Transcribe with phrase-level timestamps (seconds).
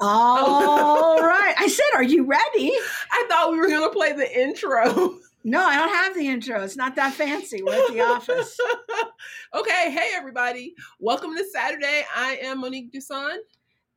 [0.00, 1.16] Oh.
[1.18, 1.54] All right.
[1.58, 2.72] I said, Are you ready?
[3.12, 5.18] I thought we were going to play the intro.
[5.42, 6.62] No, I don't have the intro.
[6.62, 7.62] It's not that fancy.
[7.62, 8.58] We're at the office.
[9.54, 9.90] okay.
[9.90, 10.74] Hey, everybody.
[10.98, 12.04] Welcome to Saturday.
[12.14, 13.38] I am Monique Duson.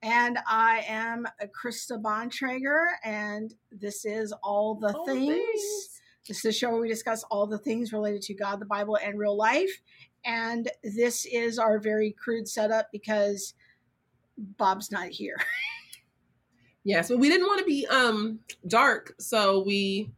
[0.01, 2.85] And I am Krista Bontrager.
[3.03, 5.27] And this is All the All things.
[5.27, 6.01] things.
[6.27, 8.97] This is a show where we discuss all the things related to God, the Bible,
[9.03, 9.81] and real life.
[10.23, 13.53] And this is our very crude setup because
[14.37, 15.37] Bob's not here.
[16.83, 20.09] Yes, but we didn't want to be um dark, so we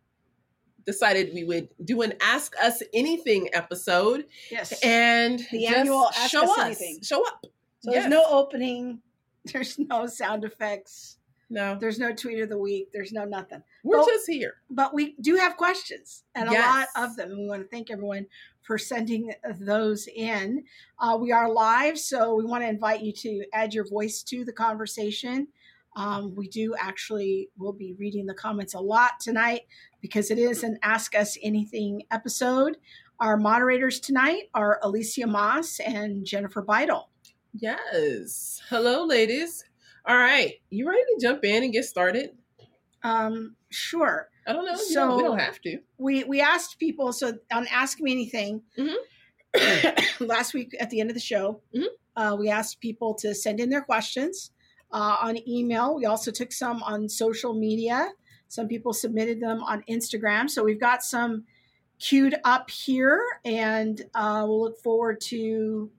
[0.85, 4.73] decided we would do an Ask Us Anything episode Yes.
[4.83, 7.01] and The just annual Ask show Us us, Anything.
[7.01, 7.45] show up.
[7.79, 8.01] so yes.
[8.03, 8.99] there's no opening,
[9.51, 11.17] there's no sound effects,
[11.49, 13.63] No, there's no tweet of the week, there's no nothing.
[13.83, 14.55] we're Well- just here.
[14.69, 17.29] but we do have questions and a lot of them.
[17.37, 18.27] We want to thank everyone
[18.61, 20.63] for sending those in.
[20.99, 24.43] Uh, we are live, so we want to invite you to add your voice to
[24.45, 25.47] the conversation.
[25.95, 29.61] Um, we do actually will be reading the comments a lot tonight
[30.01, 32.77] because it is an Ask Us Anything episode.
[33.19, 37.05] Our moderators tonight are Alicia Moss and Jennifer Beidel.
[37.53, 38.61] Yes.
[38.69, 39.63] Hello, ladies.
[40.05, 42.31] All right, you ready to jump in and get started?
[43.03, 44.27] Um, sure.
[44.45, 44.73] I don't know.
[44.73, 45.79] you So- know, we don't have to.
[45.97, 48.95] we we asked people so on ask me anything Mhm.
[50.19, 51.85] last week at the end of the show Mhm.
[52.15, 54.51] uh, we asked people to send in their questions
[54.95, 55.93] uh, on email.
[55.93, 58.13] We also took some on social media.
[58.47, 60.49] Some people submitted them on instagram.
[60.49, 61.43] So we've got some
[61.99, 65.91] queued up here and uh, we'll look forward to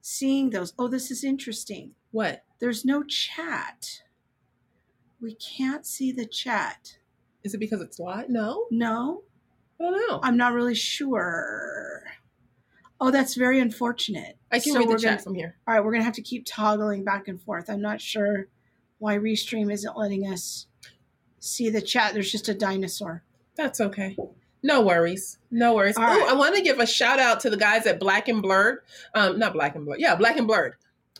[0.00, 0.74] seeing those.
[0.76, 1.92] Oh this is interesting.
[2.10, 2.42] What?
[2.58, 4.02] There's no chat.
[5.20, 6.98] We can't see the chat.
[7.44, 7.58] Is it?
[7.58, 8.28] Because it's live?
[8.28, 9.22] No, no.
[9.80, 10.20] I don't know.
[10.24, 12.02] I'm not really sure.
[13.06, 14.38] Oh, that's very unfortunate.
[14.50, 15.56] I can So read the chat gonna- from here.
[15.66, 17.68] All right, we're gonna have to keep toggling back and forth.
[17.68, 18.48] I'm not sure
[18.98, 20.66] why Restream isn't letting us
[21.38, 22.14] see the chat.
[22.14, 23.22] There's just a dinosaur.
[23.56, 24.16] That's okay.
[24.62, 25.38] No worries.
[25.50, 25.96] No worries.
[25.98, 26.28] All Oh, right.
[26.30, 28.78] I want to give a shout out to the guys at Black and Blurred.
[29.14, 30.00] Um, not Black and Blurred.
[30.00, 30.76] Yeah, Black and Blurred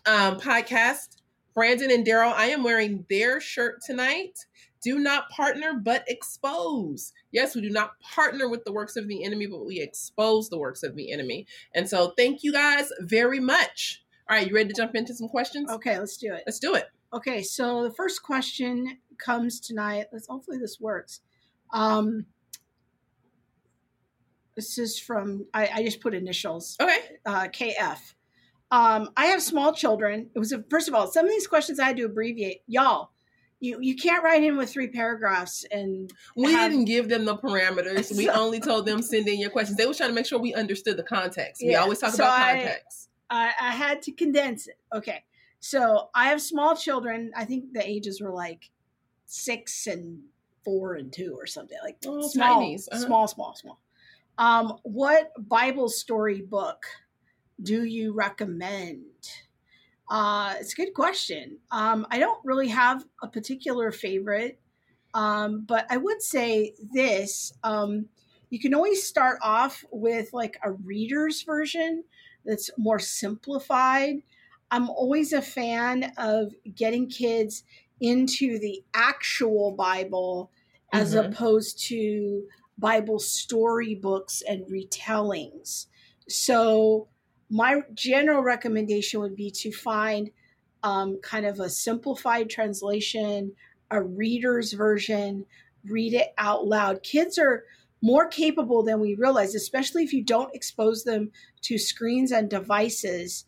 [0.07, 1.19] um, podcast.
[1.55, 4.47] Brandon and Daryl, I am wearing their shirt tonight.
[4.85, 7.13] Do not partner, but expose.
[7.33, 10.59] Yes, we do not partner with the works of the enemy, but we expose the
[10.59, 11.47] works of the enemy.
[11.75, 14.05] And so, thank you guys very much.
[14.29, 15.71] All right, you ready to jump into some questions?
[15.71, 16.43] Okay, let's do it.
[16.47, 16.87] Let's do it.
[17.15, 20.07] Okay, so the first question comes tonight.
[20.13, 21.21] Let's hopefully this works.
[21.73, 22.27] Um,
[24.55, 26.77] this is from I, I just put initials.
[26.81, 26.99] Okay.
[27.25, 27.99] uh, KF.
[28.71, 30.31] Um, I have small children.
[30.35, 32.63] It was a, first of all, some of these questions I had to abbreviate.
[32.67, 33.11] Y'all,
[33.65, 37.37] you you can't write in with three paragraphs and We have- didn't give them the
[37.37, 38.17] parameters.
[38.17, 39.79] We only told them send in your questions.
[39.79, 41.63] They were trying to make sure we understood the context.
[41.65, 43.09] We always talk so about I- context.
[43.31, 44.79] I, I had to condense it.
[44.95, 45.25] Okay,
[45.59, 47.33] so I have small children.
[47.35, 48.71] I think the ages were like
[49.27, 50.21] six and
[50.65, 52.63] four and two or something like Oh, small.
[52.63, 52.99] Uh-huh.
[52.99, 53.79] small, small, small.
[54.37, 56.85] Um, what Bible story book
[57.63, 59.05] do you recommend?
[60.09, 61.59] Uh, it's a good question.
[61.71, 64.61] Um, I don't really have a particular favorite,
[65.15, 67.53] um, but I would say this.
[67.63, 68.09] Um,
[68.51, 72.05] you can always start off with like a reader's version
[72.45, 74.23] that's more simplified.
[74.71, 77.65] I'm always a fan of getting kids
[78.01, 80.51] into the actual Bible
[80.93, 81.15] as Mhm.
[81.15, 82.49] opposed to
[82.79, 85.87] Bible storybooks and retellings.
[86.29, 87.09] So,
[87.55, 90.29] my general recommendation would be to find
[90.83, 93.53] um, kind of a simplified translation,
[93.93, 95.47] a reader's version,
[95.85, 97.05] read it out loud.
[97.05, 97.63] Kids are
[98.03, 101.31] more capable than we realize, especially if you don't expose them
[101.63, 103.45] to screens and devices.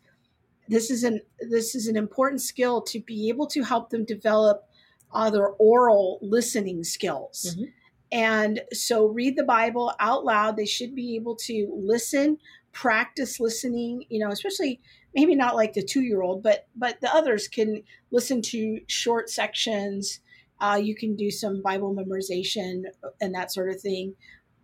[0.69, 4.69] This is an this is an important skill to be able to help them develop
[5.11, 7.57] other oral listening skills.
[7.57, 7.73] Mhm.
[8.13, 10.55] And so, read the Bible out loud.
[10.55, 12.37] They should be able to listen,
[12.81, 14.05] practice listening.
[14.09, 14.79] You know, especially
[15.15, 19.29] maybe not like the two year old, but but the others can listen to short
[19.29, 20.19] sections.
[20.59, 22.83] Uh, you can do some Bible memorization
[23.21, 24.15] and that sort of thing.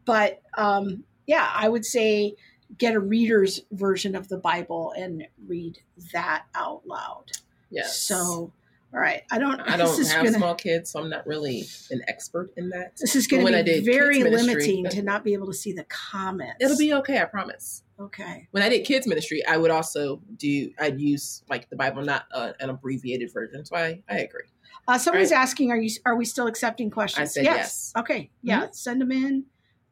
[0.05, 2.35] But um, yeah, I would say
[2.77, 5.79] get a reader's version of the Bible and read
[6.13, 7.25] that out loud.
[7.69, 7.99] Yes.
[7.99, 8.51] So,
[8.93, 9.59] all right, I don't.
[9.61, 12.95] I don't have gonna, small kids, so I'm not really an expert in that.
[12.97, 15.85] This is going to be very ministry, limiting to not be able to see the
[15.85, 16.57] comments.
[16.59, 17.82] It'll be okay, I promise.
[17.99, 18.47] Okay.
[18.51, 20.71] When I did kids ministry, I would also do.
[20.79, 23.65] I'd use like the Bible, not uh, an abbreviated version.
[23.65, 24.45] So I, I agree.
[24.87, 25.37] Uh, somebody's Right.
[25.39, 27.93] asking, "Are you are we still accepting questions?" I said yes.
[27.97, 28.31] Okay.
[28.41, 28.67] Yeah.
[28.71, 29.45] Send them in.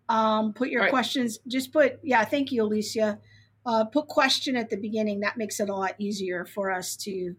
[0.09, 0.89] Um, put your Right.
[0.89, 1.39] questions.
[1.47, 1.99] Just put.
[2.03, 2.25] Yeah.
[2.25, 3.19] Thank you, Alicia.
[3.65, 5.19] Uh, put question at the beginning.
[5.21, 7.35] That makes it a lot easier for us to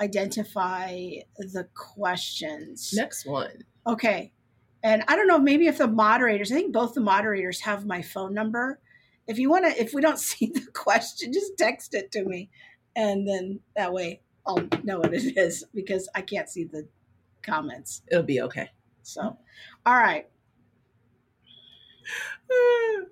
[0.00, 0.92] identify
[1.38, 2.92] the questions.
[2.94, 3.64] Next one.
[3.86, 4.32] Okay.
[4.84, 8.02] And I don't know, maybe if the moderators, I think both the moderators have my
[8.02, 8.80] phone number.
[9.26, 12.50] If you want to, if we don't see the question, just text it to me.
[12.94, 16.88] And then that way I'll know what it is because I can't see the
[17.42, 18.02] comments.
[18.10, 18.70] It'll be okay.
[19.02, 19.36] So,
[19.86, 20.28] all right.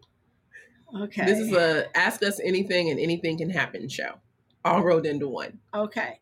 [0.92, 1.24] Okay.
[1.24, 4.14] This is a ask us anything and anything can happen show,
[4.64, 5.60] all rolled into one.
[5.72, 6.18] Okay.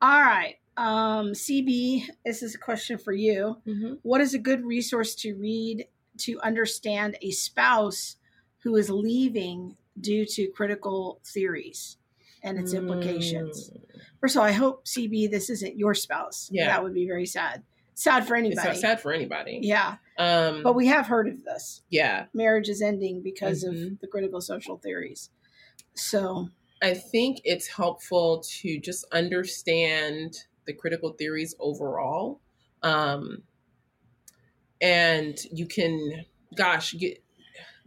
[0.00, 0.54] All right.
[0.76, 3.56] Um, CB, this is a question for you.
[3.66, 3.94] Mm-hmm.
[4.02, 5.86] What is a good resource to read
[6.18, 8.14] to understand a spouse
[8.64, 11.98] who is leaving due to critical theories
[12.42, 13.70] and its implications?
[13.70, 14.00] Mm.
[14.20, 16.48] First of all, I hope CB this isn't your spouse.
[16.50, 16.66] Yeah.
[16.66, 17.62] that would be very sad.
[17.94, 18.66] Sad for anybody.
[18.68, 19.60] not sad for anybody.
[19.62, 21.82] Yeah, Um, but we have heard of this.
[21.90, 24.00] yeah, Marriage is ending because of Mhm.
[24.00, 25.30] the critical social theories.
[25.94, 26.48] So
[26.82, 32.40] I think it's helpful to just understand the critical theories overall.
[32.82, 33.44] Um,
[34.80, 36.24] and you can,
[36.56, 37.22] gosh, get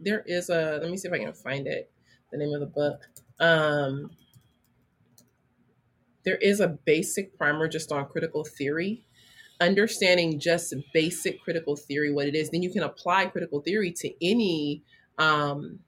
[0.00, 1.90] there is a, let me see if I can find it,
[2.30, 3.08] the name of the book.
[3.40, 4.10] Um,
[6.24, 9.04] there is a basic primer just on critical theory.
[9.60, 14.12] Understanding just basic critical theory, what it is, then you can apply critical theory to
[14.24, 14.84] any
[15.18, 15.80] um,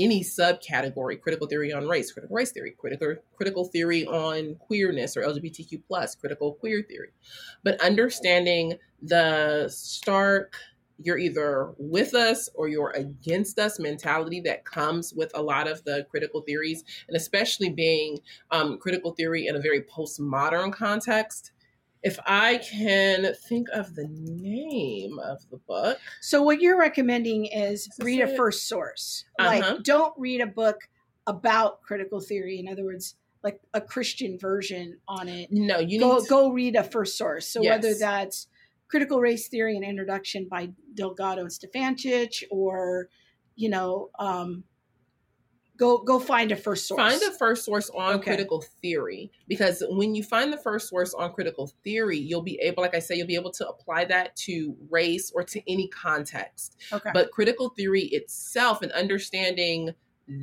[0.00, 5.22] any subcategory critical theory on race critical race theory critical critical theory on queerness or
[5.22, 7.10] lgbtq plus critical queer theory
[7.64, 10.54] but understanding the stark
[11.00, 15.84] you're either with us or you're against us mentality that comes with a lot of
[15.84, 18.18] the critical theories and especially being
[18.50, 21.52] um, critical theory in a very postmodern context
[22.02, 27.88] if i can think of the name of the book So what you're recommending is
[28.00, 29.24] read a first source.
[29.38, 29.48] Uh-huh.
[29.74, 30.88] Like don't read a book
[31.26, 32.58] about critical theory.
[32.58, 35.48] In other words, like a Christian version on it.
[35.52, 37.46] no you Go need to- go read a first source.
[37.48, 38.46] So whether that's
[38.88, 43.08] Critical Race Theory and Introduction by Delgado and Stefancic or
[43.56, 44.64] you know um
[45.76, 46.98] go go find a first source.
[46.98, 48.24] Find a first source on Okay.
[48.34, 52.82] critical theory because when you find the first source on critical theory, you'll be able,
[52.82, 56.76] like I say, you'll be able to apply that to race or to any context.
[56.92, 57.10] okay.
[57.14, 59.94] But critical theory itself and understanding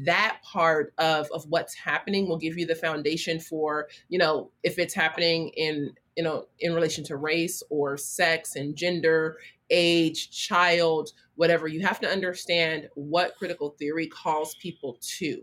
[0.06, 4.80] that part of of what's happening will give you the foundation for you know if
[4.80, 9.38] it's happening in you know in relation to race or sex and gender
[9.70, 15.42] age child whatever you have to understand what critical theory calls people to.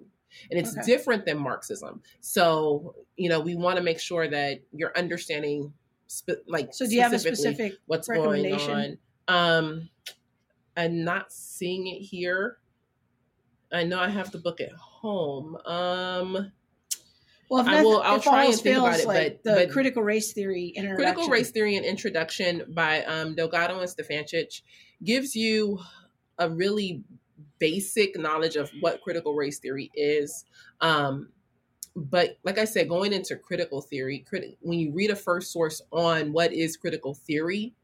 [0.51, 0.87] And it's Okay.
[0.87, 2.03] different than marxism.
[2.21, 5.73] So you know we want to make sure that you're understanding
[6.07, 8.99] spe- like so do you have a specific what's going on.
[9.29, 9.91] Um
[10.77, 12.59] i'm not seeing it here.
[13.73, 15.57] I know i have the book at home.
[15.67, 16.53] Um
[17.51, 20.03] well if, I will- I'll try and think about it, like but- the but- critical
[20.03, 20.97] race theory introduction.
[20.97, 24.63] critical race theory and introduction by um delgado and Stefancic
[25.05, 25.79] gives you
[26.39, 27.03] a really
[27.59, 30.45] basic knowledge of what critical race theory is
[30.81, 31.29] um
[31.95, 35.83] but like i said going into critical theory criti- when you read a first source
[35.93, 37.75] on what is critical theory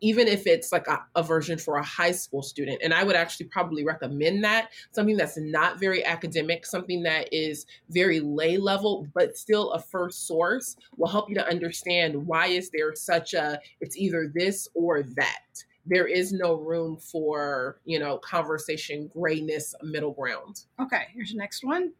[0.00, 3.16] even if it's like a, a version for a high school student and i would
[3.16, 9.06] actually probably recommend that something that's not very academic something that is very lay level
[9.14, 13.58] but still a first source will help you to understand why is there such a
[13.80, 20.12] it's either this or that there is no room for you know conversation grayness middle
[20.12, 21.92] ground Okay, here's the next one.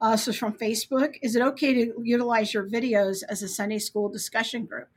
[0.00, 1.14] Uh, so from Facebook.
[1.22, 4.88] Is it okay to utilize your videos as a Sunday school discussion group?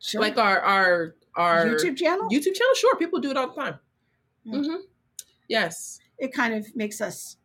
[0.00, 0.20] Sure.
[0.20, 2.28] like our our our YouTube channel?
[2.30, 3.78] youtube channel sure people do it all the time
[4.44, 4.60] Yeah.
[4.62, 4.76] hmm
[5.48, 7.36] yes it kind of makes us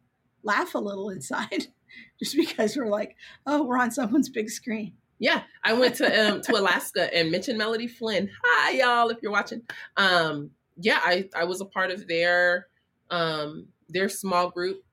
[0.44, 1.68] laugh a little inside
[2.20, 4.94] just because we're like, oh, we're on someone's big screen.
[5.20, 8.30] Yeah, I went to um to Alaska and mentioned Melody Flynn.
[8.44, 9.62] Hi y'all if you're watching.
[9.96, 12.68] Um yeah, I I was a part of their
[13.12, 14.84] um their small group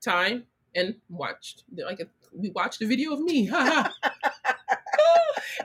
[0.00, 0.44] time
[0.74, 2.00] and watched like
[2.32, 3.50] we watched a video of me.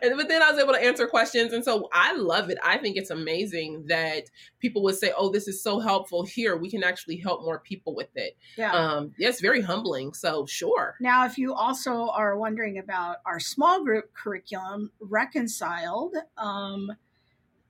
[0.01, 2.57] and but then I was able to answer questions and so I love it.
[2.63, 4.23] I think it's amazing that
[4.59, 6.57] people would say, "Oh, this is so helpful here.
[6.57, 8.71] We can actually help more people with it." Yeah.
[8.71, 10.13] Um yeah, it's very humbling.
[10.13, 10.95] So, sure.
[10.99, 16.91] Now, if you also are wondering about our small group curriculum, Reconciled, um,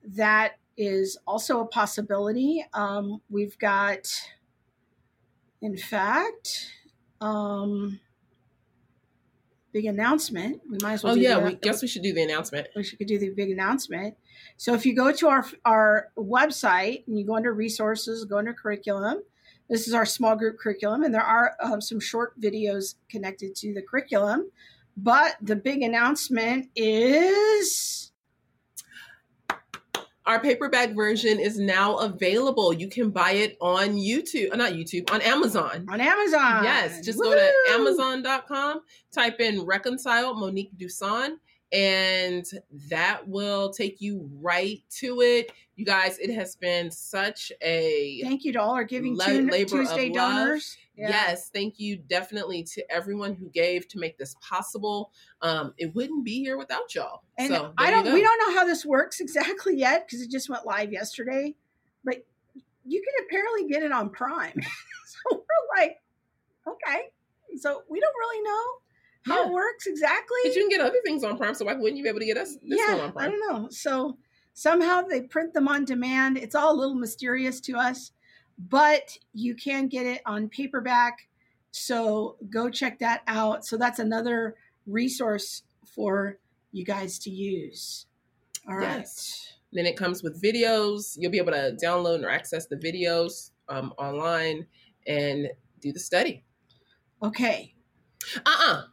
[0.03, 2.65] that is also a possibility.
[2.73, 4.09] Um, we've got,
[5.61, 6.67] in fact,
[7.19, 7.99] um,
[9.71, 10.61] big announcement.
[10.69, 11.13] We might as well.
[11.13, 12.67] Oh yeah, we guess we should do the announcement.
[12.75, 14.15] we should do the big announcement.
[14.57, 18.53] So if you go to our our website and you go under resources, go under
[18.53, 19.23] curriculum.
[19.69, 23.73] This is our small group curriculum, and there are um, some short videos connected to
[23.73, 24.51] the curriculum.
[24.97, 28.08] But the big announcement is
[30.29, 32.71] our paperback version is now available.
[32.71, 35.87] You can buy it on YouTube, not YouTube, on Amazon.
[35.89, 36.63] On Amazon.
[36.63, 37.25] Yes, just Woo!
[37.25, 38.81] go to amazon.com,
[39.11, 41.37] type in Reconcile Monique Duson,
[41.71, 42.45] and
[42.89, 45.51] that will take you right to it.
[45.75, 50.11] You guys, it has been such a thank you to all our giving la- Tuesday
[50.11, 50.77] donors.
[50.99, 51.09] Yeah.
[51.09, 55.11] Yes, thank you definitely to everyone who gave to make this possible.
[55.41, 57.23] Um, it wouldn't be here without y'all.
[57.37, 58.11] And so I don't.
[58.11, 61.55] We don't know how this works exactly yet because it just went live yesterday,
[62.03, 62.25] but
[62.85, 64.59] you can apparently get it on Prime.
[65.05, 66.01] so we're like,
[66.67, 67.03] okay.
[67.57, 69.47] So we don't really know how yeah.
[69.47, 70.39] it works exactly.
[70.43, 72.25] But you can get other things on Prime, so why wouldn't you be able to
[72.25, 73.27] get us this yeah, one on Prime?
[73.27, 73.69] I don't know.
[73.69, 74.17] So
[74.53, 76.37] somehow they print them on demand.
[76.37, 78.11] It's all a little mysterious to us,
[78.59, 81.29] but you can get it on paperback.
[81.71, 83.65] So go check that out.
[83.65, 86.37] So that's another resource for
[86.71, 88.05] you guys to use.
[88.67, 88.99] All right.
[88.99, 89.53] Yes.
[89.71, 91.15] Then it comes with videos.
[91.17, 94.67] You'll be able to download or access the videos um, online
[95.07, 95.47] and
[95.79, 96.43] do the study.
[97.23, 97.75] Okay.
[98.35, 98.73] Uh uh-uh.
[98.73, 98.83] uh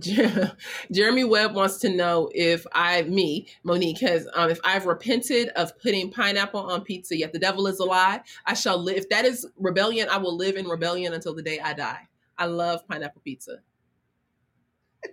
[0.92, 5.78] Jeremy Webb wants to know if I, me, Monique, has, um, if I've repented of
[5.78, 7.16] putting pineapple on pizza.
[7.16, 8.20] Yet the devil is a lie.
[8.44, 8.96] I shall live.
[8.96, 12.08] If that is rebellion, I will live in rebellion until the day I die.
[12.36, 13.58] I love pineapple pizza.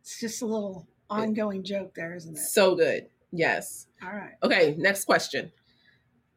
[0.00, 2.40] it's just a little ongoing joke there, isn't it?
[2.40, 3.08] So good.
[3.32, 3.86] Yes.
[4.02, 4.34] All right.
[4.42, 4.74] Okay.
[4.78, 5.52] Next question.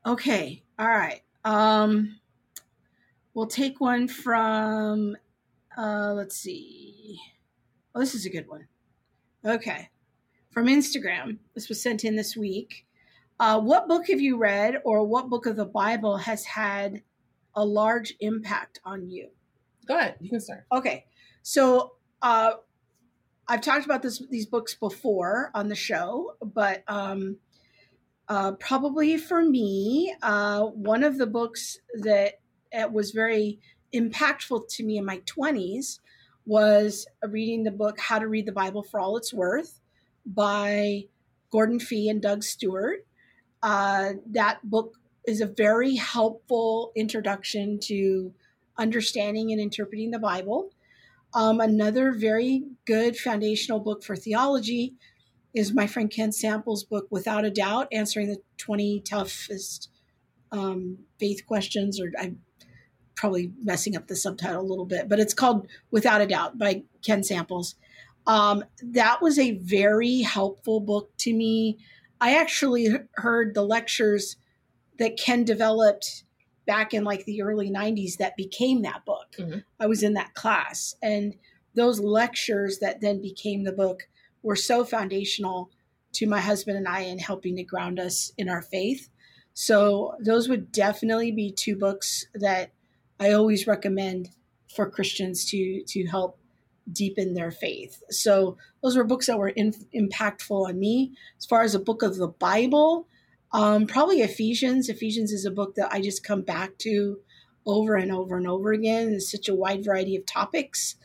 [0.06, 0.64] Okay.
[0.80, 1.22] All right.
[1.44, 2.20] Um,
[3.34, 5.16] we'll take one from
[5.82, 7.20] uh, let's see.
[7.96, 8.68] Oh, this is a good one.
[9.44, 9.90] Okay.
[10.52, 11.40] From Instagram.
[11.56, 12.86] This was sent in this week.
[13.40, 17.02] Uh, what book have you read or what book of the Bible has had
[17.56, 19.30] a large impact on you?
[19.88, 20.16] Go ahead.
[20.20, 20.66] You can start.
[20.72, 21.06] Okay.
[21.42, 22.52] So uh,
[23.48, 27.38] I've talked about this these books before on the show, but um,
[28.30, 32.36] uh, probably for me, uh, one of the books that
[32.92, 33.60] was very
[33.94, 36.00] impactful to me in my 20s
[36.46, 39.80] was reading the book How to Read the Bible for All It's Worth
[40.26, 41.06] by
[41.52, 43.06] Gordon Fee and Doug Stuart.
[43.62, 44.96] Uh, that book
[45.28, 48.34] is a very helpful introduction to
[48.78, 50.72] understanding and interpreting the Bible.
[51.34, 54.96] Um, another very good foundational book for theology
[55.54, 59.90] is my friend Ken Samples' book, Without a Doubt, answering the 20 toughest
[60.52, 62.34] um, faith questions, or I
[63.22, 66.82] probably messing up the subtitle a little bit, but it's called Without a Doubt by
[67.06, 67.76] Ken Samples.
[68.26, 71.78] Um, that was a very helpful book to me.
[72.20, 74.38] I actually heard the lectures
[74.98, 76.24] that Ken developed
[76.66, 79.28] back in like the early 90s that became that book.
[79.38, 79.60] Mm-hmm.
[79.80, 80.96] I was in that class.
[81.04, 81.36] And
[81.76, 84.08] those lectures that then became the book
[84.42, 85.70] were so foundational
[86.14, 89.10] to my husband and I in helping to ground us in our faith.
[89.54, 92.72] So those would definitely be two books that
[93.22, 94.30] I always recommend
[94.76, 96.40] for Christians to to help
[96.92, 98.02] deepen their faith.
[98.10, 101.14] So those were books that were in, impactful on me.
[101.38, 103.08] As far as a book of the Bible,
[103.54, 104.90] um, probably Ephesians.
[104.90, 107.20] Ephesians is a book that I just come back to
[107.68, 109.14] over and over and over again.
[109.14, 110.96] It's such a wide variety of topics,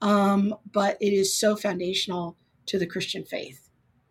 [0.00, 3.68] um, but it is so foundational to the Christian faith.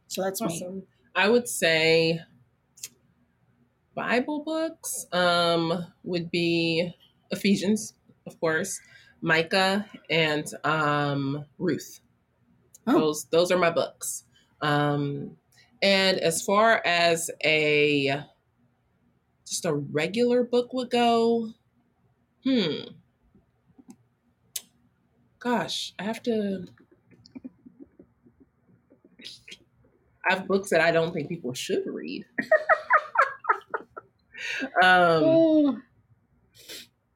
[0.08, 0.76] So that's awesome.
[0.76, 0.84] me.
[1.16, 2.22] I would say
[3.96, 6.94] Bible books um, would be
[7.32, 7.94] Ephesians,
[8.28, 8.80] of course,
[9.22, 12.00] Micah, and um, Ruth.
[12.88, 13.00] Oh.
[13.00, 14.24] Those those are my books.
[14.62, 15.38] Um,
[15.82, 18.24] and as far as a
[19.48, 21.50] just a regular book would go,
[22.44, 22.82] hmm.
[25.40, 26.66] Gosh, I have to.
[30.28, 32.26] I have books that I don't think people should read.
[34.82, 35.82] um, oh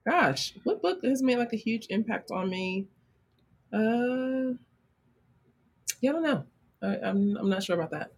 [0.10, 2.88] gosh, what book has made like a huge impact on me?
[3.72, 4.56] Uh,
[6.02, 6.44] yeah, I don't know.
[6.82, 8.12] I, am I'm, I'm not sure about that.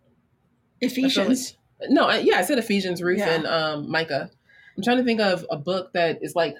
[0.79, 1.57] Ephesians.
[1.79, 3.33] Like, no, I, yeah, I said Ephesians, Ruth, yeah.
[3.33, 4.29] and um, Micah.
[4.77, 6.55] I'm trying to think of a book that is like.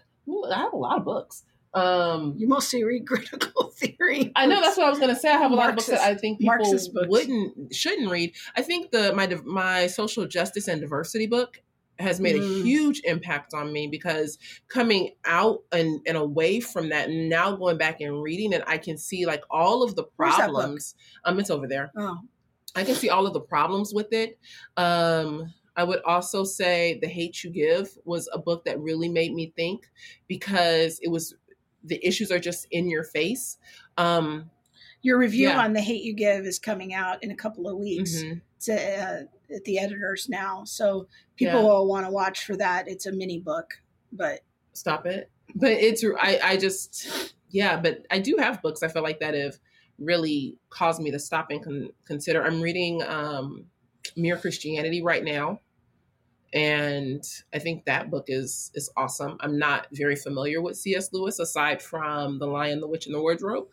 [0.51, 1.43] I have a lot of books.
[1.73, 4.31] Um, you mostly read critical theory.
[4.35, 5.29] I know that's what I was going to say.
[5.29, 8.33] I have a Marxist, lot of books that I think people wouldn't shouldn't read.
[8.55, 11.61] I think the my my social justice and diversity book
[12.00, 12.41] has made mm.
[12.41, 17.55] a huge impact on me because coming out and, and away from that and now
[17.55, 20.95] going back and reading it, I can see like all of the problems.
[21.25, 21.91] Um, it's over there.
[21.95, 22.19] Oh.
[22.75, 24.39] I can see all of the problems with it.
[24.77, 29.33] Um, I would also say The Hate You Give was a book that really made
[29.33, 29.89] me think
[30.27, 31.36] because it was
[31.83, 33.57] the issues are just in your face.
[33.98, 34.50] Um,
[35.03, 35.63] Your review Yeah.
[35.63, 38.17] on The Hate You Give is coming out in a couple of weeks.
[38.17, 38.41] Mhm.
[38.57, 39.24] It's uh,
[39.55, 40.63] at the editors now.
[40.65, 41.67] So people Yeah.
[41.67, 42.88] will want to watch for that.
[42.88, 43.81] It's a mini book,
[44.12, 44.41] but
[44.74, 45.29] Stop it.
[45.55, 49.34] But it's I I just yeah, but I do have books I feel like that
[49.34, 49.58] have
[50.00, 52.41] really caused me to stop and con- consider.
[52.43, 53.65] I'm reading um
[54.15, 55.60] Mere Christianity right now.
[56.53, 59.38] And I think that book is is awesome.
[59.39, 61.10] I'm not very familiar with C.S.
[61.13, 63.67] Lewis aside from The Lion, the Witch, and the Wardrobe.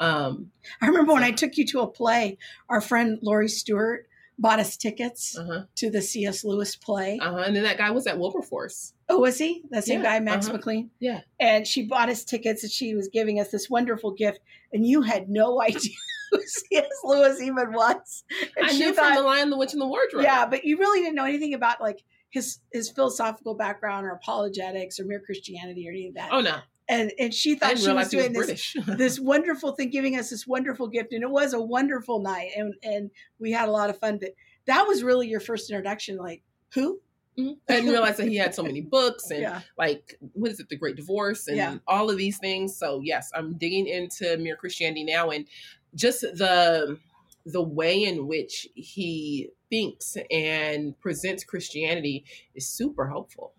[0.00, 4.58] Um, I remember when I took you to a play, our friend Lori Stewart bought
[4.60, 6.44] us tickets uh-huh, to the C.S.
[6.44, 7.18] Lewis play.
[7.20, 7.38] uh-huh.
[7.46, 8.92] And then that guy was at Wilberforce.
[9.08, 9.62] Oh, was he?
[9.70, 10.56] That same Yeah, guy, Max uh-huh.
[10.58, 10.90] McLean?
[10.98, 11.20] Yeah.
[11.40, 14.40] And she bought us tickets and she was giving us this wonderful gift.
[14.72, 15.92] And you had no idea
[16.30, 16.84] who C.S.
[17.04, 18.24] Lewis even was.
[18.56, 20.24] And I she knew thought- from The Lion, the Witch, and the Wardrobe.
[20.24, 25.00] Yeah, but you really didn't know anything about like his his philosophical background or apologetics
[25.00, 26.30] or mere Christianity or any of that.
[26.32, 26.56] Oh no,
[26.88, 30.30] And and she thought she was he was doing this this wonderful thing, giving us
[30.30, 33.90] this wonderful gift, and it was a wonderful night, and and we had a lot
[33.90, 34.18] of fun.
[34.18, 34.30] But
[34.66, 36.16] that was really your first introduction.
[36.16, 37.00] Like who?
[37.38, 37.56] Mhm.
[37.68, 40.68] I didn't realize that he had so many books and Yeah, like what is it,
[40.68, 41.78] the Great Divorce and Yeah.
[41.86, 42.76] all of these things.
[42.76, 45.46] So yes, I'm digging into Mere Christianity now and
[45.94, 46.98] just the
[47.44, 52.24] the way in which he thinks and presents Christianity
[52.54, 53.52] is super helpful.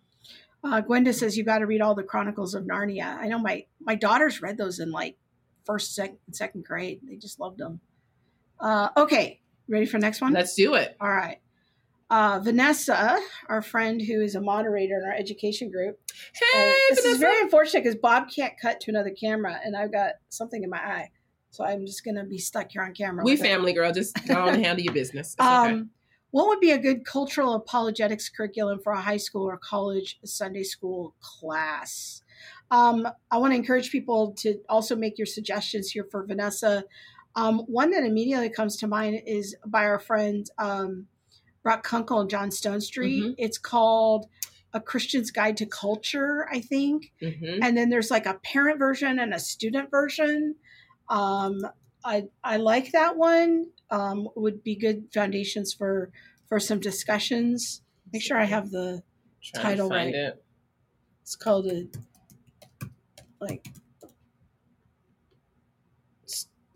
[0.63, 3.17] Uh, Gwenda says you got to read all the Chronicles of Narnia.
[3.17, 5.15] I know my my daughters read those in like
[5.65, 7.01] first, second, second grade.
[7.03, 7.79] They just loved them.
[8.59, 10.33] Uh, okay, ready for next one?
[10.33, 10.95] Let's do it.
[10.99, 11.39] All right.
[12.09, 15.99] Uh, Vanessa, our friend who is a moderator in our education group.
[16.53, 17.09] Hey, Uh, this Vanessa.
[17.09, 20.69] is very unfortunate because Bob can't cut to another camera, and I've got something in
[20.69, 21.11] my eye,
[21.49, 23.25] so I'm just gonna be stuck here on camera.
[23.25, 23.43] we with it.
[23.43, 23.91] family girl.
[23.91, 25.35] Just go on and handle your business.
[25.37, 25.81] It's okay.
[26.31, 30.63] What would be a good cultural apologetics curriculum for a high school or college Sunday
[30.63, 32.21] school class?
[32.69, 36.83] Um, I want to encourage people to also make your suggestions here for Vanessa.
[37.35, 41.07] Um, one that immediately comes to mind is by our friend um,
[41.63, 43.21] Brock Kunkel and John Stonestreet.
[43.21, 43.35] Mhm.
[43.37, 44.27] It's called
[44.73, 47.59] A Christian's Guide to Culture, I think Mhm.
[47.61, 50.55] and then there's like a parent version and a student version.
[51.09, 51.59] Um,
[52.07, 53.67] I I like that one.
[53.89, 56.09] Um, would be good foundations for
[56.47, 57.81] for some discussions.
[58.11, 59.03] Make sure I have the.
[59.53, 60.13] Title right.
[60.13, 60.43] it.
[61.21, 61.87] It's called a
[63.39, 63.65] like.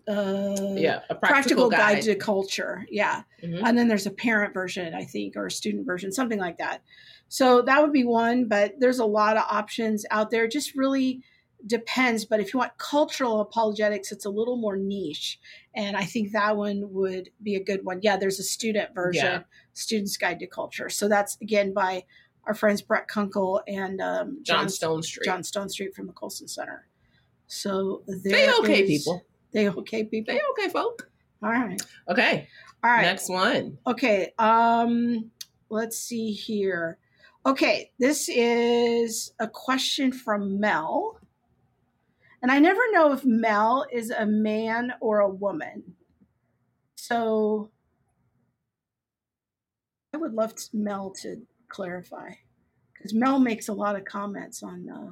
[0.08, 2.02] Uh, Yeah, a practical, practical, guide.
[2.04, 2.86] to culture.
[2.90, 3.62] Yeah, Mhm.
[3.66, 6.82] and then there's a parent version, I think, or a student version, something like that.
[7.28, 10.48] So that would be one, but there's a lot of options out there.
[10.48, 11.22] Just really
[11.66, 12.26] depends.
[12.26, 15.40] But if you want cultural apologetics, it's a little more niche.
[15.76, 18.00] And I think that one would be a good one.
[18.02, 19.42] Yeah, there's a student version, Yeah.
[19.74, 20.90] Student's Guide to Culture.
[20.90, 22.06] So that's again by
[22.46, 25.26] our friends Brett Kunkel and um, John Stonestreet.
[25.26, 26.88] John Stonestreet from the Colson Center.
[27.48, 29.26] So they okay is- people.
[29.52, 30.34] They okay people.
[30.34, 31.10] They okay folk.
[31.44, 31.82] All right.
[32.10, 32.48] Okay.
[32.84, 33.02] All right.
[33.02, 33.78] Next one.
[33.86, 34.34] Okay.
[34.40, 35.32] Um,
[35.70, 36.98] let's see here.
[37.44, 41.18] Okay, this is a question from Mel.
[42.42, 45.84] And I never know if Mel is a man or a woman.
[46.96, 47.70] So
[50.14, 52.32] I would love to, Mel to clarify.
[52.94, 55.12] Because Mel makes a lot of comments on, uh,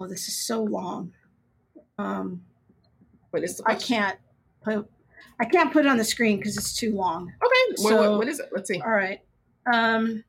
[0.00, 1.12] oh, this is so long.
[1.98, 2.42] Um,
[3.30, 4.18] What is the I can't
[4.62, 4.90] put,
[5.40, 7.22] I can't put it on the screen because it's too long.
[7.42, 7.82] Okay.
[7.82, 8.48] What- what- So- what is it?
[8.54, 8.80] Let's see.
[8.80, 9.20] All right.
[9.72, 10.24] Um,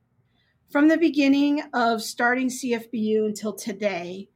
[0.71, 4.29] from the beginning of starting CFBU until today,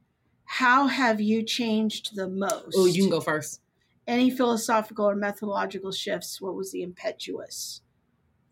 [0.48, 2.74] how have you changed the most?
[2.74, 3.60] Oh, you can go first.
[4.06, 6.40] Any philosophical or methodological shifts?
[6.40, 7.82] What was the impetuous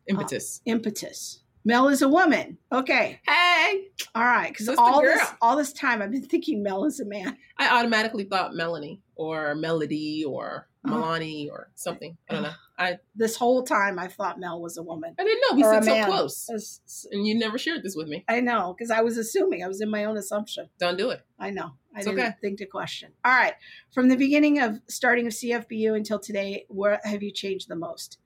[0.06, 0.61] uh, Impetus.
[0.66, 1.40] impetus?
[1.64, 2.59] Mel is a woman.
[2.70, 3.18] Okay.
[3.26, 3.88] hey.
[4.14, 4.50] All right.
[4.50, 7.38] Because all this all this time I've been thinking Mel is a man.
[7.56, 10.90] I automatically thought Melanie or Melody or Oh.
[10.90, 12.16] Melanie or something.
[12.29, 12.53] I don't know.
[12.79, 15.14] I, This whole time I thought Mel was a woman.
[15.18, 15.57] I didn't know.
[15.57, 16.07] We sit so man.
[16.07, 16.49] close.
[16.49, 18.25] It's- And you never shared this with me.
[18.29, 20.68] I know because I was assuming I was in my own assumption.
[20.79, 21.22] Don't do it.
[21.38, 21.72] I know.
[21.94, 22.35] I It's didn't okay.
[22.40, 23.12] think to question.
[23.25, 23.55] All right.
[23.92, 28.18] From the beginning of starting of CFBU until today, where have you changed the most?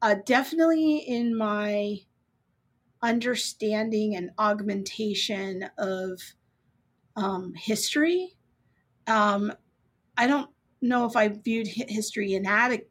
[0.00, 1.98] Uh, definitely in my
[3.02, 6.20] understanding and augmentation of
[7.16, 8.36] um, history.
[9.06, 9.52] Um,
[10.16, 12.86] I don't know if I viewed history inadequ-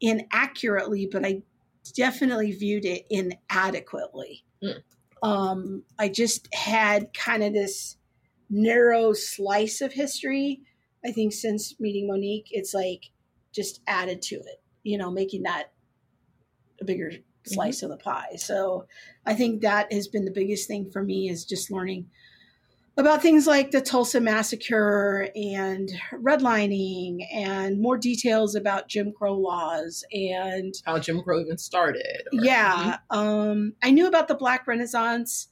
[0.00, 1.42] inaccurately, but I
[1.94, 4.44] definitely viewed it inadequately.
[4.62, 4.82] Mm.
[5.22, 7.96] Um, I just had kind of this
[8.50, 10.60] narrow slice of history.
[11.04, 13.10] I think since meeting Monique, it's like
[13.52, 15.72] just added to it, you know, making that
[16.80, 17.12] a bigger
[17.46, 18.36] slice of the pie.
[18.36, 18.86] So
[19.26, 22.10] I think that has been the biggest thing for me is just learning
[22.98, 30.04] about things like the Tulsa massacre and redlining and more details about Jim Crow laws
[30.12, 32.26] and how Jim Crow even started.
[32.32, 32.98] Or, yeah.
[33.12, 33.18] Mm-hmm.
[33.18, 35.46] Um, I knew about the Black Renaissance,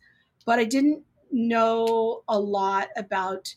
[0.45, 3.55] but I didn't know a lot about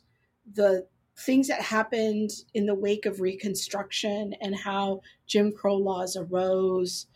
[0.54, 0.86] the
[1.18, 7.08] things that happened in the wake of Reconstruction and how Jim Crow laws arose.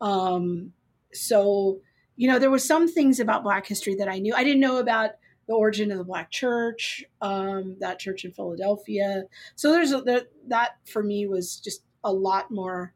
[0.00, 0.74] Um,
[1.12, 1.80] so,
[2.14, 4.32] you know, there were some things about Black history that I knew.
[4.34, 5.10] I didn't know about
[5.50, 9.24] the origin of the Black Church, um, that church in Philadelphia.
[9.56, 12.94] So there's a, there, that for me was just a lot more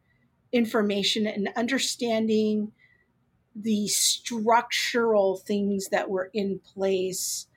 [0.53, 2.71] information and understanding
[3.57, 7.49] the structural things that were in place,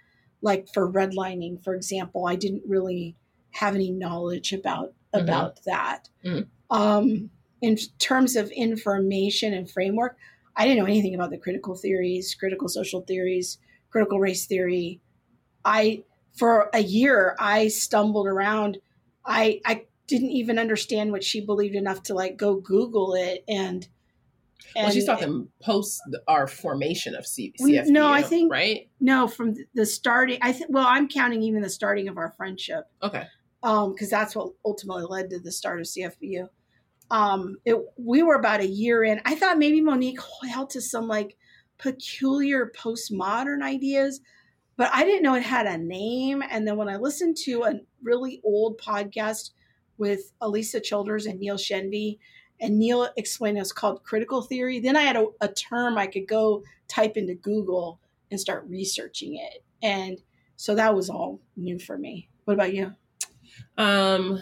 [0.41, 2.25] like for redlining, for example.
[2.25, 3.15] I didn't really
[3.51, 5.19] have any knowledge about mm-hmm.
[5.19, 6.09] about that.
[6.25, 6.75] Mm-hmm.
[6.75, 7.29] Um,
[7.61, 10.17] in terms of information and framework,
[10.55, 15.01] I didn't know anything about the critical theories, critical social theories, critical race theory.
[15.63, 16.03] I
[16.35, 18.77] for a year I stumbled around.
[19.25, 23.87] I I didn't even understand what she believed enough to like go Google it and.
[24.75, 28.89] and well, she's talking post our formation of C- CFBU, No, I think right.
[28.99, 30.39] No, from the starting.
[30.41, 30.71] I think.
[30.71, 32.85] Well, I'm counting even the starting of our friendship.
[33.03, 33.25] Okay.
[33.63, 36.47] Um, because that's what ultimately led to the start of CFBU.
[37.09, 39.21] Um, it we were about a year in.
[39.25, 40.19] I thought maybe Monique
[40.49, 41.37] held to some like
[41.77, 44.21] peculiar postmodern ideas,
[44.77, 46.43] but I didn't know it had a name.
[46.49, 49.51] And then when I listened to a really old podcast
[49.97, 52.19] with Alisa Childers and Neil Shenvi,
[52.59, 56.07] and Neil explained it was called critical theory, then I had a, a term I
[56.07, 57.99] could go type into Google
[58.31, 59.63] and start researching it.
[59.83, 60.19] And
[60.55, 62.29] so that was all new for me.
[62.45, 62.93] What about you?
[63.77, 64.41] Um,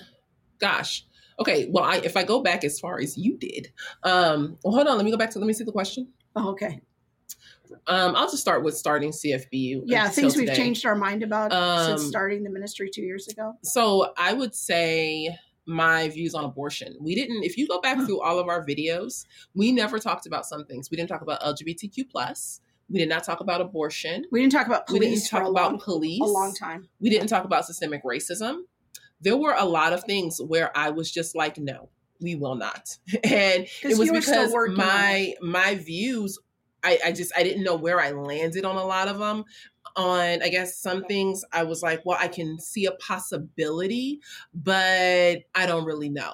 [0.59, 1.05] gosh.
[1.39, 3.71] Okay, well, I, if I go back as far as you did,
[4.03, 4.95] um, well, hold on.
[4.95, 6.07] Let me go back to let me see the question.
[6.35, 6.79] Oh, okay.
[7.87, 9.83] Um, I'll just start with starting CFBU.
[9.85, 13.53] Yeah, things we've changed our mind about um, since starting the ministry two years ago.
[13.63, 16.95] So I would say my views on abortion.
[16.99, 17.43] We didn't.
[17.43, 20.89] If you go back through all of our videos, we never talked about some things.
[20.91, 22.61] We didn't talk about LGBTQ plus.
[22.89, 24.25] We did not talk about abortion.
[24.31, 24.99] We didn't talk about police.
[24.99, 26.87] We didn't talk about long, police a long time.
[26.99, 28.59] We didn't talk about systemic racism.
[29.21, 31.89] There were a lot of things where I was just like, no,
[32.21, 32.97] we will not.
[33.23, 36.37] And it was because my my views
[36.85, 39.43] I, I just I didn't know where I landed on a lot of them.
[39.95, 44.19] On I guess some things I was like, well, I can see a possibility,
[44.53, 46.33] but I don't really know.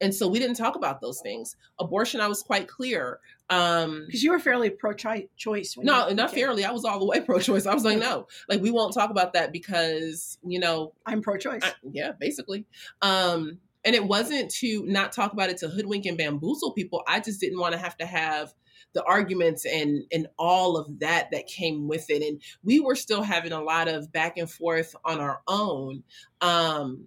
[0.00, 1.56] And so we didn't talk about those things.
[1.78, 3.20] Abortion, I was quite clear.
[3.50, 5.76] Um because you were fairly pro-choice.
[5.78, 6.40] No, not okay.
[6.40, 6.64] fairly.
[6.64, 7.66] I was all the way pro-choice.
[7.66, 11.62] I was like, no, like we won't talk about that because you know I'm pro-choice.
[11.62, 12.64] I, yeah, basically.
[13.02, 17.02] Um, and it wasn't to not talk about it to hoodwink and bamboozle people.
[17.06, 18.54] I just didn't want to have to have
[18.94, 22.22] the arguments and and all of that that came with it.
[22.22, 26.02] And we were still having a lot of back and forth on our own.
[26.40, 27.06] Um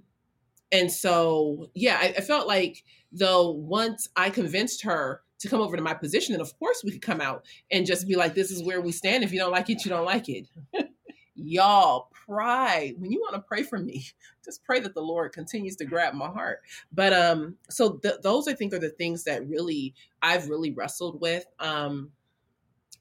[0.71, 5.77] and so yeah I, I felt like though once i convinced her to come over
[5.77, 8.51] to my position and of course we could come out and just be like this
[8.51, 9.23] is where we stand.
[9.23, 10.47] If you don't like it you don't like it.
[11.35, 14.05] Y'all pride when you want to pray for me
[14.45, 16.61] just pray that the lord continues to grab my heart.
[16.91, 21.21] But um so th- those i think are the things that really i've really wrestled
[21.21, 22.11] with um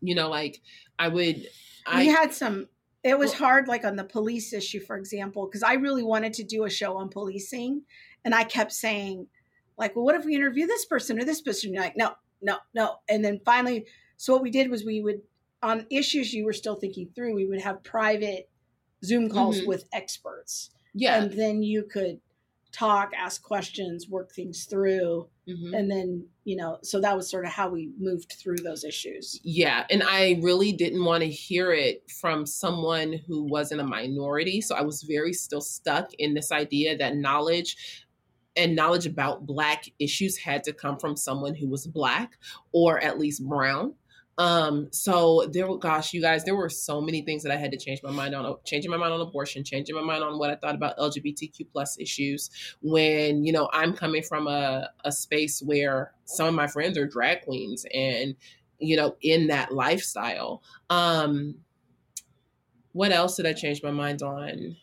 [0.01, 0.61] you know like
[0.99, 1.49] i would
[1.87, 2.69] i we had some
[3.03, 6.33] it was well, hard like on the police issue for example because i really wanted
[6.35, 7.83] to do a show on policing
[8.25, 9.27] and i kept saying
[9.79, 11.69] like well what if we interview this person or this person?
[11.69, 12.13] And you're like no
[12.43, 12.97] no no.
[13.09, 13.87] And then finally
[14.17, 15.23] so what we did was we would
[15.63, 18.49] on issues you were still thinking through, we would have private
[19.05, 19.69] Zoom calls mm-hmm.
[19.69, 20.71] with experts.
[20.95, 21.23] Yeah.
[21.23, 22.21] And then you could
[22.73, 25.29] talk, ask questions, work things through.
[25.49, 25.75] Mm-hmm.
[25.75, 29.41] And then, you know, so that was sort of how we moved through those issues.
[29.43, 29.87] Yeah.
[29.91, 34.61] And I really didn't want to hear it from someone who wasn't a minority.
[34.61, 38.05] So I was very still stuck in this idea that knowledge
[38.57, 42.39] and knowledge about Black issues had to come from someone who was Black
[42.73, 43.95] or at least Brown.
[44.39, 47.79] Um, so there gosh, you guys, there were so many things that I had to
[47.79, 50.57] change my mind on changing my mind on abortion, changing my mind on what I
[50.57, 52.51] thought about LGBTQ plus issues
[52.83, 57.07] when, you know, I'm coming from a, a space where some of my friends are
[57.07, 58.37] drag queens and,
[58.79, 60.63] you know, in that lifestyle.
[60.91, 61.57] Um
[62.93, 64.77] what else did I change my mind on?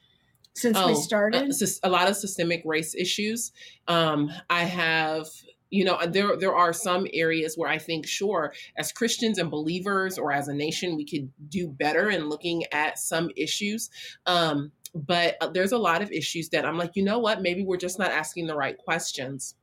[0.56, 1.52] Since oh, we started?
[1.52, 3.52] A, a lot of systemic race issues.
[3.88, 5.26] Um, I have
[5.73, 10.19] you know there there are some areas where i think sure as christians and believers
[10.19, 13.89] or as a nation we could do better in looking at some issues.
[14.25, 17.41] Um, but uh, there's a lot of issues that i'm like you know what?
[17.41, 19.55] Maybe we're just not asking the right questions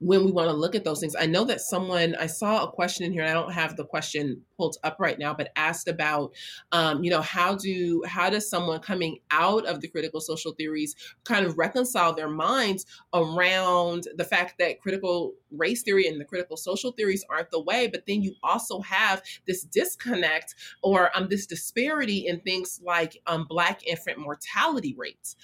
[0.00, 1.16] when we want to look at those things.
[1.18, 4.42] I know that someone I saw a question in here, I don't have the question
[4.56, 6.32] pulled up right now, but asked about,
[6.72, 10.94] um, you know, how do how does someone coming out of the critical social theories
[11.24, 16.56] kind of reconcile their minds around the fact that critical race theory and the critical
[16.56, 21.46] social theories aren't the way, but then you also have this disconnect or um, this
[21.46, 25.36] disparity in things like um, Black infant mortality rates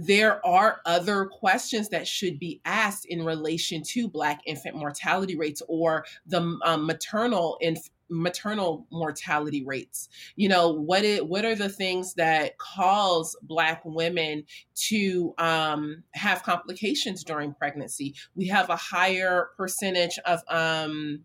[0.00, 5.60] there are other questions that should be asked in relation to black infant mortality rates
[5.66, 7.76] or the um, maternal and
[8.08, 10.08] maternal mortality rates.
[10.36, 14.44] You know what it what are the things that cause black women
[14.88, 18.14] to um, have complications during pregnancy?
[18.36, 21.24] We have a higher percentage of um,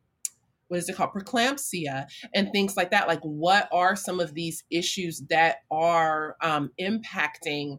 [0.68, 1.12] what is it called?
[1.12, 3.08] preeclampsia and things like that.
[3.08, 7.78] Like what are some of these issues that are um, impacting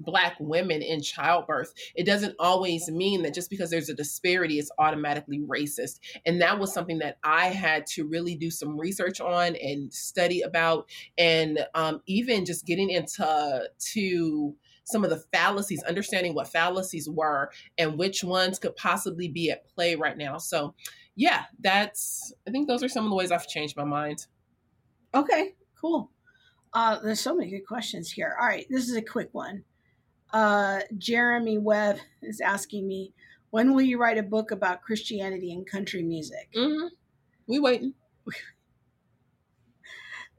[0.00, 4.70] black women in childbirth it doesn't always mean that just because there's a disparity it's
[4.78, 6.00] automatically racist.
[6.26, 10.40] And that was something that i had to really do some research on and study
[10.42, 10.88] about.
[11.18, 17.50] And um, even just getting into to some of the fallacies understanding what fallacies were
[17.78, 20.38] and which ones could possibly be at play right now.
[20.38, 20.74] So
[21.16, 24.26] yeah that's i think those are some of the ways i've changed my mind.
[25.14, 26.10] Okay cool.
[26.72, 28.36] Uh, there's so many good questions here.
[28.40, 29.64] All right, this is a quick one
[30.32, 33.12] uh, Jeremy Webb is asking me,
[33.50, 36.48] when will you write a book about Christianity and country music?
[36.54, 36.88] Mm-hmm.
[37.46, 37.94] We waiting.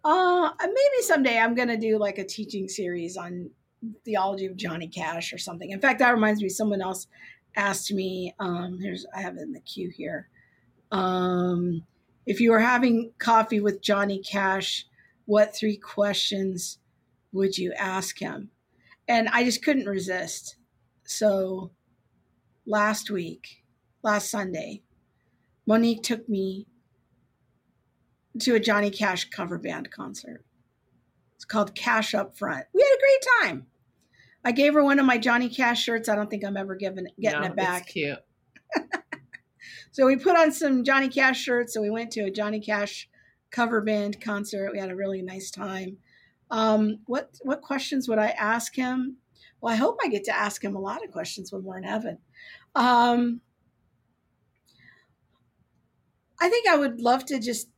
[0.04, 3.50] uh, maybe someday I'm gonna do like a teaching series on
[4.06, 5.72] theology of Johnny Cash or something.
[5.72, 6.50] In fact, that reminds me.
[6.50, 7.08] Someone else
[7.56, 8.34] asked me.
[8.40, 10.30] Um, here's I have it in the queue here.
[10.92, 11.84] Um,
[12.26, 14.86] if you were having coffee with Johnny Cash,
[15.26, 16.80] what three questions
[17.34, 18.52] would you ask him?
[19.08, 20.56] And I just couldn't resist.
[21.04, 21.72] So
[22.66, 23.64] last week,
[24.04, 24.82] last Sunday,
[25.66, 26.68] Monique took me
[28.40, 30.44] to a Johnny Cash cover band concert.
[31.36, 32.66] It's called Cash Up Front.
[32.74, 33.68] We had a great time.
[34.44, 36.10] I gave her one of my Johnny Cash shirts.
[36.10, 37.88] I don't think I'm ever giving getting no, it back.
[37.88, 38.20] cute.
[39.92, 43.10] so we put on some Johnny Cash shirts and we went to a Johnny Cash
[43.52, 44.72] cover band concert.
[44.72, 45.98] We had a really nice time.
[46.52, 49.18] Um, what what questions would I ask him?
[49.62, 51.84] Well, I hope I get to ask him a lot of questions when we're in
[51.84, 52.18] heaven.
[52.76, 53.42] Um,
[56.40, 57.70] I think I would love to just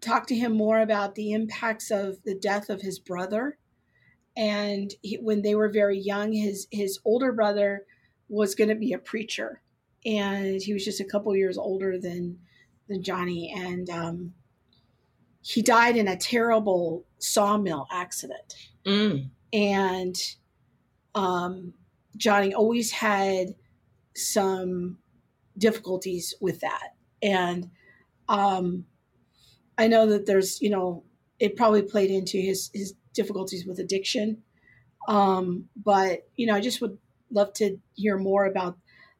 [0.00, 3.58] talk to him more about the impacts of the death of his brother.
[4.36, 7.84] And he, when they were very young, his his older brother
[8.28, 9.62] was going to be a preacher,
[10.04, 12.40] and he was just a couple years older than
[12.88, 14.34] than Johnny, and um,
[15.46, 18.52] he died in a terrible sawmill accident.
[18.84, 19.30] Mm.
[19.52, 20.16] And
[21.14, 21.72] um,
[22.16, 23.54] Johnny always had
[24.16, 24.98] some
[25.56, 26.96] difficulties with that.
[27.22, 27.70] And
[28.28, 28.86] um,
[29.78, 31.04] I know that there's, you know,
[31.38, 34.42] it probably played into his, his difficulties with addiction.
[35.06, 36.98] Um, but, you know, I just would
[37.30, 38.78] love to hear more about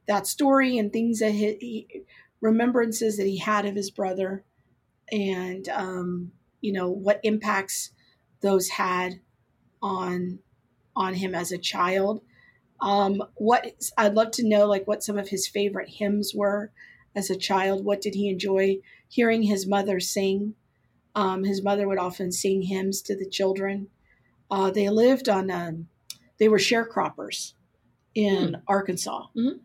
[0.09, 2.03] that story and things that he, he
[2.41, 4.45] remembrances that he had of his brother
[5.11, 7.91] and um, you know what impacts
[8.43, 9.21] those had
[9.83, 10.39] on
[10.95, 12.23] on him as a child.
[12.81, 16.73] Um, what I'd love to know, like what some of his favorite hymns were
[17.15, 17.85] as a child.
[17.85, 20.55] What did he enjoy hearing his mother sing?
[21.15, 23.89] Um, his mother would often sing hymns to the children.
[24.51, 25.89] Uh, they lived on, um,
[26.39, 27.55] they were sharecroppers
[28.15, 28.63] in mm.
[28.69, 29.27] Arkansas.
[29.37, 29.59] Mm-hmm.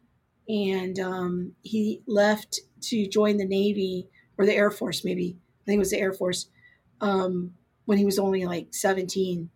[0.49, 4.07] And um, he left to join the Navy
[4.41, 5.37] or the Air Force, maybe.
[5.37, 6.47] I think it was the Air Force
[6.99, 7.53] um,
[7.85, 9.49] when he was only like 17.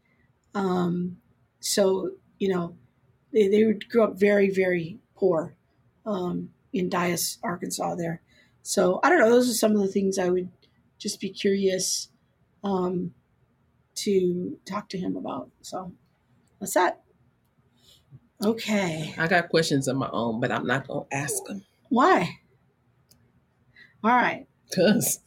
[0.54, 1.18] Um,
[1.60, 2.76] so, you know,
[3.34, 5.56] they, they grew up very, very poor
[6.06, 8.22] um, in Dyess, Arkansas there.
[8.62, 9.30] So I don't know.
[9.30, 10.50] Those are some of the things I would
[11.00, 12.10] just be curious
[12.64, 13.14] um,
[13.96, 15.50] to talk to him about.
[15.62, 15.94] So
[16.60, 17.02] that's that.
[18.44, 19.16] Okay.
[19.18, 21.64] I got questions of my own, but I'm not going to ask them.
[21.90, 22.40] Why?
[24.04, 24.46] All right.
[24.76, 25.20] Because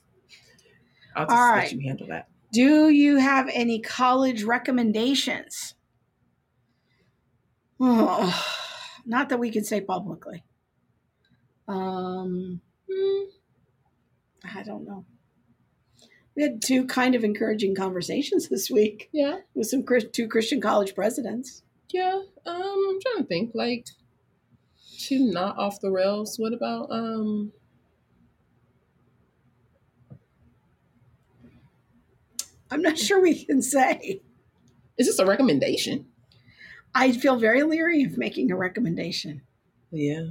[1.16, 1.72] I'll just All let right.
[1.72, 2.28] you handle that.
[2.52, 5.74] Do you have any college recommendations?
[7.80, 8.46] Oh,
[9.06, 10.44] not that we can say publicly.
[11.66, 13.24] Um, hmm,
[14.44, 15.04] I don't know.
[16.34, 19.08] We had two kind of encouraging conversations this week.
[19.12, 21.62] Yeah, with some two Christian college presidents.
[21.90, 23.50] Yeah, um, I'm trying to think.
[23.54, 23.86] Like,
[24.98, 26.38] two not off the rails.
[26.38, 27.52] What about um?
[32.70, 34.20] I'm not sure we can say.
[34.98, 36.06] Is this a recommendation?
[36.94, 39.42] I feel very leery of making a recommendation.
[39.90, 40.30] Yeah.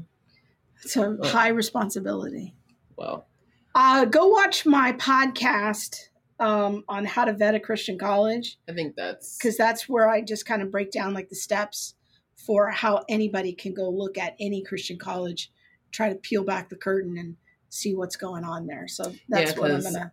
[0.83, 1.27] It's a Oh.
[1.27, 2.55] high responsibility.
[2.95, 3.27] Well,
[3.75, 8.95] Uh, go watch my podcast um, on how to vet a Christian college I think
[8.95, 11.95] that's because that's where I just kind of break down like the steps
[12.35, 15.51] for how anybody can go look at any Christian college,
[15.91, 17.37] try to peel back the curtain and
[17.69, 18.87] see what's going on there.
[18.87, 20.11] So that's Yeah, what I'm gonna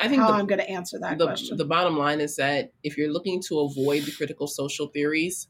[0.00, 1.56] I think how the, I'm gonna answer that the, question.
[1.56, 5.48] the bottom line is that if you're looking to avoid the critical social theories,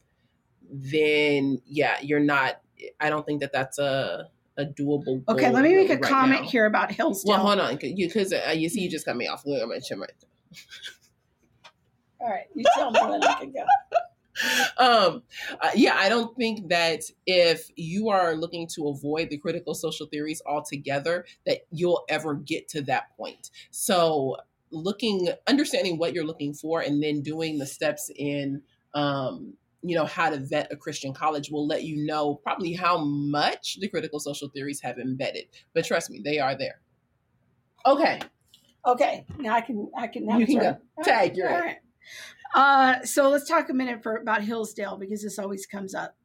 [0.71, 2.61] then yeah, you're not.
[2.99, 5.23] I don't think that that's a a doable.
[5.29, 6.49] okay, let me make a right comment now.
[6.49, 7.33] here about Hillsdale.
[7.35, 9.43] Well, hold on, because uh, you see, you just cut me off.
[9.45, 10.05] Look, I'm gonna chin my-
[12.19, 13.63] All right, you tell me when I can go.
[14.77, 15.23] um
[15.61, 20.07] uh, yeah i don't think that if you are looking to avoid the critical social
[20.07, 23.49] theories altogether that you'll ever get to that point.
[23.71, 24.37] So
[24.71, 28.61] looking understanding what you're looking for and then doing the steps in
[28.93, 32.97] um you know how to vet a christian college will let you know probably how
[32.97, 35.45] much the critical social theories have embedded.
[35.73, 36.81] But trust me they are there.
[37.85, 38.19] Okay.
[38.85, 40.63] Okay, now I can I can have You can turn.
[40.63, 40.77] go.
[40.97, 41.77] All Tag, you're all right.
[42.53, 46.15] Uh, so let's talk a minute for about Hillsdale because this always comes up.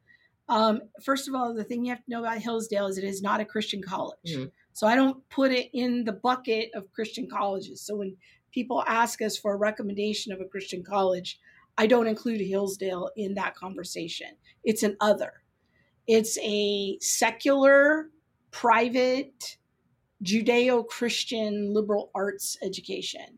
[0.47, 3.21] Um, first of all, the thing you have to know about Hillsdale is it is
[3.21, 4.17] not a Christian college.
[4.25, 4.51] Mhm.
[4.73, 7.81] So I don't put it in the bucket of Christian colleges.
[7.81, 8.17] So when
[8.51, 11.39] people ask us for a recommendation of a Christian college,
[11.77, 14.35] I don't include Hillsdale in that conversation.
[14.63, 15.43] It's an other.
[16.07, 18.09] It's a secular,
[18.51, 19.57] private,
[20.23, 23.37] Judeo Christian liberal arts education.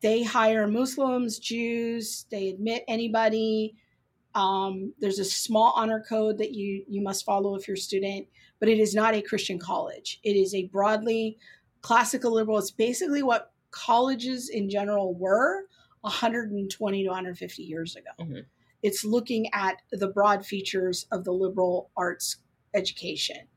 [0.00, 3.76] They hire Muslims, Jews, they admit anybody.
[4.34, 8.26] Um, there's a small honor code that you, you must follow if you're a student,
[8.60, 10.20] but it is not a Christian college.
[10.22, 11.38] It is a broadly
[11.80, 12.58] classical liberal.
[12.58, 15.64] It's basically what colleges in general were
[16.02, 18.10] 120 to 150 years ago.
[18.20, 18.44] Mhm.
[18.82, 22.36] It's looking at the broad features of the liberal arts
[22.74, 23.48] education.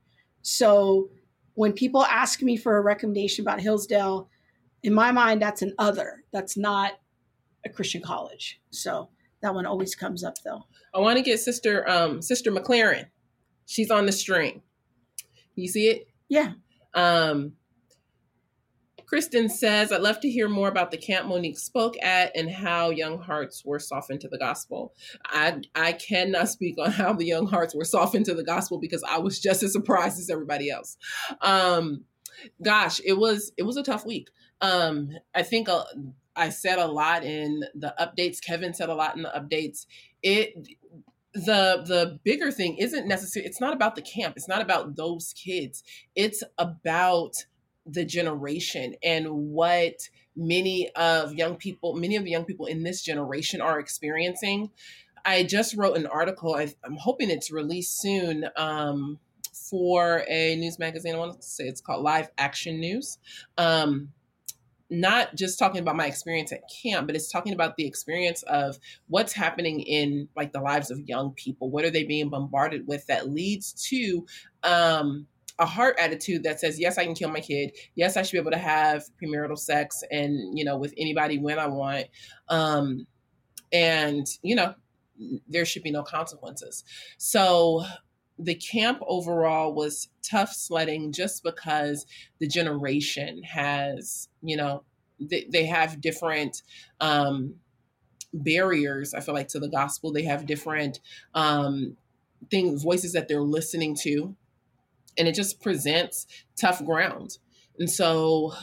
[0.41, 1.09] So
[1.55, 4.29] when people ask me for a recommendation about Hillsdale,
[4.83, 6.23] in my mind, that's an other.
[6.31, 6.93] That's not
[7.65, 8.61] a Christian college.
[8.69, 9.09] So
[9.41, 10.65] that one always comes up though.
[10.93, 13.07] I want to get sister um sister McLaren.
[13.65, 14.61] She's on the string.
[15.55, 16.07] You see it?
[16.29, 16.53] Yeah.
[16.93, 17.53] Um
[19.05, 22.91] Kristen says, I'd love to hear more about the camp Monique spoke at and how
[22.91, 24.93] young hearts were softened to the gospel.
[25.25, 29.03] I I cannot speak on how the young hearts were softened to the gospel because
[29.09, 30.97] I was just as surprised as everybody else.
[31.41, 32.05] Um
[32.61, 34.29] gosh, it was it was a tough week.
[34.61, 35.83] Um I think uh,
[36.35, 38.41] I said a lot in the updates.
[38.41, 39.85] Kevin said a lot in the updates.
[40.23, 40.53] It
[41.33, 45.33] the the bigger thing isn't necessarily it's not about the camp it's not about those
[45.33, 45.83] kids
[46.15, 47.45] it's about
[47.85, 53.03] the generation and what many of young people many of the young people in this
[53.03, 54.71] generation are experiencing
[55.23, 59.19] i just wrote an article I, i'm hoping it's released soon um,
[59.53, 63.19] for a news magazine i want to say it's called live action news
[63.59, 64.09] um,
[64.89, 68.79] not just talking about my experience at camp, but it's talking about the experience of
[69.07, 71.69] what's happening in like the lives of young people.
[71.69, 74.25] What are they being bombarded with that leads to
[74.63, 75.27] um,
[75.59, 77.75] a heart attitude that says, yes, I can kill my kid.
[77.95, 81.59] Yes, I should be able to have premarital sex and, you know, with anybody when
[81.59, 82.07] I want.
[82.47, 83.05] Um,
[83.71, 84.73] and, you know,
[85.47, 86.83] there should be no consequences.
[87.17, 87.83] So
[88.39, 92.05] the camp overall was tough sledding just because
[92.39, 94.83] the generation has, you know,
[95.19, 96.63] they, they have different
[97.01, 97.55] um,
[98.33, 100.13] barriers, I feel like, to the gospel.
[100.13, 101.01] They have different
[101.35, 101.97] um,
[102.49, 104.35] things, voices that they're listening to.
[105.17, 106.25] And it just presents
[106.59, 107.39] tough ground.
[107.77, 108.53] And so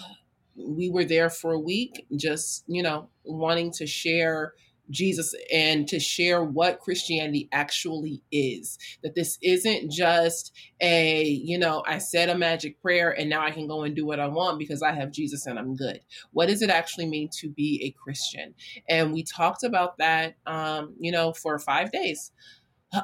[0.56, 4.54] we were there for a week, just, you know, wanting to share
[4.90, 8.78] Jesus and to share what Christianity actually is.
[9.02, 13.50] That this isn't just a, you know, I said a magic prayer and now I
[13.50, 16.00] can go and do what I want because I have Jesus and I'm good.
[16.32, 18.54] What does it actually mean to be a Christian?
[18.88, 22.32] And we talked about that, um, you know, for five days.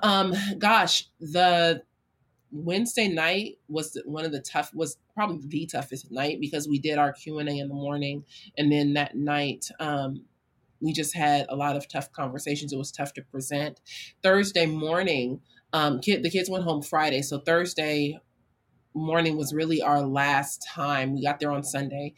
[0.02, 1.82] Um, gosh, the
[2.52, 6.98] Wednesday night was one of the tough was probably the toughest night because we did
[6.98, 8.24] our Q and A in the morning,
[8.58, 10.22] and then that night um,
[10.82, 12.72] we just had a lot of tough conversations.
[12.72, 13.80] It was tough to present.
[14.22, 15.40] Thursday morning,
[15.72, 18.18] um, kid the kids went home Friday, so Thursday
[18.94, 21.14] morning was really our last time.
[21.14, 22.14] We got there on Sunday.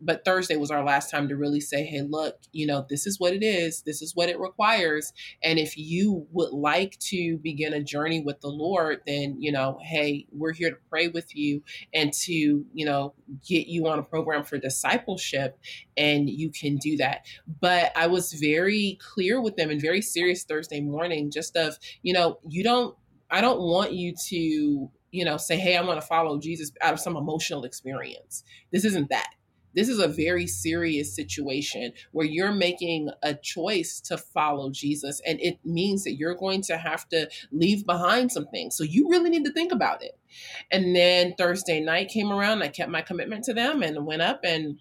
[0.00, 3.20] But Thursday was our last time to really say, hey, look, you know, this is
[3.20, 3.82] what it is.
[3.82, 5.12] This is what it requires.
[5.42, 9.78] And if you would like to begin a journey with the Lord, then, you know,
[9.82, 13.14] hey, we're here to pray with you and to, you know,
[13.46, 15.58] get you on a program for discipleship.
[15.96, 17.26] And you can do that.
[17.60, 22.12] But I was very clear with them and very serious Thursday morning, just of, you
[22.12, 22.96] know, you don't,
[23.30, 26.92] I don't want you to you know, say, hey, I want to follow Jesus out
[26.92, 28.44] of some emotional experience.
[28.70, 29.30] This isn't that.
[29.74, 35.40] This is a very serious situation where you're making a choice to follow Jesus, and
[35.40, 38.76] it means that you're going to have to leave behind some things.
[38.76, 40.18] So you really need to think about it.
[40.70, 44.40] And then Thursday night came around, I kept my commitment to them and went up
[44.44, 44.78] and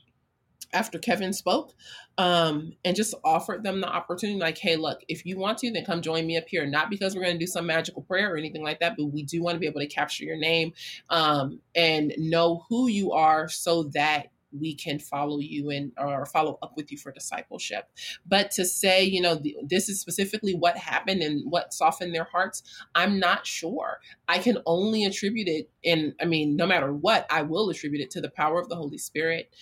[0.73, 1.73] after Kevin spoke,
[2.17, 5.85] um, and just offered them the opportunity, like, hey, look, if you want to, then
[5.85, 6.65] come join me up here.
[6.65, 9.23] Not because we're going to do some magical prayer or anything like that, but we
[9.23, 10.73] do want to be able to capture your name
[11.09, 16.57] um, and know who you are so that we can follow you and or follow
[16.61, 17.89] up with you for discipleship
[18.25, 22.63] but to say you know this is specifically what happened and what softened their hearts
[22.95, 27.41] i'm not sure i can only attribute it and i mean no matter what i
[27.41, 29.53] will attribute it to the power of the holy spirit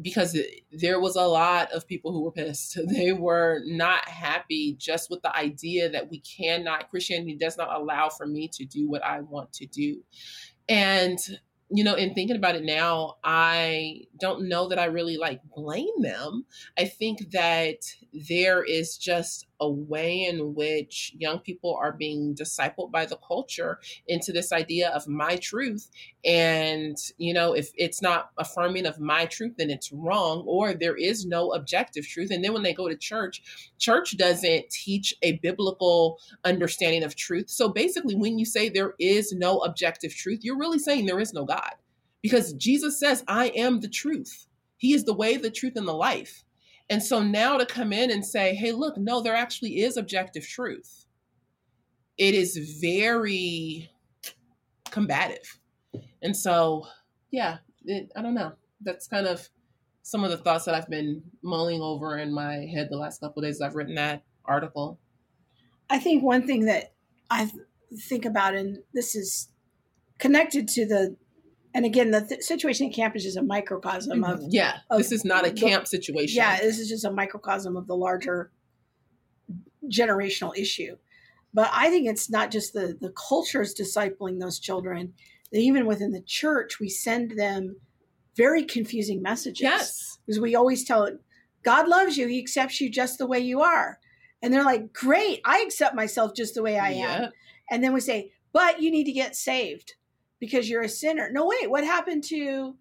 [0.00, 0.36] because
[0.72, 2.78] there was a lot of people who were pissed.
[2.90, 8.08] They were not happy just with the idea that we cannot, Christianity does not allow
[8.08, 10.02] for me to do what I want to do.
[10.68, 11.18] And
[11.70, 16.02] you know, in thinking about it now, I don't know that I really like blame
[16.02, 16.44] them.
[16.78, 17.76] I think that
[18.28, 23.78] there is just a way in which young people are being discipled by the culture
[24.08, 25.90] into this idea of my truth.
[26.24, 30.96] And, you know, if it's not affirming of my truth, then it's wrong, or there
[30.96, 32.30] is no objective truth.
[32.30, 33.42] And then when they go to church,
[33.78, 37.50] church doesn't teach a biblical understanding of truth.
[37.50, 41.32] So basically, when you say there is no objective truth, you're really saying there is
[41.32, 41.74] no God.
[42.22, 44.46] Because Jesus says, I am the truth.
[44.76, 46.44] He is the way, the truth, and the life.
[46.90, 50.46] And so now to come in and say, hey, look, no, there actually is objective
[50.46, 51.06] truth.
[52.18, 53.88] It is very
[54.90, 55.58] combative.
[56.20, 56.86] And so,
[57.30, 58.52] yeah, it, I don't know.
[58.80, 59.48] That's kind of
[60.02, 63.40] some of the thoughts that I've been mulling over in my head the last couple
[63.40, 63.60] days.
[63.60, 64.98] I've written that article.
[65.88, 66.92] I think one thing that
[67.30, 67.50] I
[68.08, 69.48] think about, and this is
[70.18, 71.16] connected to the
[71.74, 74.44] and again, the th- situation in campus is a microcosm mm-hmm.
[74.44, 74.78] of yeah.
[74.90, 76.36] Of this is not a camp situation.
[76.36, 78.50] Yeah, this is just a microcosm of the larger
[79.88, 80.96] generational issue.
[81.52, 85.14] But I think it's not just the the culture is discipling those children.
[85.52, 87.76] Even within the church, we send them
[88.36, 89.62] very confusing messages.
[89.62, 91.20] Yes, because we always tell it,
[91.64, 93.98] God loves you; He accepts you just the way you are.
[94.42, 97.30] And they're like, "Great, I accept myself just the way I am."
[97.70, 99.94] And then we say, "But you need to get saved."
[100.40, 101.30] Because you're a sinner.
[101.30, 102.76] No, wait, what happened to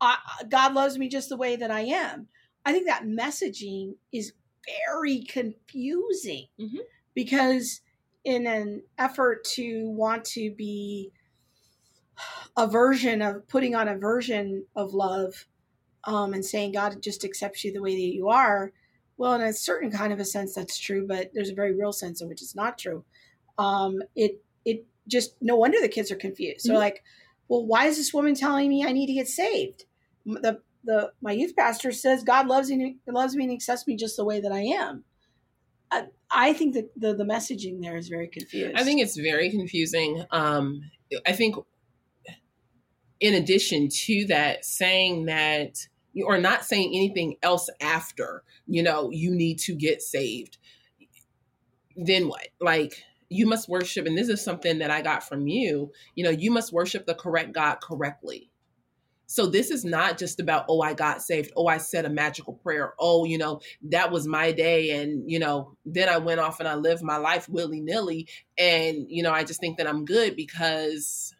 [0.00, 0.16] uh,
[0.48, 2.28] God loves me just the way that I am?
[2.64, 4.32] I think that messaging is
[4.84, 6.78] very confusing mm-hmm.
[7.14, 7.80] because,
[8.24, 11.12] in an effort to want to be
[12.56, 15.46] a version of putting on a version of love
[16.04, 18.72] um, and saying God just accepts you the way that you are,
[19.16, 21.92] well, in a certain kind of a sense, that's true, but there's a very real
[21.92, 23.04] sense in which it's not true.
[23.58, 26.64] Um, it it just no wonder the kids are confused.
[26.64, 26.72] Mm-hmm.
[26.72, 27.02] They're like,
[27.48, 29.84] well, why is this woman telling me I need to get saved?
[30.24, 34.16] The the my youth pastor says God loves me loves me and accepts me just
[34.16, 35.04] the way that I am.
[35.90, 38.76] I, I think that the the messaging there is very confused.
[38.76, 40.24] I think it's very confusing.
[40.30, 40.82] Um,
[41.26, 41.56] I think
[43.20, 45.86] in addition to that, saying that
[46.24, 50.58] or not saying anything else after, you know, you need to get saved.
[51.96, 52.48] Then what?
[52.60, 56.30] Like you must worship and this is something that i got from you you know
[56.30, 58.50] you must worship the correct god correctly.
[59.28, 61.52] So this is not just about oh i got saved.
[61.56, 62.94] Oh i said a magical prayer.
[62.98, 63.60] Oh you know
[63.90, 67.16] that was my day and you know then i went off and i lived my
[67.16, 71.34] life willy-nilly and you know i just think that i'm good because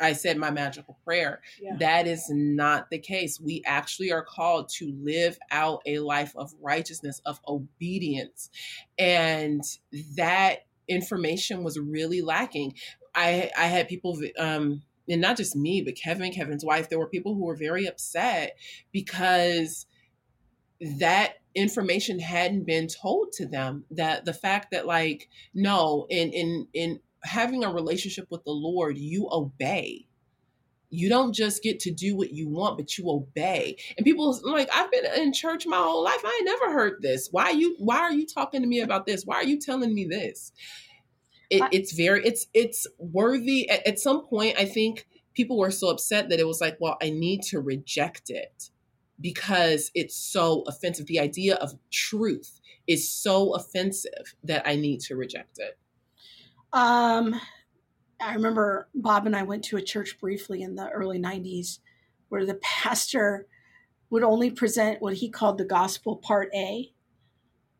[0.00, 1.40] I said my magical prayer.
[1.60, 1.76] Yeah.
[1.78, 3.40] That is not the case.
[3.40, 8.50] We actually are called to live out a life of righteousness, of obedience.
[8.98, 9.62] And
[10.16, 12.74] that information was really lacking.
[13.14, 17.08] I I had people um and not just me, but Kevin, Kevin's wife, there were
[17.08, 18.56] people who were very upset
[18.92, 19.86] because
[20.98, 26.68] that information hadn't been told to them that the fact that like no in in
[26.74, 30.06] in having a relationship with the Lord, you obey.
[30.88, 33.76] You don't just get to do what you want, but you obey.
[33.96, 36.20] And people like, I've been in church my whole life.
[36.24, 37.28] I never heard this.
[37.32, 37.74] Why you?
[37.78, 39.24] Why are you talking to me about this?
[39.24, 40.52] Why are you telling me this?
[41.50, 43.68] It, it's very, it's it's worthy.
[43.68, 46.96] At, at some point, I think people were so upset that it was like, well,
[47.02, 48.70] I need to reject it
[49.20, 51.06] because it's so offensive.
[51.06, 55.78] The idea of truth is so offensive that I need to reject it.
[56.72, 57.40] Um,
[58.20, 61.78] I remember Bob and I went to a church briefly in the early 90s
[62.28, 63.46] where the pastor
[64.10, 66.92] would only present what he called the gospel part A,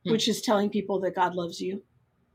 [0.04, 0.10] hmm.
[0.10, 1.82] which is telling people that God loves you.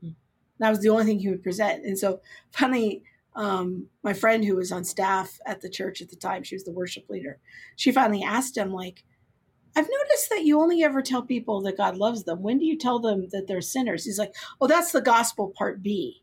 [0.00, 0.10] Hmm.
[0.58, 1.84] That was the only thing he would present.
[1.84, 3.02] And so finally,
[3.34, 6.64] um, my friend who was on staff at the church at the time, she was
[6.64, 7.38] the worship leader.
[7.76, 9.04] She finally asked him, like,
[9.74, 12.42] I've noticed that you only ever tell people that God loves them.
[12.42, 14.04] When do you tell them that they're sinners?
[14.04, 16.21] He's like, Oh, that's the gospel part B.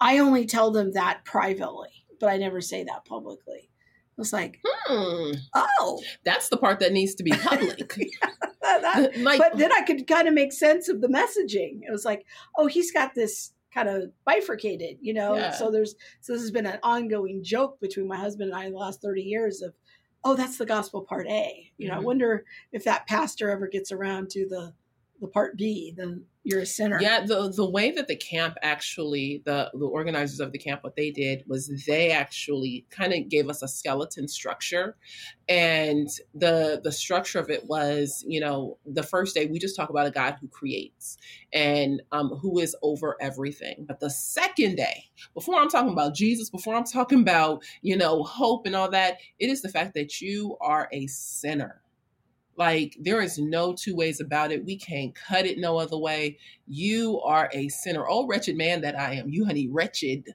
[0.00, 1.88] I only tell them that privately,
[2.20, 3.70] but I never say that publicly.
[3.70, 5.32] I was like, Hmm.
[5.54, 7.78] Oh, That's the part that needs to be public.
[8.62, 11.80] that- like, but then I could kind of make sense of the messaging.
[11.86, 12.24] It was like,
[12.56, 15.36] oh, he's got this kind of bifurcated, you know.
[15.36, 15.50] Yeah.
[15.52, 18.72] So there's so this has been an ongoing joke between my husband and I in
[18.72, 19.74] the last thirty years of,
[20.24, 21.70] oh, that's the gospel part A.
[21.76, 22.04] You know, I Mhm.
[22.04, 24.72] wonder if that pastor ever gets around to the
[25.20, 25.92] the part B.
[25.96, 26.98] Then you're a sinner.
[27.00, 30.94] Yeah, the the way that the camp actually, the the organizers of the camp, what
[30.94, 34.96] they did was they actually kind of gave us a skeleton structure,
[35.48, 39.90] and the the structure of it was, you know, the first day we just talk
[39.90, 41.18] about a God who creates
[41.52, 43.84] and um, who is over everything.
[43.88, 48.22] But the second day, before I'm talking about Jesus, before I'm talking about you know
[48.22, 51.82] hope and all that, it is the fact that you are a sinner.
[52.56, 54.64] Like there is no two ways about it.
[54.64, 56.38] We can't cut it no other way.
[56.66, 58.06] You are a sinner.
[58.08, 59.28] Oh, wretched man that I am.
[59.28, 60.34] You, honey, wretched.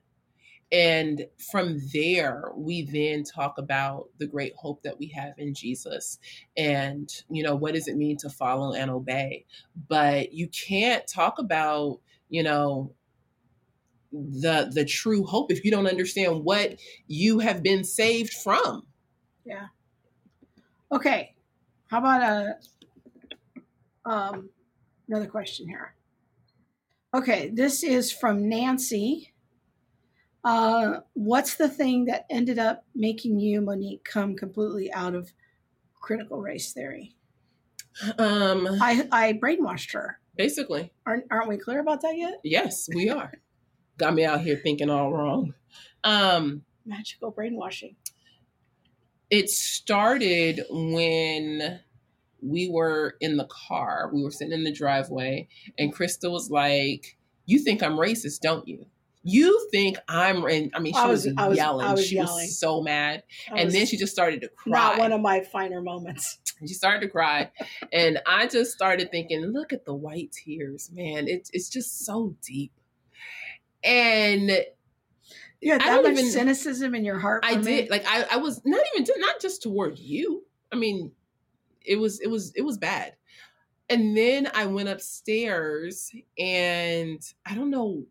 [0.72, 6.18] And from there, we then talk about the great hope that we have in Jesus
[6.56, 9.46] and, you know, what does it mean to follow and obey?
[9.90, 12.00] But you can't talk about,
[12.30, 12.94] you know,
[14.14, 16.76] the the true hope if you don't understand what
[17.08, 18.86] you have been saved from.
[19.46, 19.68] Yeah.
[20.92, 21.34] Okay.
[21.92, 22.56] How about a
[24.10, 24.50] um,
[25.10, 25.94] another question here?
[27.14, 29.34] Okay, this is from Nancy.
[30.42, 35.34] Uh, what's the thing that ended up making you, Monique, come completely out of
[36.00, 37.14] critical race theory?
[38.18, 40.18] Um I I brainwashed her.
[40.38, 42.40] basically Aren't aren't we clear about that yet?
[42.42, 43.34] Yes, we are.
[43.98, 45.54] Got me out here thinking all wrong.
[46.06, 47.98] Um, Magical brainwashing.
[49.32, 51.80] It started when
[52.44, 54.10] we were in the car.
[54.14, 55.48] We were sitting in the driveway,
[55.80, 58.86] and Krista was like, "You think I'm racist, don't you?
[59.24, 61.88] You think I'm?" And I mean, she I was, was- I was- yelling.
[61.88, 62.46] I was she yelling.
[62.46, 63.24] was so mad,
[63.56, 64.72] and then she just started to cry.
[64.72, 66.38] not one of my finer moments.
[66.62, 67.50] She started to cry,
[67.92, 71.28] and I just started thinking, "Look at the white tears, man!
[71.28, 72.72] It's it's just so deep."
[73.84, 74.52] And
[75.64, 77.44] I that don't much even- cynicism in your heart.
[77.46, 77.90] I did.
[77.90, 80.44] Like I, I was not even not just toward you.
[80.72, 81.12] I mean,
[81.86, 83.14] it was it was it was bad.
[83.90, 88.06] And then I went upstairs and I don't know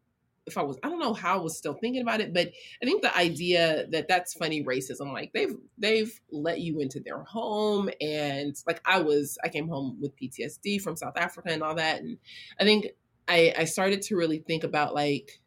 [0.46, 2.51] if I was I don't know how I was still thinking about it, but
[2.82, 7.22] I think the idea that that's funny racism like they've they've let you into their
[7.24, 11.76] home and like I was I came home with PTSD from South Africa and all
[11.76, 12.18] that and
[12.61, 12.88] I think
[13.26, 15.40] I I started to really think about like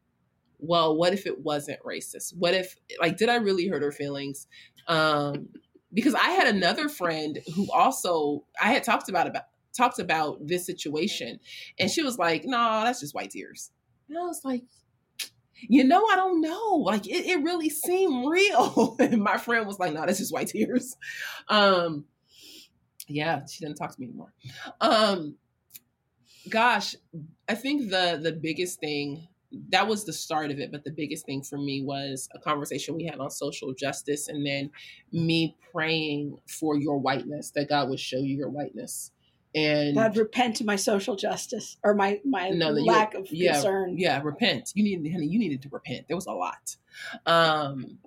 [0.64, 2.36] well, what if it wasn't racist?
[2.38, 4.47] What if like did I really hurt her feelings?
[4.88, 5.49] Um
[5.93, 9.43] because I had another friend who also I had talked about about
[9.76, 11.39] talked about this situation
[11.78, 13.72] and she was like, "No, nah, that's just white tears."
[14.07, 14.64] And I was like,
[15.68, 16.76] "You know, I don't know.
[16.76, 20.34] Like it, it really seemed real." and my friend was like, "No, nah, that's just
[20.34, 20.95] white tears."
[21.49, 22.05] Um
[23.09, 24.34] yeah, she didn't talk to me anymore.
[24.80, 25.36] Um
[26.49, 26.95] gosh,
[27.49, 29.28] I think the the biggest thing
[29.69, 32.95] that was the start of it but the biggest thing for me was a conversation
[32.95, 34.69] we had on social justice and then
[35.11, 39.11] me praying for your whiteness that god would show you your whiteness.
[39.55, 43.27] And I'd repent to my social justice or my my No, that you- lack of
[43.31, 43.95] yeah, concern.
[43.99, 44.71] yeah repent.
[44.73, 46.07] You needed honey you needed to repent.
[46.07, 46.75] There was a lot.
[47.27, 47.99] Um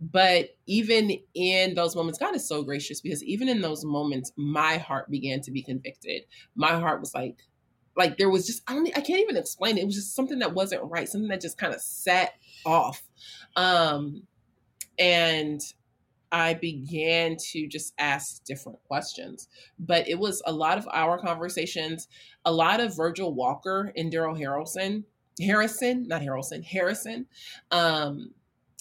[0.00, 4.76] but even in those moments god is so gracious because even in those moments my
[4.76, 6.24] heart began to be convicted.
[6.54, 7.38] My heart was like
[7.96, 9.82] like there was just I don't I can't even explain it.
[9.82, 12.34] It was just something that wasn't right, something that just kind of set
[12.64, 13.02] off.
[13.56, 14.22] Um
[14.98, 15.60] and
[16.32, 19.48] I began to just ask different questions.
[19.78, 22.08] But it was a lot of our conversations,
[22.44, 25.04] a lot of Virgil Walker and Darrell Harrelson,
[25.40, 27.26] Harrison, not Harrelson, Harrison.
[27.70, 28.32] Um,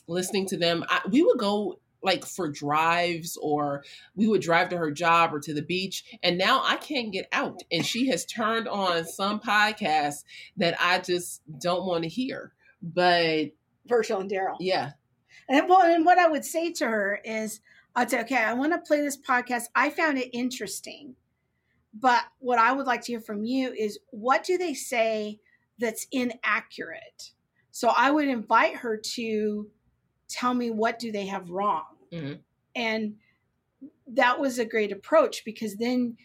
[0.08, 3.84] listening to them, I, we would go like for drives or
[4.16, 7.28] we would drive to her job or to the beach and now I can't get
[7.32, 10.24] out and she has turned on some podcast
[10.58, 12.52] that I just don't want to hear.
[12.82, 13.52] But
[13.88, 14.58] Virgil and Darrell.
[14.60, 14.92] yeah,
[15.50, 17.62] And well, and what I would say to her is,
[17.96, 19.64] I'd say, okay, I want to play this podcast.
[19.76, 21.16] I found it interesting,
[21.94, 25.40] but what I would like to hear from you is, what do they say
[25.80, 27.32] that's inaccurate?
[27.72, 29.70] So I would invite her to
[30.28, 31.84] tell me what do they have wrong,
[32.14, 32.44] Mhm.
[32.76, 33.18] and
[34.08, 36.18] that was a great approach because then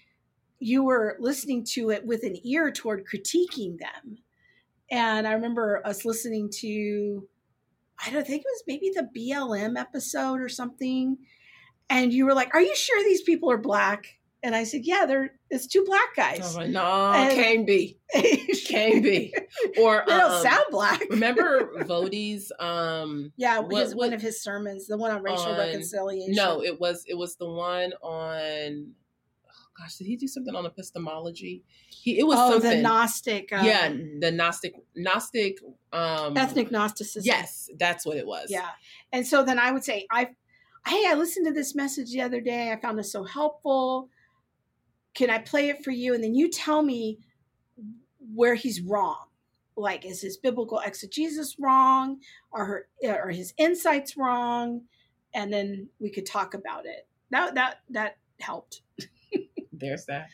[0.61, 4.19] you were listening to it with an ear toward critiquing them.
[4.91, 7.29] And I remember us listening to
[8.05, 11.19] I don't think it was maybe the BLM episode or something.
[11.91, 14.18] And you were like, Are you sure these people are black?
[14.43, 16.57] And I said, Yeah, they're it's two black guys.
[16.57, 17.99] No, And- can't be.
[18.69, 19.35] Can't be.
[19.81, 21.03] Or they don't um, sound black.
[21.11, 25.47] remember Voddie's um Yeah, What- his, what- one of his sermons, the one on racial
[25.47, 26.35] on- reconciliation.
[26.35, 28.93] no, it was it was the one on
[29.47, 31.65] oh gosh, did he do something on epistemology?
[31.89, 33.89] He it was oh, something the Gnostic, uh, yeah,
[34.21, 35.59] the Gnostic Gnostic
[35.93, 37.23] um ethnic Gnosticism.
[37.27, 38.47] Yes, that's what it was.
[38.51, 38.69] Yeah.
[39.13, 40.29] And so then I would say, I,
[40.87, 42.71] hey, I listened to this message the other day.
[42.73, 44.09] I found this so helpful.
[45.19, 46.15] Can I play it for you?
[46.15, 47.19] And then you tell me
[48.33, 49.27] where he's wrong.
[49.77, 52.21] Like, is his biblical exegesis wrong?
[52.53, 54.83] Are her are his insights wrong?
[55.35, 57.09] And then we could talk about it.
[57.31, 58.83] That that that helped.
[59.73, 60.29] There's that.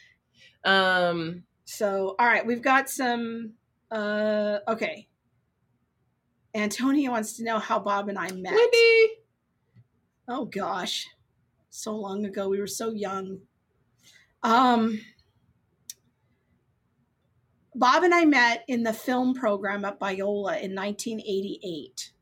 [0.66, 3.54] Um So, all right, we've got some.
[3.90, 5.08] Uh, okay.
[6.54, 8.52] Antonio wants to know how Bob and I met.
[8.52, 9.14] Wendy.
[10.28, 11.06] Oh gosh,
[11.70, 12.50] so long ago.
[12.50, 13.38] We were so young.
[14.44, 15.00] Um,
[17.74, 22.12] Bob and I met in the film program at Biola in 1988.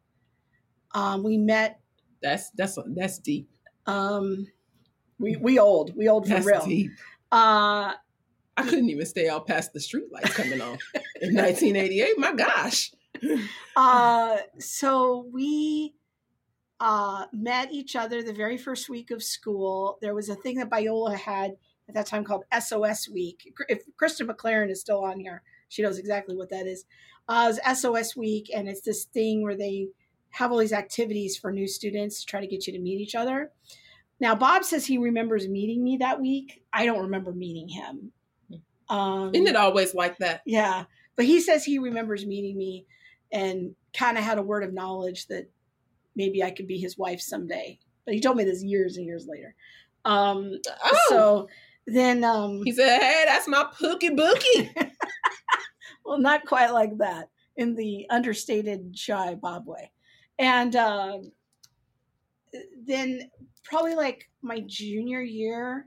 [0.94, 1.80] Um, we met.
[2.22, 3.48] That's that's that's deep.
[3.86, 4.46] Um,
[5.18, 5.94] we we old.
[5.96, 6.64] We old for That's real.
[6.64, 6.90] deep.
[7.30, 7.92] Uh,
[8.56, 10.78] I couldn't even stay out past the street lights coming on
[11.20, 12.18] in 1988.
[12.18, 12.92] My gosh.
[13.76, 15.94] uh, so we
[16.80, 19.98] uh, met each other the very first week of school.
[20.02, 21.52] There was a thing that Biola had
[21.88, 23.52] at that time called SOS Week.
[23.68, 26.84] If Kristen McLaren is still on here, she knows exactly what that is.
[27.28, 29.88] Uh, it was SOS Week, and it's this thing where they
[30.30, 33.14] have all these activities for new students to try to get you to meet each
[33.14, 33.50] other.
[34.20, 36.62] Now, Bob says he remembers meeting me that week.
[36.72, 38.12] I don't remember meeting him.
[38.88, 40.42] Um, Isn't it always like that?
[40.46, 40.84] yeah,
[41.16, 42.86] but he says he remembers meeting me
[43.32, 45.50] and kind of had a word of knowledge that
[46.14, 47.78] maybe I could be his wife someday.
[48.04, 49.54] But he told me this years and years later.
[50.04, 51.48] Um, Oh, So
[51.86, 54.72] then, um, he said, "Hey, that's my pookie bookie."
[56.04, 59.90] well, not quite like that in the understated, shy Bob way.
[60.38, 61.18] And uh,
[62.86, 63.30] then,
[63.64, 65.86] probably like my junior year,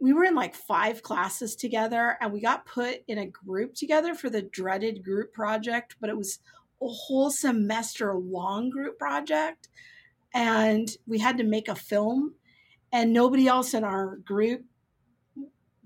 [0.00, 4.14] we were in like five classes together and we got put in a group together
[4.14, 6.38] for the dreaded group project, but it was
[6.80, 9.68] a whole semester long group project.
[10.34, 12.34] And we had to make a film,
[12.92, 14.64] and nobody else in our group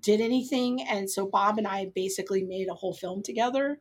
[0.01, 0.83] did anything.
[0.83, 3.79] And so Bob and I basically made a whole film together.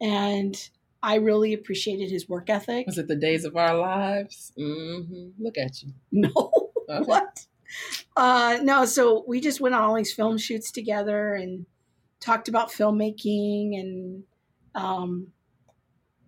[0.00, 0.56] And
[1.02, 2.86] I really appreciated his work ethic.
[2.86, 4.52] Was it the days of our lives?
[4.56, 5.92] hmm Look at you.
[6.12, 6.30] No.
[6.88, 7.04] Okay.
[7.04, 7.46] what?
[8.16, 11.64] Uh, no, so we just went on all these film shoots together and
[12.20, 14.24] talked about filmmaking and
[14.74, 15.28] um,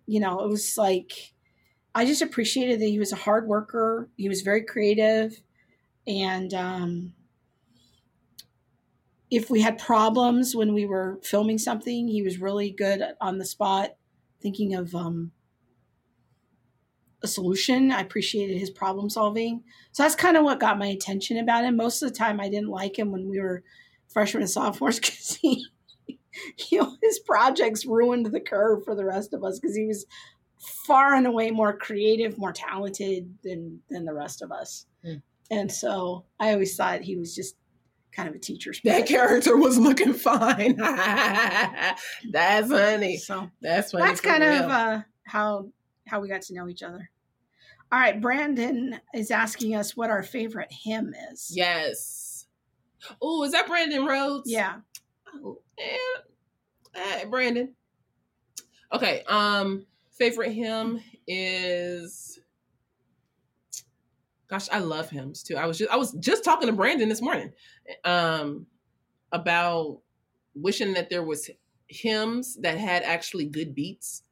[0.07, 1.33] you know, it was like
[1.93, 4.09] I just appreciated that he was a hard worker.
[4.17, 5.41] He was very creative
[6.07, 7.13] and um
[9.29, 13.45] if we had problems when we were filming something, he was really good on the
[13.45, 13.95] spot
[14.41, 15.31] thinking of um
[17.23, 17.91] a solution.
[17.91, 19.63] I appreciated his problem solving.
[19.91, 21.75] So that's kind of what got my attention about him.
[21.75, 23.63] Most of the time, I didn't like him when we were
[24.07, 25.65] freshmen and sophomores because he,
[26.69, 30.05] you know, his projects ruined the curve for the rest of us because he was
[30.59, 34.85] far and away more creative, more talented than than the rest of us.
[35.51, 37.55] And so I always thought he was just
[38.11, 38.99] kind of a teacher's pet.
[38.99, 40.75] That character was looking fine.
[42.31, 43.17] that's funny.
[43.17, 44.05] So That's funny.
[44.05, 44.53] that's kind real.
[44.53, 45.69] of uh, how
[46.07, 47.09] how we got to know each other.
[47.91, 51.51] All right, Brandon is asking us what our favorite hymn is.
[51.55, 52.47] yes.
[53.21, 54.51] Oh, is that Brandon Rhodes?
[54.51, 54.77] Yeah.
[55.33, 56.19] Oh, eh,
[56.95, 57.73] eh, Brandon.
[58.91, 59.23] Okay.
[59.27, 59.85] Um,
[60.17, 62.39] favorite hymn is.
[64.49, 65.57] Gosh, I love hymns too.
[65.57, 67.51] I was just I was just talking to Brandon this morning,
[68.05, 68.65] um,
[69.31, 69.99] about
[70.55, 71.49] wishing that there was
[71.87, 74.23] hymns that had actually good beats,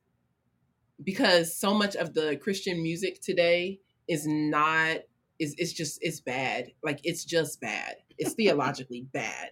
[1.04, 5.00] because so much of the Christian music today is not
[5.40, 6.72] is it's just it's bad.
[6.82, 7.96] Like it's just bad.
[8.18, 9.50] It's theologically bad.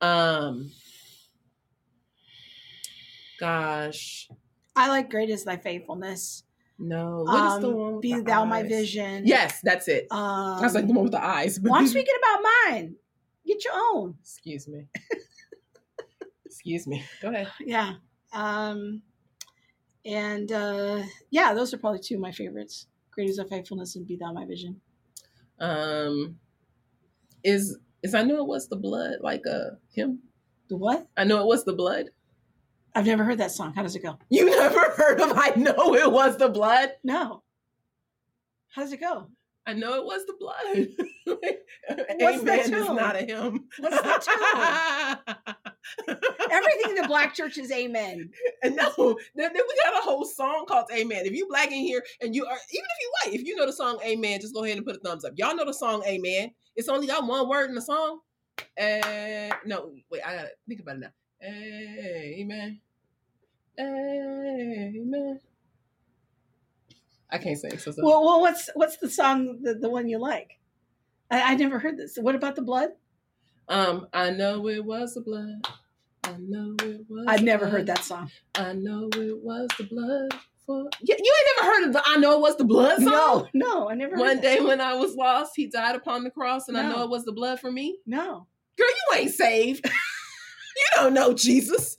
[0.00, 0.70] Um
[3.40, 4.28] gosh.
[4.76, 6.44] I like Great is Thy Faithfulness.
[6.78, 7.22] No.
[7.24, 8.62] What is the Um, one Be the Thou My?
[8.62, 9.26] Vision.
[9.26, 10.06] Yes, that's it.
[10.10, 11.58] Um, was like the one with the eyes.
[11.60, 12.96] Why I'm speaking about mine.
[13.46, 14.16] Get your own.
[14.20, 14.88] Excuse me.
[16.44, 17.04] Excuse me.
[17.20, 17.48] Go ahead.
[17.60, 17.94] Yeah.
[18.32, 19.02] Um,
[20.04, 22.86] and uh, yeah, those are probably two of my favorites.
[23.10, 24.80] Great is Thy Faithfulness and Be Thou My Vision.
[25.60, 26.38] Um
[27.44, 30.18] is is I knew it was the blood like uh hymn.
[30.68, 31.06] The what?
[31.16, 32.06] I know it was the blood.
[32.94, 33.72] I've never heard that song.
[33.74, 34.18] How does it go?
[34.30, 36.92] You never heard of I Know It Was the Blood?
[37.02, 37.42] No.
[38.68, 39.28] How does it go?
[39.66, 40.88] I know it was the blood.
[42.20, 42.96] What's the Amen is tune?
[42.96, 43.64] not a hymn.
[43.78, 45.24] What's the
[46.06, 46.16] tune?
[46.50, 48.28] Everything in the black church is amen.
[48.62, 48.92] And no,
[49.34, 51.24] then, then we got a whole song called Amen.
[51.24, 53.64] If you black in here and you are, even if you white, if you know
[53.64, 55.32] the song Amen, just go ahead and put a thumbs up.
[55.36, 56.50] Y'all know the song Amen.
[56.76, 58.20] It's only got one word in the song.
[58.76, 61.10] And no, wait, I gotta think about it now.
[61.46, 62.80] Amen.
[63.78, 65.40] Amen.
[67.30, 67.76] I can't sing.
[67.78, 68.04] So, so.
[68.04, 70.58] Well, well, what's what's the song the, the one you like?
[71.30, 72.16] I, I never heard this.
[72.16, 72.90] What about the blood?
[73.68, 75.66] um, I know it was the blood.
[76.24, 77.26] I know it was.
[77.28, 78.30] I've never heard that song.
[78.54, 80.32] I know it was the blood
[80.64, 80.88] for.
[81.02, 83.10] You, you ain't never heard of the I know it was the blood song.
[83.10, 84.12] No, no, I never.
[84.12, 84.68] Heard One day song.
[84.68, 87.32] when I was lost, he died upon the cross, and I know it was the
[87.32, 87.98] blood for me.
[88.06, 89.84] no, Girl, you ain't saved.
[90.96, 91.96] don't know Jesus.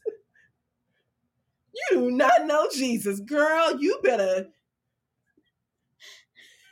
[1.74, 3.78] You do not know Jesus, girl.
[3.80, 4.48] You better.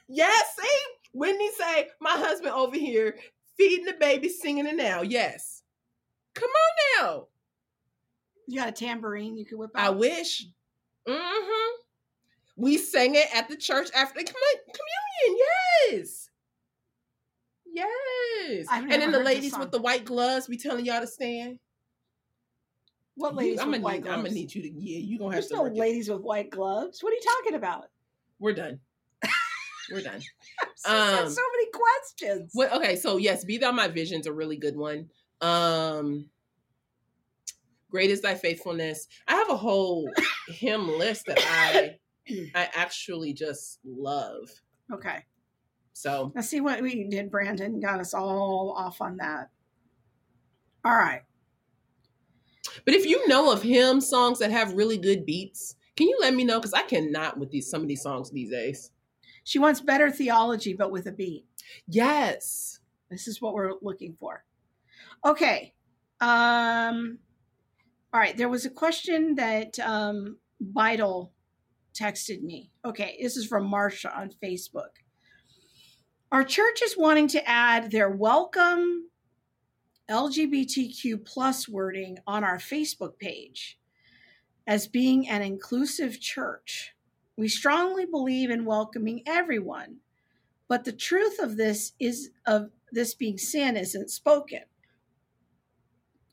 [0.07, 0.79] Yes, see,
[1.13, 3.17] Whitney say my husband over here
[3.57, 5.01] feeding the baby, singing it now.
[5.01, 5.63] Yes,
[6.35, 7.27] come on now.
[8.47, 9.87] you got a tambourine you can whip out?
[9.87, 10.45] I wish.
[11.07, 11.81] Mm-hmm.
[12.55, 15.43] We sang it at the church after communion.
[15.91, 16.29] Yes.
[17.73, 18.67] Yes.
[18.71, 21.59] And then the ladies with the white gloves be telling y'all to stand.
[23.15, 25.31] What ladies I'm with gonna white need, I'm gonna need you to yeah, you gonna
[25.35, 25.77] have There's to no work it.
[25.79, 27.01] ladies with white gloves.
[27.03, 27.85] What are you talking about?
[28.39, 28.79] We're done.
[29.91, 30.21] We're done.
[30.85, 32.51] Got Um, so many questions.
[32.55, 35.09] Well, okay, so yes, Be Thou My Vision's a really good one.
[35.41, 36.29] Um
[37.89, 39.07] Great is thy faithfulness.
[39.27, 40.09] I have a whole
[40.47, 41.97] hymn list that I
[42.55, 44.49] I actually just love.
[44.91, 45.19] Okay,
[45.93, 47.29] So let's see what we did.
[47.29, 49.49] Brandon got us all off on that.
[50.85, 51.21] All right.
[52.85, 56.33] But if you know of hymn songs that have really good beats, can you let
[56.33, 56.59] me know?
[56.59, 58.91] Because I cannot with these some of these songs these days.
[59.43, 61.45] She wants better theology, but with a beat.
[61.87, 62.79] Yes.
[63.09, 64.43] This is what we're looking for.
[65.25, 65.73] Okay.
[66.21, 67.19] Um,
[68.13, 68.35] all right.
[68.35, 71.31] There was a question that um, Vital
[71.93, 72.71] texted me.
[72.85, 73.17] Okay.
[73.21, 74.99] This is from Marsha on Facebook.
[76.31, 79.09] Our church is wanting to add their welcome
[80.13, 83.79] LGBTQ plus wording on our Facebook page
[84.67, 86.93] as being an inclusive church.
[87.35, 89.97] We strongly believe in welcoming everyone,
[90.67, 94.61] but the truth of this is of this being sin isn't spoken.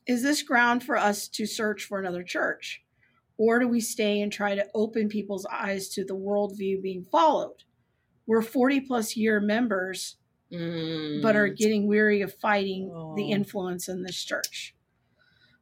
[0.05, 2.83] Is this ground for us to search for another church?
[3.37, 7.63] Or do we stay and try to open people's eyes to the worldview being followed?
[8.27, 10.17] We're 40 plus year members,
[10.51, 13.29] but are Mm, getting weary of fighting the Oh.
[13.29, 14.75] influence in this church.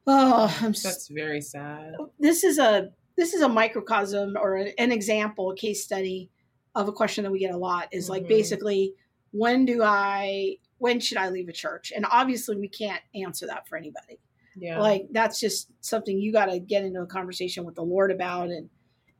[0.06, 1.94] Oh, I'm that's very sad.
[2.18, 6.30] this is a this is a microcosm or an example, a case study
[6.74, 8.28] of a question that we get a lot is like Mhm.
[8.28, 8.94] basically
[9.32, 11.92] when do I when should I leave a church?
[11.94, 14.18] And obviously we can't answer that for anybody.
[14.56, 14.80] Yeah.
[14.80, 18.48] Like that's just something you got to get into a conversation with the Lord about
[18.48, 18.68] and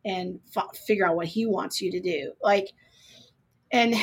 [0.04, 2.32] and f- figure out what he wants you to do.
[2.42, 2.72] Like
[3.70, 3.94] and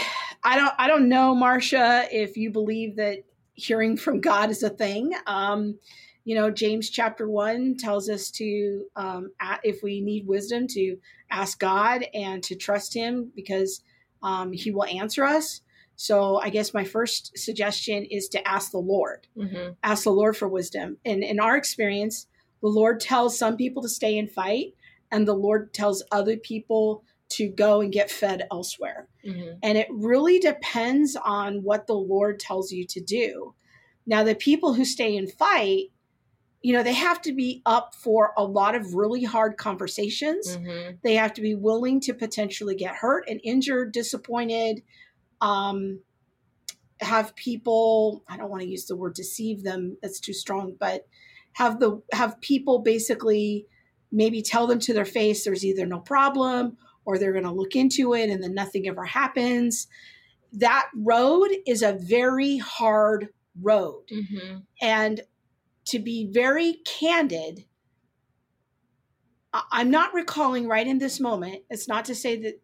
[0.47, 4.69] I don't I don't know Marcia if you believe that hearing from God is a
[4.69, 5.13] thing.
[5.25, 5.77] Um
[6.23, 9.31] you know James chapter 1 tells us to um
[9.63, 10.97] if we need wisdom to
[11.29, 13.81] ask God and to trust him because
[14.23, 15.59] um he will answer us.
[15.97, 20.37] So I guess my first suggestion is to ask the Lord hmm ask the Lord
[20.37, 20.97] for wisdom.
[21.03, 22.25] And in our experience,
[22.61, 24.75] the Lord tells some people to stay and fight,
[25.11, 29.07] and the Lord tells other people to go and get fed elsewhere.
[29.23, 33.53] hmm And it really depends on what the Lord tells you to do.
[34.05, 35.91] Now, the people who stay and fight,
[36.61, 40.55] you know, they have to be up for a lot of really hard conversations.
[40.55, 44.81] hmm They have to be willing to potentially get hurt and injured, disappointed,
[45.41, 45.99] um,
[46.99, 51.05] have people, I don't want to use the word deceive them, that's too strong, but
[51.53, 53.65] have the have people basically
[54.11, 57.73] maybe tell them to their face there's either no problem or they're going to look
[57.75, 59.87] into it and then nothing ever happens.
[60.51, 63.29] That road is a very hard
[63.61, 64.03] road.
[64.11, 65.21] hmm And
[65.85, 67.63] to be very candid,
[69.71, 71.63] I'm not recalling right in this moment.
[71.69, 72.61] It's not to say that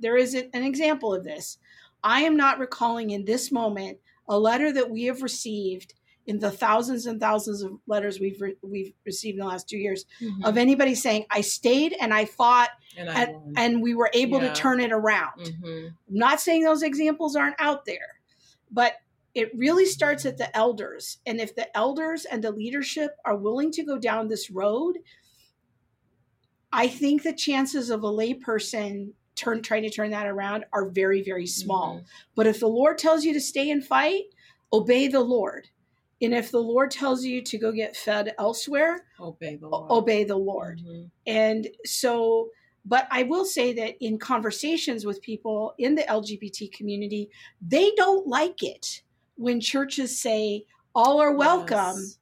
[0.00, 1.58] there isn't an example of this.
[2.02, 5.92] I am not recalling in this moment a letter that we have received
[6.28, 9.78] in the thousands and thousands of letters we've re- we've received in the last two
[9.78, 14.10] years hmm of anybody saying I stayed and I fought and I and we were
[14.12, 14.52] able Yeah.
[14.52, 15.48] to turn it around.
[15.60, 15.94] hmm I'm
[16.26, 18.20] not saying those examples aren't out there,
[18.70, 18.92] but
[19.34, 21.18] it really starts at the elders.
[21.26, 24.98] And if the elders and the leadership are willing to go down this road
[26.70, 31.22] I think the chances of a layperson turn trying to turn that around are very
[31.22, 31.96] very small.
[32.00, 32.04] Mhm.
[32.34, 34.24] But if the Lord tells you to stay and fight,
[34.70, 35.68] obey the Lord.
[36.20, 39.90] And if the Lord tells you to go get fed elsewhere, Obey the Lord.
[39.90, 40.80] obey the Lord.
[40.80, 41.10] Mhm.
[41.26, 42.50] And so,
[42.84, 48.26] but I will say that in conversations with people in the LGBT community, they don't
[48.26, 49.02] like it
[49.36, 50.64] when churches say
[50.94, 51.76] all are welcome.
[51.96, 52.18] Yes.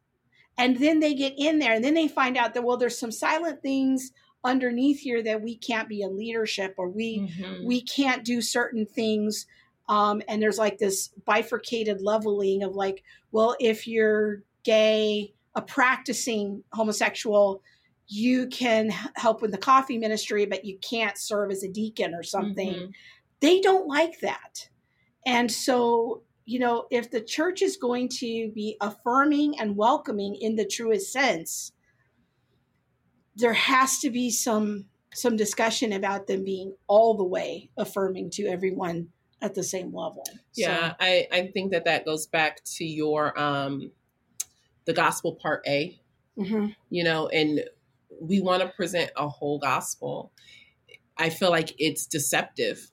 [0.59, 3.13] And then they get in there and then they find out that, well, there's some
[3.13, 4.13] silent things
[4.45, 7.65] underneath here that we can't be in leadership or we Mhm.
[7.65, 9.47] we can't do certain things
[9.89, 16.63] um, and there's like this bifurcated leveling of like well if you're gay a practicing
[16.73, 17.63] homosexual
[18.09, 22.23] you can help with the coffee ministry but you can't serve as a deacon or
[22.23, 22.93] something Mhm.
[23.41, 24.69] they don't like that
[25.25, 30.57] and so you know if the church is going to be affirming and welcoming in
[30.57, 31.73] the truest sense
[33.35, 38.47] there has to be some some discussion about them being all the way affirming to
[38.47, 39.09] everyone
[39.43, 40.25] at the same level.
[40.55, 43.91] Yeah, I, I think that that goes back to your um
[44.87, 45.99] the gospel part A,
[46.37, 46.75] So, mhm.
[46.91, 47.65] you know, and
[48.21, 50.33] we want to present a whole gospel.
[51.19, 52.91] I feel like it's deceptive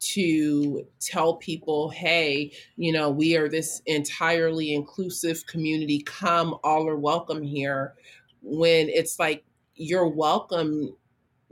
[0.00, 6.02] to tell people, hey, you know, we are this entirely inclusive community.
[6.02, 7.94] Come, all are welcome here.
[8.42, 10.96] When it's like you're welcome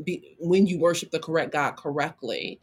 [0.02, 2.60] be, when you worship the correct God correctly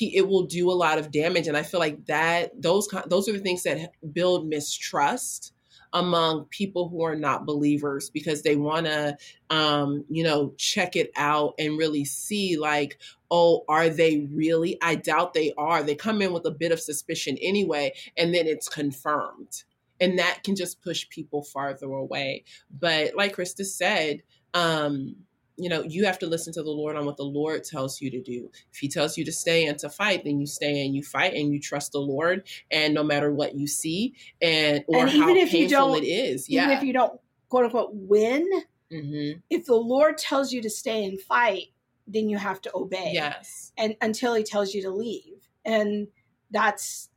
[0.00, 1.48] it will do a lot of damage.
[1.48, 5.52] And i feel like that those those are the things that build mistrust
[5.94, 9.16] among people who are not believers because they want to
[9.50, 12.98] um you know check it out and really see like
[13.32, 14.78] oh are they really?
[14.82, 15.82] I doubt they are.
[15.82, 19.64] They come in with a bit of suspicion anyway and then it's confirmed.
[20.00, 22.44] And that can just push people farther away.
[22.78, 24.22] But like krista said
[24.54, 25.16] um
[25.56, 28.10] you know, you have to listen to the Lord on what the Lord tells you
[28.10, 28.50] to do.
[28.72, 31.34] If He tells you to stay and to fight, then you stay and you fight
[31.34, 32.44] and you trust the Lord.
[32.70, 36.02] And no matter what you see, and or And how even if you painful don't-
[36.02, 36.76] it is, even yeah.
[36.78, 38.48] if you don't quote unquote win,
[38.90, 41.68] hmm if the Lord tells you to stay and fight,
[42.06, 43.10] then you have to obey.
[43.14, 43.72] Yes.
[43.78, 45.48] And until he tells you to leave.
[45.64, 46.08] And
[46.50, 47.08] that's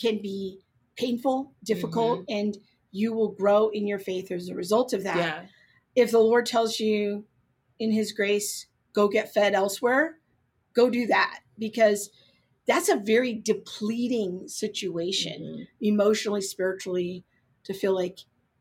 [0.00, 0.60] can be
[0.96, 2.56] painful, difficult, and
[2.92, 5.16] you will grow in your faith as a result of that.
[5.16, 5.42] Yeah.
[5.94, 7.24] if the Lord tells you
[7.78, 10.18] in his grace, go get fed elsewhere,
[10.72, 12.10] go do that because
[12.66, 15.66] that's a very depleting situation Mhm.
[15.80, 17.24] emotionally, spiritually,
[17.64, 18.20] to feel like,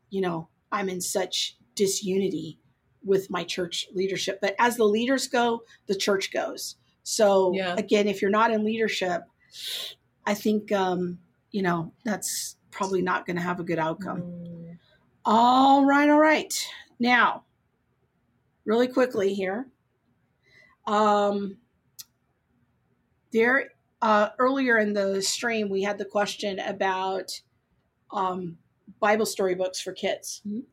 [0.09, 2.59] you know, I'm in such disunity
[3.03, 4.39] with my church leadership.
[4.41, 6.75] But as the leaders go, the church goes.
[7.03, 7.75] So Yeah.
[7.77, 9.23] again, if you're not in leadership,
[10.25, 11.19] I think um,
[11.51, 14.21] you know, that's probably not going to have a good outcome.
[14.21, 14.77] Mm.
[15.23, 16.53] All right, all right.
[16.99, 17.45] Now,
[18.65, 19.67] really quickly here.
[20.87, 21.57] Um,
[23.31, 27.41] there, uh, earlier in the stream, we had the question about
[28.11, 28.57] um,
[28.99, 30.41] Bible storybooks for kids.
[30.47, 30.63] Mhm.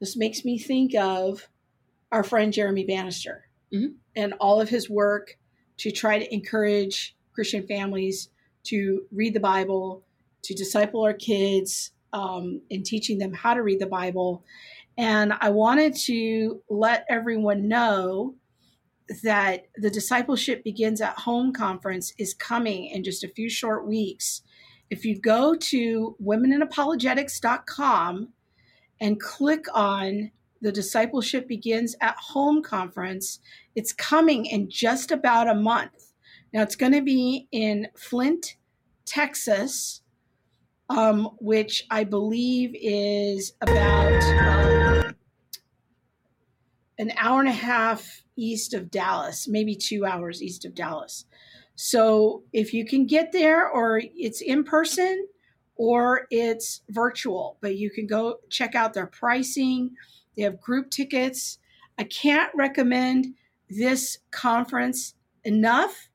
[0.00, 1.48] This makes me think of
[2.12, 3.94] our friend Jeremy Bannister Mhm.
[4.16, 5.38] and all of his work
[5.78, 8.28] to try to encourage Christian families
[8.64, 10.04] to read the Bible,
[10.42, 14.44] to disciple our kids, um, in teaching them how to read the Bible.
[14.98, 18.34] And I wanted to let everyone know
[19.22, 24.42] that the Discipleship Begins at Home conference is coming in just a few short weeks.
[24.90, 28.28] If you go to womeninapologetics.com
[29.00, 30.30] and click on
[30.60, 33.40] the Discipleship Begins at Home conference,
[33.74, 36.12] it's coming in just about a month.
[36.52, 38.56] Now, it's going to be in Flint,
[39.06, 40.02] Texas,
[40.90, 45.14] um, which I believe is about um,
[46.98, 51.26] an hour and a half east of Dallas, maybe two hours east of Dallas.
[51.76, 55.26] So if you can get there, or it's in person
[55.76, 59.92] or it's virtual, but you can go check out their pricing.
[60.36, 61.58] They have group tickets.
[61.98, 63.28] I can't recommend
[63.70, 65.14] this conference
[65.44, 66.10] enough.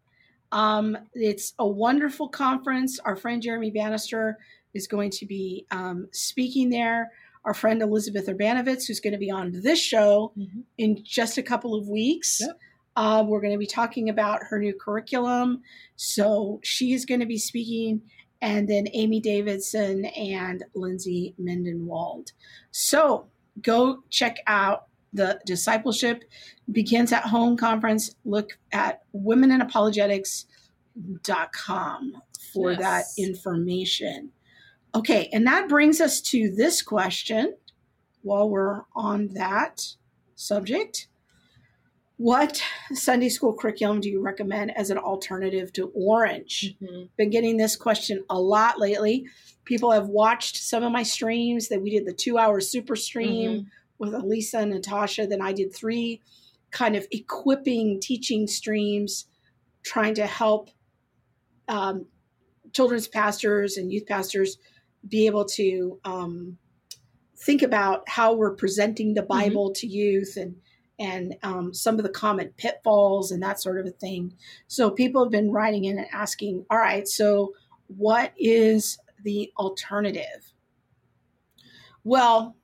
[0.52, 3.00] Um, it's a wonderful conference.
[3.00, 4.38] Our friend Jeremy Bannister
[4.76, 7.10] is going to be um, speaking there.
[7.46, 10.64] Our friend Elizabeth Urbanowicz, who's going to be on this show Mhm.
[10.78, 12.42] in just a couple of weeks.
[12.42, 12.60] Yep.
[12.98, 15.62] Uh, we're going to be talking about her new curriculum.
[15.96, 18.02] So she is going to be speaking,
[18.42, 22.32] and then Amy Davison and Lindsey Medenwaldt.
[22.72, 23.28] So
[23.62, 26.24] go check out the Discipleship
[26.72, 28.16] Begins at Home conference.
[28.26, 32.14] Look at womeninapologetics.com
[32.54, 32.80] for Yes.
[32.80, 34.32] that information.
[34.96, 37.56] Okay, and that brings us to this question
[38.22, 39.96] while we're on that
[40.36, 41.08] subject.
[42.18, 42.62] What
[42.94, 46.76] Sunday school curriculum do you recommend as an alternative to Orange?
[46.82, 47.10] Mhm.
[47.18, 49.28] Been getting this question a lot lately.
[49.66, 53.52] People have watched some of my streams that we did the two hour super stream
[53.52, 53.66] Mhm.
[53.98, 55.28] with Alisa and Natasha.
[55.28, 56.22] Then I did three
[56.72, 59.26] kind of equipping teaching streams
[59.84, 60.70] trying to help
[61.68, 62.06] um,
[62.74, 64.58] children's pastors and youth pastors
[65.08, 66.58] be able to um,
[67.38, 70.56] think about how we're presenting the Bible to youth and
[70.98, 74.34] and um, some of the common pitfalls and that sort of a thing.
[74.68, 77.52] So people have been writing in and asking, all right, so
[77.88, 80.54] what is the alternative?
[82.06, 82.56] Well,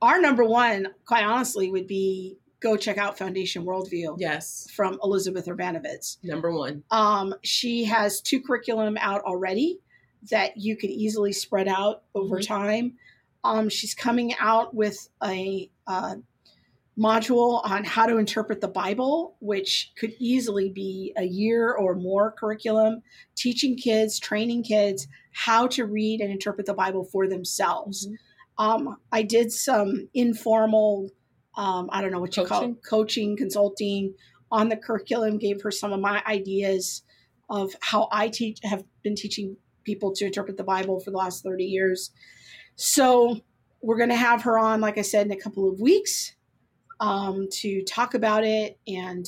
[0.00, 4.68] our number one, quite honestly, would be go check out Foundation Worldview Yes.
[4.74, 6.18] from Elizabeth Urbanowicz.
[6.22, 6.84] Number one.
[6.90, 9.80] Um, she has two curriculum out already
[10.30, 12.46] that you could easily spread out over Mhm.
[12.46, 12.98] time.
[13.42, 16.16] Um, she's coming out with a uh,
[16.98, 22.30] module on how to interpret the Bible, which could easily be a year or more
[22.30, 23.02] curriculum,
[23.34, 28.06] teaching kids, training kids how to read and interpret the Bible for themselves.
[28.06, 28.16] Mhm.
[28.56, 31.10] Um, I did some informal,
[31.56, 34.14] um, I don't know what you call it, coaching, consulting
[34.52, 37.02] on the curriculum, gave her some of my ideas
[37.50, 41.42] of how I teach, have been teaching people to interpret the Bible for the last
[41.42, 42.10] 30 years.
[42.76, 43.40] So
[43.80, 46.34] we're going to have her on, like I said, in a couple of weeks
[47.00, 49.26] um, to talk about it and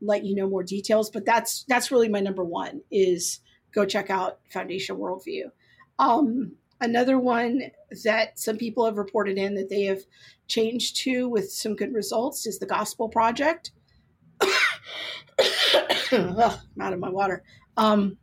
[0.00, 1.10] let you know more details.
[1.10, 3.40] But that's that's really my number one is
[3.74, 5.50] go check out Foundation Worldview.
[5.98, 7.70] Um, another one
[8.04, 10.00] that some people have reported in that they have
[10.48, 13.72] changed to with some good results is the Gospel Project.
[16.12, 17.42] Ugh, I'm out of my water.
[17.76, 18.16] Um,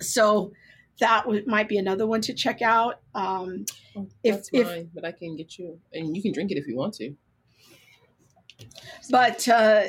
[0.00, 0.52] so
[1.00, 3.00] that w- might be another one to check out.
[3.14, 3.64] Um,
[3.96, 6.56] Oh, If- That's if- mine, but I can get you, and you can drink it
[6.58, 7.14] if you want to.
[9.10, 9.84] but uh,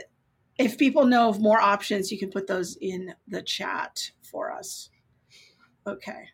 [0.57, 4.89] if people know of more options, you can put those in the chat for us.
[5.87, 6.29] Okay.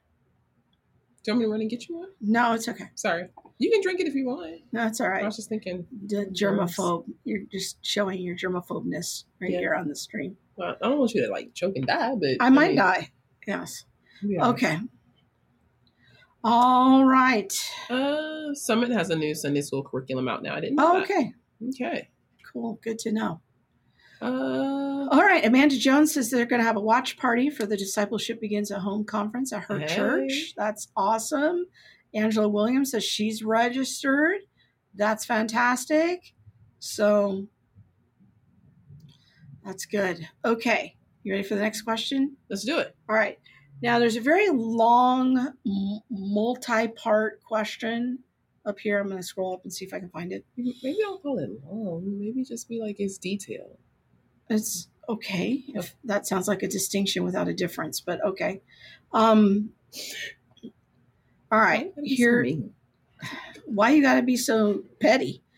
[1.23, 2.09] Do you want me to run and get you one?
[2.21, 2.85] No, it's okay.
[2.95, 4.61] Sorry, you can drink it if you want.
[4.71, 5.85] No, it's all I was just thinking.
[6.07, 7.05] The germaphobe.
[7.25, 9.59] You're just showing your germaphobeness right Yeah.
[9.59, 10.37] here on the stream.
[10.55, 13.11] Well, I don't want you to like choke and die, but I might mean, die.
[13.45, 13.85] Yes.
[14.23, 14.47] Yeah.
[14.49, 14.79] Okay.
[16.43, 17.51] All right.
[17.89, 20.55] Uh, Summit has a new Sunday school curriculum out now.
[20.55, 20.75] I didn't.
[20.77, 21.03] Know Oh, that.
[21.03, 21.33] okay.
[21.69, 22.09] Okay.
[22.53, 22.79] Cool.
[22.81, 23.41] Good to know.
[24.21, 25.45] Uh, All right.
[25.45, 28.79] Amanda Jones says they're going to have a watch party for the Discipleship Begins at
[28.79, 29.87] Home conference at her Hey.
[29.95, 30.53] church.
[30.57, 31.65] That's awesome.
[32.13, 34.39] Angela Williams says she's registered.
[34.95, 36.33] That's fantastic.
[36.79, 37.47] So
[39.63, 40.27] that's good.
[40.43, 40.95] Okay.
[41.23, 42.37] You ready for the next question?
[42.49, 42.95] let's do it.
[43.09, 43.37] All right.
[43.81, 45.53] Now, there's a very long,
[46.09, 48.19] multi part question
[48.65, 48.99] up here.
[48.99, 50.45] I'm going to scroll up and see if I can find it.
[50.57, 52.19] Maybe I'll call it long.
[52.19, 53.77] Maybe just be like it's detailed.
[54.49, 58.61] It's okay if that sounds like a distinction without a difference, but okay.
[59.13, 59.71] Um,
[61.51, 61.91] all right.
[61.95, 62.45] So Here,
[63.65, 65.43] why you got to be so petty?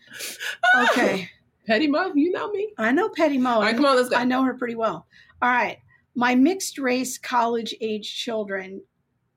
[0.90, 1.30] Okay.
[1.66, 2.72] Petty Mo, you know me.
[2.76, 3.54] I know Petty Mo.
[3.54, 4.16] All right, come on, let's go.
[4.16, 5.06] I know her pretty well.
[5.40, 5.78] All right.
[6.14, 8.82] My mixed race college age children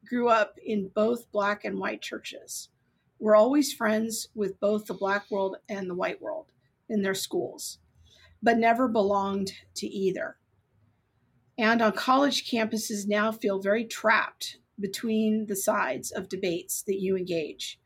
[0.06, 2.70] grew up in both black and white churches.
[3.18, 6.52] We're always friends with both the black world and the white world
[6.90, 7.80] in their schools,
[8.44, 10.38] but never belonged to either.
[11.58, 17.16] And on college campuses now feel very trapped between the sides of debates that you
[17.16, 17.80] engage.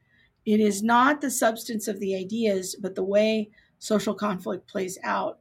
[0.45, 5.39] It is not the substance of the ideas, but the way social conflict plays out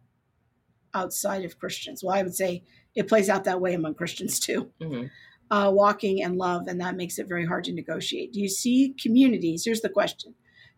[0.92, 2.04] outside of Christians.
[2.04, 2.64] Well, I would say
[2.94, 4.72] it plays out that way among Christians too.
[4.80, 5.10] Mhm.
[5.50, 8.32] Uh, walking in love, and that makes it very hard to negotiate.
[8.32, 9.64] Do you see communities?
[9.64, 10.34] Here's the question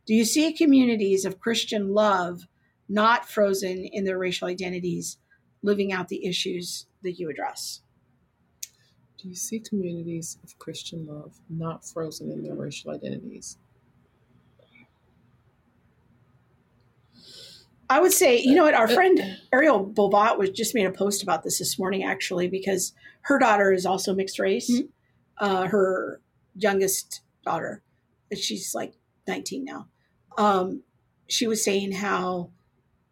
[0.06, 2.46] Do you see communities of Christian love
[2.88, 5.18] not frozen in their racial identities,
[5.62, 7.82] living out the issues that you address?
[9.18, 13.58] Do you see communities of Christian love not frozen in their racial identities?
[17.90, 19.20] I would say, you know what, our friend
[19.52, 23.72] Ariel Bovat was just made a post about this this morning, actually, because her daughter
[23.72, 24.70] is also mixed race.
[24.70, 24.88] Mhm.
[25.38, 26.20] Uh, her
[26.54, 27.82] youngest daughter,
[28.32, 28.94] she's like
[29.26, 29.88] 19 now.
[30.38, 30.84] Um,
[31.26, 32.52] she was saying how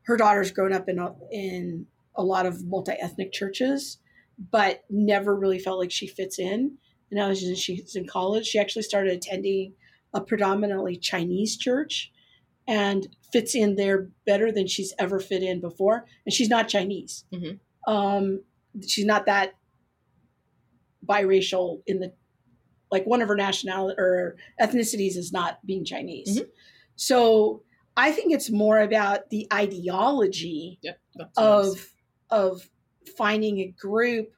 [0.02, 3.98] her daughter's grown up in a, in a lot of multi ethnic churches,
[4.38, 6.78] but never really felt like she fits in.
[7.10, 8.46] And now she's in college.
[8.46, 9.74] She actually started attending
[10.14, 12.12] a predominantly Chinese church
[12.68, 16.06] and fits in there better than she's ever fit in before.
[16.26, 17.24] And she's not Chinese.
[17.32, 17.58] Mhm.
[17.86, 18.44] Um,
[18.86, 19.54] she's not that
[21.06, 22.12] biracial in the
[22.90, 26.40] like one of her nationality or ethnicities is not being Chinese.
[26.40, 26.48] Mhm.
[26.96, 27.62] So
[27.98, 31.00] I think it's more about the ideology Yep.
[31.16, 31.94] that's what I was- of
[32.30, 32.70] of
[33.16, 34.32] finding a group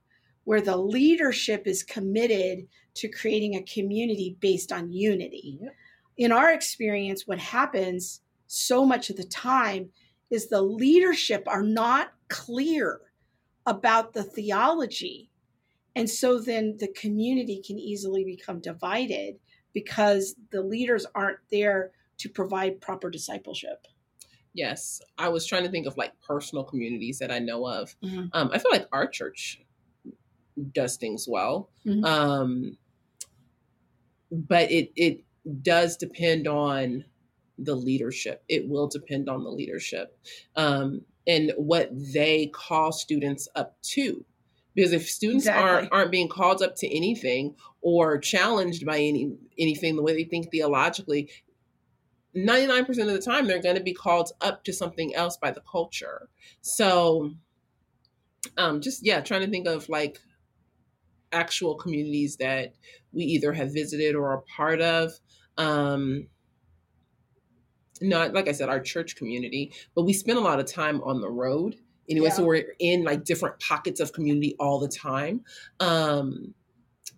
[0.45, 5.59] where the leadership is committed to creating a community based on unity.
[5.61, 5.75] Yep.
[6.21, 9.91] In our experience, what happens so much of the time
[10.31, 13.01] is the leadership are not clear
[13.65, 15.31] about the theology.
[15.97, 19.41] And so then the community can easily become divided
[19.73, 23.87] because the leaders aren't there to provide proper discipleship.
[24.53, 27.97] Yes, I was trying to think of like personal communities that I know of.
[28.03, 28.29] Mhm.
[28.35, 29.63] Um, I feel like our church
[30.73, 32.05] does things well, Mhm.
[32.05, 32.79] um,
[34.31, 35.25] but it it
[35.63, 37.05] does depend on
[37.59, 38.43] the leadership.
[38.49, 40.19] It will depend on the leadership
[40.57, 44.25] um, and what they call students up to.
[44.75, 45.69] Because if students Exactly.
[45.69, 50.25] aren't aren't being called up to anything or challenged by any anything the way they
[50.25, 51.29] think theologically,
[52.37, 55.63] 99% of the time they're going to be called up to something else by the
[55.71, 56.29] culture
[56.61, 57.33] so
[58.57, 60.21] um just yeah trying to think of like
[61.33, 62.75] actual communities that
[63.13, 65.13] we either have visited or are part of
[65.59, 66.27] um
[68.01, 71.21] not like i said our church community but we spend a lot of time on
[71.21, 71.77] the road
[72.09, 75.43] anyway so we're in like different pockets of community all the time
[75.81, 76.55] um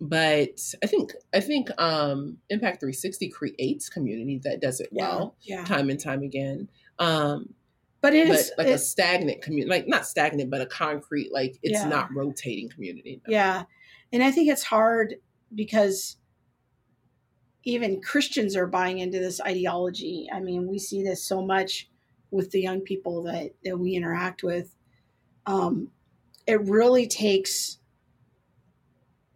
[0.01, 5.64] but i think i think um impact 360 creates community that does it well yeah.
[5.64, 6.68] time and time again.
[6.99, 7.55] Um,
[8.01, 11.59] But it but is like a stagnant community, like not stagnant, but a concrete, like
[11.62, 11.89] it's Yeah.
[11.89, 13.22] not rotating community.
[13.26, 13.33] No.
[13.33, 13.62] Yeah.
[14.12, 15.14] And I think it's hard
[15.55, 16.16] because
[17.64, 20.28] even Christians are buying into this ideology.
[20.32, 21.88] I mean, we see this so much
[22.30, 24.74] with the young people that, that we interact with.
[25.46, 25.88] Um,
[26.46, 27.78] it really takes,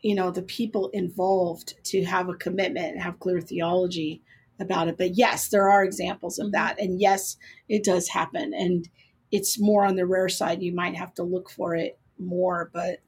[0.01, 4.23] you know, the people involved to have a commitment and have clear theology
[4.59, 4.97] about it.
[4.97, 6.53] But yes, there are examples of Mhm.
[6.53, 6.81] that.
[6.81, 7.37] And yes,
[7.69, 8.55] it does happen.
[8.55, 8.89] And
[9.31, 10.63] it's more on the rare side.
[10.63, 13.01] You might have to look for it more, but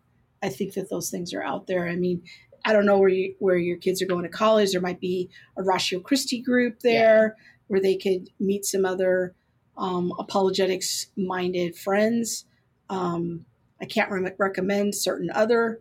[0.43, 1.89] I think that those things are out there.
[1.89, 2.23] I mean,
[2.65, 4.73] I don't know where you where your kids are going to college.
[4.73, 7.37] There might be a Ratio Christi group there
[7.69, 9.35] where they could meet some other
[9.77, 12.45] um, apologetics minded friends.
[12.91, 13.45] Um,
[13.81, 15.81] I can't re- recommend certain other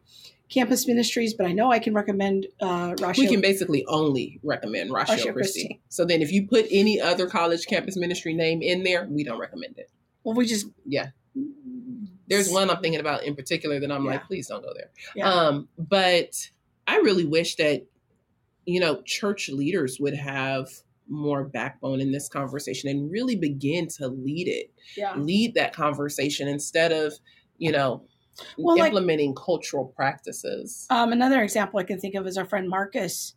[0.50, 3.24] campus ministries, but I know I can recommend uh, Ratio.
[3.24, 5.62] We can basically only recommend Ratio, Ratio Christi.
[5.68, 5.82] Christi.
[5.90, 9.40] So then, if you put any other college campus ministry name in there, we don't
[9.40, 9.90] recommend it.
[10.24, 11.08] well, we just Yeah.
[12.30, 14.12] There's one I'm thinking about in particular that I'm Yeah.
[14.12, 14.90] like, please don't go there.
[15.16, 15.32] Yeah.
[15.32, 16.50] Um, but
[16.88, 17.86] I really wish that,
[18.66, 20.68] you know, church leaders would have
[21.10, 25.16] more backbone in this conversation and really begin to lead it, yeah.
[25.16, 27.14] lead that conversation instead of,
[27.58, 28.06] you know,
[28.58, 30.86] Well, like- implementing cultural practices.
[30.90, 33.36] Um, another example I can think of is our friend Marcus,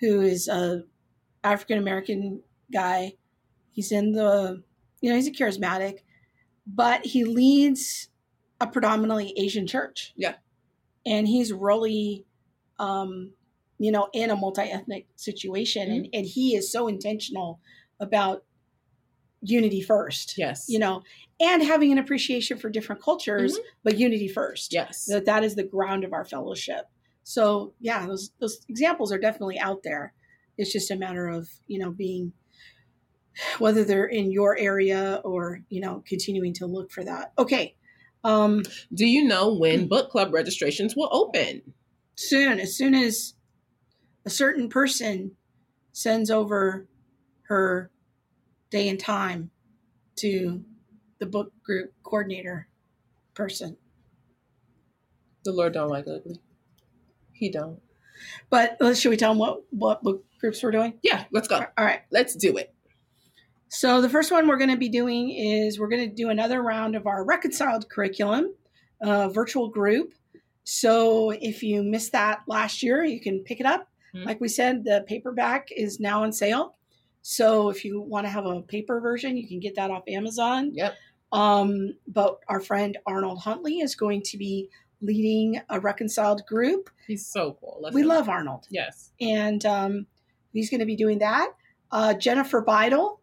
[0.00, 0.84] who is a
[1.44, 2.42] African American
[2.72, 3.14] guy.
[3.72, 4.62] He's in the,
[5.00, 5.98] you know, he's a charismatic,
[6.66, 8.08] but he leads
[8.60, 10.12] a predominantly Asian church.
[10.16, 10.34] Yeah.
[11.06, 12.24] and he's really,
[12.80, 13.32] um,
[13.78, 17.60] you know, in a multi-ethnic situation, and, and he is so intentional
[18.00, 18.44] about
[19.42, 20.36] unity first.
[20.36, 20.66] yes.
[20.68, 21.02] You know,
[21.40, 25.06] and having an appreciation for different cultures, but unity first yes.
[25.06, 26.86] that that is the ground of our fellowship.
[27.22, 30.12] So yeah, those those examples are definitely out there.
[30.58, 32.32] It's just a matter of you know being
[33.58, 37.32] whether they're in your area or you know continuing to look for that.
[37.38, 37.76] Okay,
[38.24, 38.62] um,
[38.92, 41.62] Do you know when book club registrations will open?
[42.28, 43.34] Soon as soon as
[44.24, 45.32] a certain person
[45.92, 46.86] sends over
[47.48, 47.90] her
[48.70, 49.50] day and time
[50.16, 50.64] to
[51.18, 52.68] the book group coordinator
[53.34, 53.76] person.
[55.44, 56.40] The Lord don't like ugly.
[57.32, 57.80] He don't.
[58.50, 60.98] But should we tell them what what book groups we're doing?
[61.02, 61.56] Yeah, let's go.
[61.56, 62.02] All right.
[62.10, 62.74] Let's do it.
[63.68, 66.60] So the first one we're going to be doing is we're going to do another
[66.60, 68.54] round of our reconciled curriculum,
[69.00, 70.12] uh, virtual group.
[70.64, 73.88] So if you missed that last year, you can pick it up.
[74.14, 74.24] Mhm.
[74.26, 76.74] Like we said, the paperback is now on sale.
[77.22, 80.72] So if you want to have a paper version, you can get that off Amazon.
[80.74, 80.94] Yep.
[81.32, 84.68] Um, but our friend Arnold Huntley is going to be
[85.00, 86.90] leading a reconciled group.
[87.06, 87.88] He's so cool.
[87.92, 88.08] we him.
[88.08, 89.12] love Arnold Yes.
[89.20, 90.06] and um,
[90.52, 91.52] he's going to be doing that.
[91.92, 93.18] Uh, Jennifer Beidel,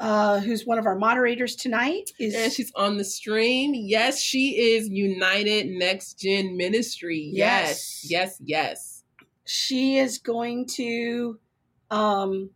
[0.00, 3.72] uh, who's one of our moderators tonight, is And she's on the stream.
[3.74, 7.30] Yes, she is United Next Gen Ministry.
[7.32, 8.04] Yes.
[8.08, 9.04] Yes, yes.
[9.44, 11.38] she is going to
[11.90, 12.50] um,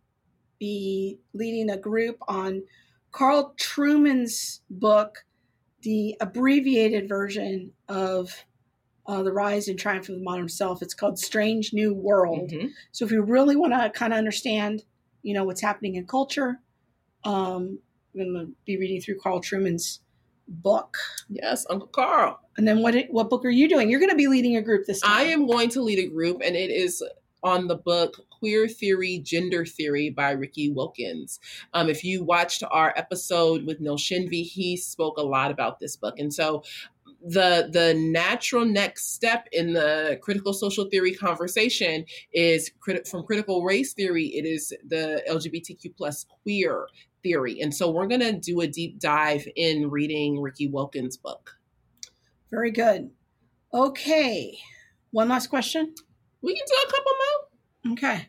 [0.59, 2.63] be leading a group on
[3.11, 5.25] Carl Trueman's book,
[5.81, 8.45] the abbreviated version of
[9.07, 10.81] uh, the rise and triumph of the modern self.
[10.81, 12.51] It's called Strange New World.
[12.51, 12.71] Mhm.
[12.91, 14.83] So if you really want to kind of understand,
[15.23, 16.59] you know, what's happening in culture,
[17.23, 17.79] um,
[18.13, 20.01] I'm going to be reading through Carl Trueman's
[20.47, 20.97] book.
[21.29, 22.39] Yes, Uncle Carl.
[22.57, 23.89] And then what what book are you doing?
[23.89, 25.11] You're going to be leading a group this time.
[25.11, 27.03] I am going to lead a group, and it is
[27.43, 31.39] on the book Queer Theory, Gender Theory by Riki Wilchins.
[31.73, 35.95] Um, if you watched our episode with Neil Shenvi, he spoke a lot about this
[35.95, 36.19] book.
[36.19, 36.63] And so
[37.21, 43.63] the the natural next step in the critical social theory conversation is crit- from critical
[43.63, 46.87] race theory it is the lgbtq plus queer
[47.23, 47.59] theory.
[47.61, 51.51] And so we're going to do a deep dive in reading Riki Wilchins book.
[52.51, 53.11] Very good.
[53.73, 54.57] Okay
[55.11, 55.93] one last question?
[56.41, 57.93] We can do a couple more.
[57.93, 58.27] Okay.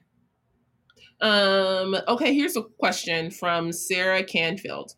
[1.20, 4.94] Um okay here's a question from sarah canfield.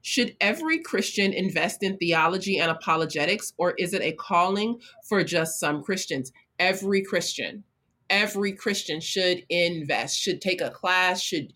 [0.00, 5.60] Should every Christian invest in theology and apologetics, or is it a calling for just
[5.60, 6.32] some Christians?
[6.58, 7.64] Every Christian,
[8.08, 11.52] every Christian should invest, should take a class, should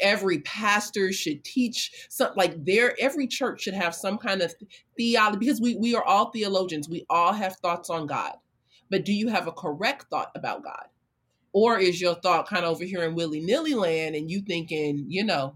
[0.00, 4.54] every pastor should teach some like there every church should have some kind of
[4.96, 8.34] theology because we we are all theologians we all have thoughts on god
[8.90, 10.86] but do you have a correct thought about god
[11.52, 15.24] or is your thought kind of over here in willy-nilly land and you thinking you
[15.24, 15.54] know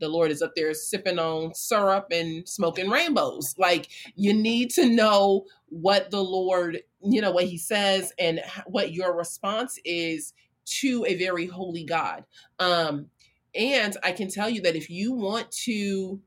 [0.00, 3.54] the Lord is up there sipping on syrup and smoking rainbows.
[3.58, 8.92] Like you need to know what the Lord, you know, what he says and what
[8.92, 10.32] your response is
[10.64, 12.24] to a very holy God.
[12.58, 13.06] Um
[13.54, 16.20] and I can tell you that if you want to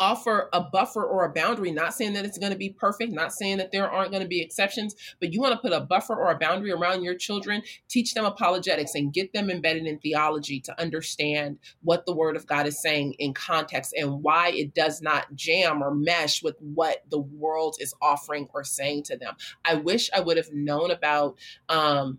[0.00, 3.32] offer a buffer or a boundary not saying that it's going to be perfect not
[3.32, 6.14] saying that there aren't going to be exceptions but you want to put a buffer
[6.14, 10.60] or a boundary around your children teach them apologetics and get them embedded in theology
[10.60, 15.00] to understand what the word of god is saying in context and why it does
[15.00, 19.34] not jam or mesh with what the world is offering or saying to them.
[19.64, 21.36] I wish i would have known about
[21.68, 22.18] um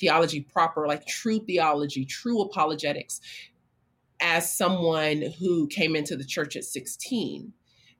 [0.00, 3.20] theology proper like true theology true apologetics
[4.22, 7.52] as someone who came into the church at 16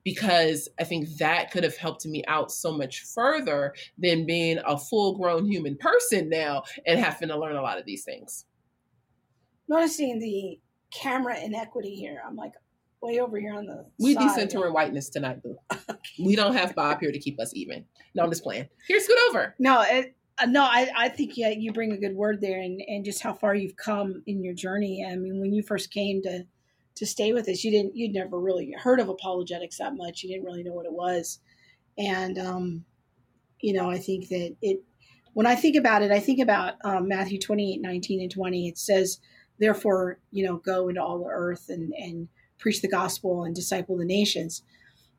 [0.03, 4.77] because I think that could have helped me out so much further than being a
[4.77, 8.45] full grown human person now and having to learn a lot of these things.
[9.69, 10.59] Noticing the
[10.91, 12.21] camera inequity here.
[12.27, 12.51] I'm like
[13.01, 15.57] way over here on the We decenter in whiteness tonight, boo.
[15.71, 15.93] okay.
[16.23, 17.85] We don't have Bob here to keep us even.
[18.13, 18.67] No, I'm just playing.
[18.87, 19.55] Here, scoot over.
[19.57, 22.81] No, it, uh, no, I, I think yeah, you bring a good word there, and,
[22.87, 25.05] and just how far you've come in your journey.
[25.07, 26.45] I mean, when you first came to
[26.95, 30.23] to stay with us, you didn't you'd never really heard of apologetics that much.
[30.23, 31.39] You didn't really know what it was,
[31.97, 32.85] and um,
[33.61, 34.83] you know, I think that it.
[35.33, 38.67] When I think about it, I think about um, Matthew 28, 19 and 20.
[38.67, 39.19] It says,
[39.57, 42.27] therefore, you know, go into all the earth and, and
[42.59, 44.61] preach the gospel and disciple the nations.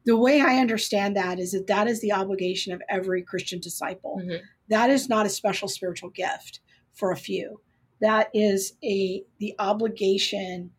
[0.07, 4.21] The way I understand that is that that is the obligation of every Christian disciple.
[4.23, 6.61] Mm-hmm that is not a special spiritual gift
[6.93, 7.61] for a few.
[8.01, 10.71] That is a the obligation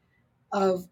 [0.51, 0.87] of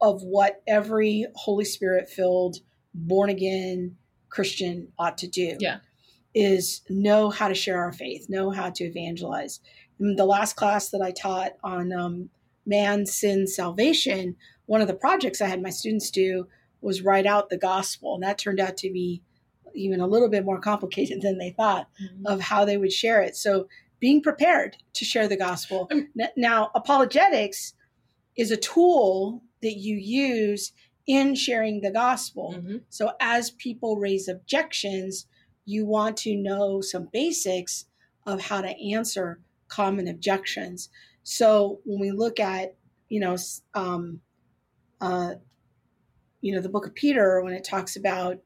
[0.00, 2.56] of what every Holy Spirit filled,
[2.92, 3.96] born again
[4.28, 5.56] Christian ought to do.
[5.60, 5.78] Yeah.
[6.34, 9.60] Is know how to share our faith, know how to evangelize.
[10.00, 12.30] In the last class that I taught on um,
[12.66, 14.34] man, sin, salvation,
[14.66, 16.48] one of the projects I had my students do
[16.80, 19.22] was write out the gospel, and that turned out to be
[19.74, 22.26] even a little bit more complicated than they thought mm-hmm.
[22.26, 23.36] of how they would share it.
[23.36, 23.68] So
[24.00, 25.88] being prepared to share the gospel.
[26.36, 27.74] Now, apologetics
[28.36, 30.72] is a tool that you use
[31.06, 32.54] in sharing the gospel.
[32.56, 32.76] Mm-hmm.
[32.90, 35.26] So as people raise objections,
[35.64, 37.86] you want to know some basics
[38.26, 40.90] of how to answer common objections.
[41.22, 42.74] So when we look at,
[43.08, 43.36] you know,
[43.74, 44.20] um,
[45.00, 45.34] uh,
[46.40, 48.38] you know, the book of Peter, when it talks about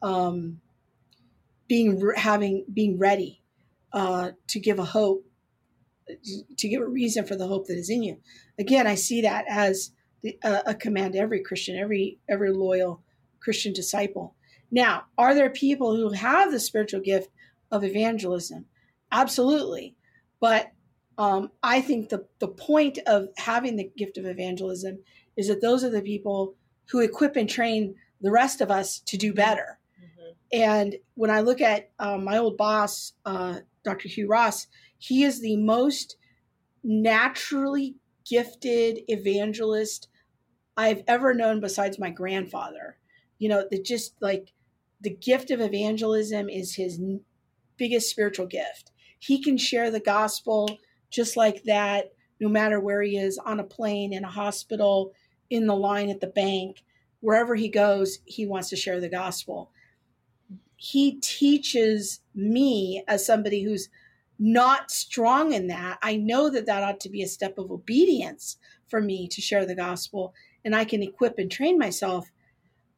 [0.00, 0.60] um,
[1.68, 3.42] being having being ready
[3.92, 5.24] uh, to give a hope
[6.58, 8.18] to give a reason for the hope that is in you.
[8.58, 9.92] Again i see that as
[10.22, 13.02] the, uh, a command to every christian every every loyal
[13.40, 14.34] christian disciple.
[14.70, 17.30] Now are there people who have the spiritual gift
[17.70, 18.66] of evangelism?
[19.10, 19.96] Absolutely.
[20.40, 20.72] But
[21.16, 24.98] um, i think the, the point of having the gift of evangelism
[25.36, 26.56] is that those are the people
[26.90, 29.78] who equip and train the rest of us to do better
[30.52, 34.08] and when I look at um, my old boss, uh, Dr.
[34.08, 34.66] Hugh Ross,
[34.98, 36.16] he is the most
[36.82, 37.96] naturally
[38.28, 40.08] gifted evangelist
[40.76, 42.98] I've ever known besides my grandfather.
[43.38, 44.52] You know, that just like
[45.00, 47.00] the gift of evangelism is his
[47.76, 48.92] biggest spiritual gift.
[49.18, 50.78] He can share the gospel
[51.10, 55.12] just like that, no matter where he is on a plane, in a hospital,
[55.50, 56.82] in the line at the bank,
[57.20, 59.70] wherever he goes, he wants to share the gospel
[60.84, 63.88] he teaches me as somebody who's
[64.38, 65.98] not strong in that.
[66.02, 68.58] I know that that ought to be a step of obedience
[68.88, 70.34] for me to share the gospel.
[70.66, 72.30] and I can equip and train myself.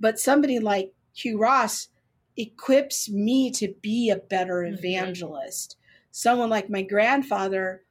[0.01, 1.89] But somebody like Hugh Ross
[2.37, 4.75] equips me to be a better Mhm.
[4.79, 5.77] evangelist.
[6.13, 7.85] Someone like my grandfather,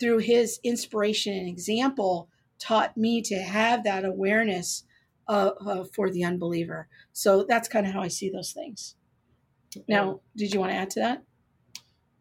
[0.00, 2.28] through his inspiration and example,
[2.58, 4.84] taught me to have that awareness
[5.28, 6.88] uh, uh, for the unbeliever.
[7.12, 8.95] So that's kind of how I see those things.
[9.88, 11.22] Now, did you want to add to that?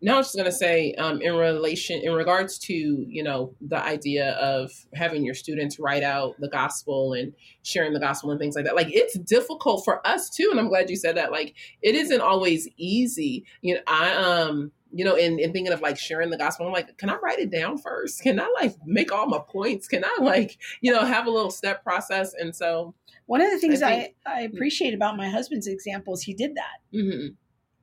[0.01, 3.81] No, I was just gonna say, um, in relation, in regards to you know the
[3.81, 7.33] idea of having your students write out the gospel and
[7.63, 8.75] sharing the gospel and things like that.
[8.75, 11.31] Like it's difficult for us too, and I'm glad you said that.
[11.31, 13.45] Like it isn't always easy.
[13.61, 16.73] You know, I um, you know, in, in thinking of like sharing the gospel, I'm
[16.73, 18.21] like, can I write it down first?
[18.21, 19.87] Can I like make all my points?
[19.87, 22.33] Can I like you know have a little step process?
[22.37, 22.93] And so,
[23.27, 26.33] One of the things I I, think- I, appreciate about my husband's example is he
[26.33, 26.95] did that.
[26.95, 27.35] mhm.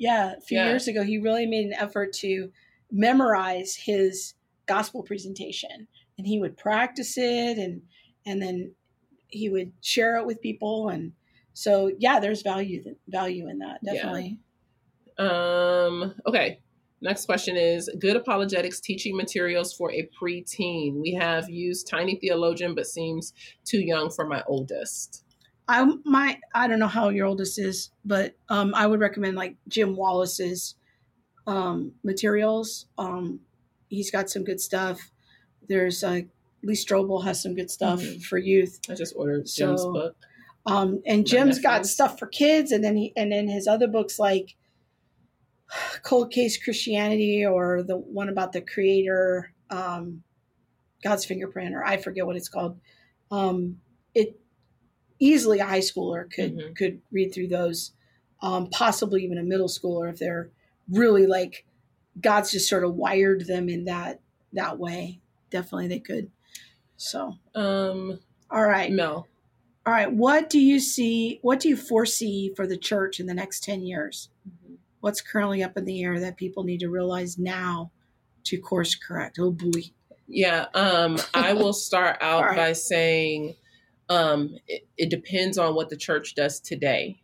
[0.03, 0.69] Yeah, a few Yeah.
[0.69, 2.51] years ago, he really made an effort to
[2.91, 4.35] memorize his
[4.67, 5.87] gospel presentation,
[6.19, 7.83] and he would practice it, and
[8.27, 8.75] and then
[9.29, 11.13] he would share it with people, and
[11.55, 14.39] so yeah, there's value value in that definitely.
[15.19, 15.25] Yeah.
[15.25, 15.99] definitely.
[15.99, 16.61] Um, okay.
[17.01, 21.01] Next question is good apologetics teaching materials for a preteen.
[21.01, 23.33] We have used Tiny Theologian, but seems
[23.65, 25.22] too young for my oldest.
[25.73, 29.57] I my I don't know how your oldest is, but um, I would recommend like
[29.69, 30.75] Jim Wallace's
[31.47, 32.87] um, materials.
[32.99, 33.41] Um,
[33.89, 35.11] he's got some good stuff.
[35.69, 36.21] There's uh,
[36.63, 38.23] Lee Strobel has some good stuff Mhm.
[38.23, 38.81] for youth.
[38.91, 40.17] I just ordered Jim's So- book.
[40.67, 44.19] Um, and Jim's got stuff for kids, and then he and then his other books
[44.21, 44.55] like
[46.03, 50.23] Cold Case Christianity or the one about the Creator, um,
[51.03, 52.79] God's Fingerprint, or I forget what it's called.
[53.31, 53.81] Um,
[54.15, 54.39] it
[55.23, 56.77] easily a high schooler could Mhm.
[56.77, 57.93] could read through those,
[58.43, 60.51] um, possibly even a middle schooler if they're
[60.91, 61.65] really like
[62.21, 64.21] God's just sort of wired them in that
[64.53, 65.21] that way.
[65.51, 66.31] Definitely, they could.
[66.97, 68.21] So, Um,
[68.51, 68.93] all right.
[68.93, 69.27] Mel.
[69.87, 70.13] All right.
[70.13, 71.39] What do you see?
[71.43, 74.29] What do you foresee for the church in the next 10 years?
[75.01, 77.91] What's currently up in the air that people need to realize now
[78.45, 79.39] to course correct?
[79.41, 79.83] Oh, boy.
[80.29, 82.57] Yeah, um, I will start out right.
[82.57, 83.57] by saying
[84.13, 87.19] um, it, it depends on what the church does today.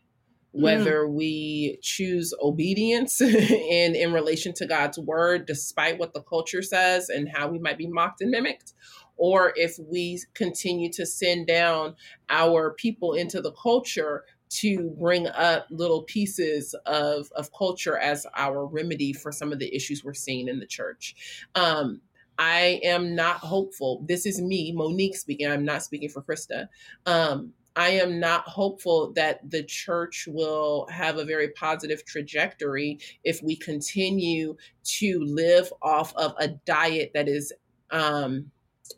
[0.53, 7.11] Whether we choose obedience in in relation to God's word, despite what the culture says
[7.11, 8.73] and how we might be mocked and mimicked,
[9.17, 11.95] or if we continue to send down
[12.31, 18.65] our people into the culture to bring up little pieces of, of culture as our
[18.67, 21.15] remedy for some of the issues we're seeing in the church.
[21.55, 22.01] Um,
[22.39, 24.05] I am not hopeful.
[24.07, 25.49] This is me, Monique speaking.
[25.49, 26.69] I'm not speaking for Krista.
[27.07, 33.41] Um, I am not hopeful that the church will have a very positive trajectory if
[33.43, 37.53] we continue to live off of a diet that is
[37.91, 38.51] um,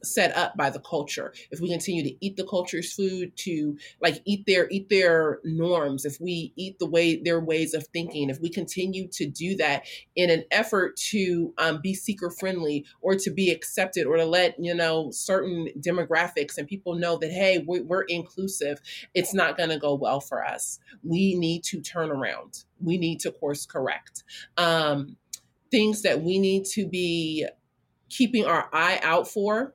[0.02, 1.32] set up by the culture.
[1.50, 6.04] If we continue to eat the culture's food, to like eat their eat their norms,
[6.04, 9.84] if we eat the way their ways of thinking, if we continue to do that
[10.16, 14.54] in an effort to um, be seeker friendly or to be accepted or to let
[14.58, 18.80] you know certain demographics and people know that hey we, we're inclusive
[19.14, 20.78] it's not going to go well for us.
[21.02, 22.64] We need to turn around.
[22.80, 24.24] We need to course correct.
[24.56, 25.16] Um,
[25.70, 27.46] things that we need to be
[28.08, 29.74] keeping our eye out for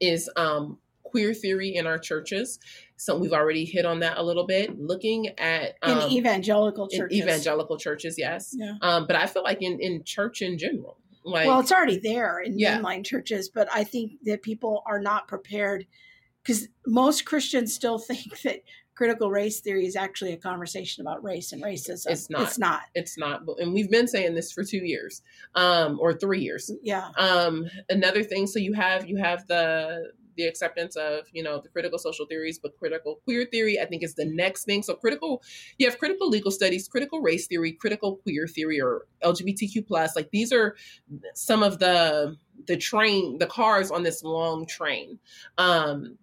[0.00, 2.58] is um, queer theory in our churches
[2.96, 6.98] so we've already hit on that a little bit looking at In um, evangelical in
[6.98, 7.18] churches.
[7.18, 8.74] evangelical churches yes Yeah.
[8.82, 12.40] um, but I feel like in, in church in general, like well, it's already there
[12.40, 12.78] in Yeah.
[12.80, 15.86] mainline churches, but I think that people are not prepared
[16.42, 18.60] because most Christians still think that
[18.94, 22.06] critical race theory is actually a conversation about race and racism.
[22.10, 22.42] It's not.
[22.42, 22.80] It's not.
[22.94, 23.42] it's not.
[23.58, 25.22] And we've been saying this for two years,
[25.54, 26.70] um, or three years.
[26.82, 27.10] Yeah.
[27.16, 31.68] Um, another thing, so you have you have the the acceptance of you know the
[31.68, 34.82] critical social theories, but critical queer theory I think is the next thing.
[34.82, 35.42] So critical,
[35.78, 40.16] you have critical legal studies, critical race theory, critical queer theory, or LGBTQ plus.
[40.16, 40.76] Like these are
[41.34, 45.18] some of the the train the cars on this long train.
[45.58, 46.18] Um,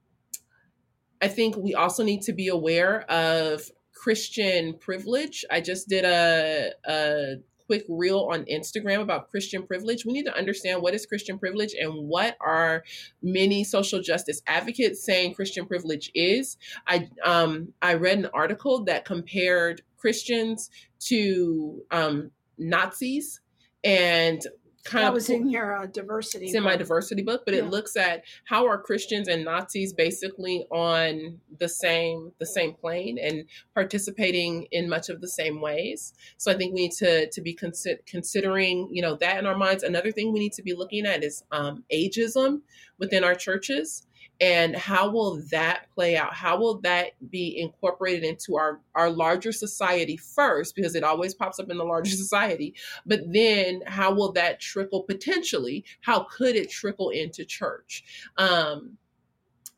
[1.22, 5.46] I think we also need to be aware of Christian privilege.
[5.52, 7.36] I just did a, a
[7.68, 10.06] quick reel on Instagram about Christian privilege.
[10.06, 12.84] We need to understand what is Christian privilege and what are
[13.22, 16.58] many social justice advocates saying Christian privilege is.
[16.88, 20.70] I um, I read an article that compared Christians
[21.02, 23.40] to um, Nazis
[23.84, 24.46] and
[24.84, 26.46] kind That of was in your uh, diversity.
[26.48, 26.80] it's in my book.
[26.80, 27.62] diversity book, but Yeah.
[27.62, 33.18] it looks at how are Christians and Nazis basically on the same the same plane
[33.22, 33.46] and
[33.76, 36.14] participating in much of the same ways.
[36.38, 39.58] So I think we need to to be consi- considering you know that in our
[39.58, 39.84] minds.
[39.84, 42.62] Another thing we need to be looking at is um, ageism
[42.98, 44.06] within our churches
[44.42, 46.34] and how will that play out?
[46.34, 50.76] How will that be incorporated into our our larger society first?
[50.76, 52.74] Because it always pops up in the larger society
[53.06, 55.86] but then how will that trickle potentially?
[56.02, 58.04] How could it trickle into church?
[58.38, 58.98] Um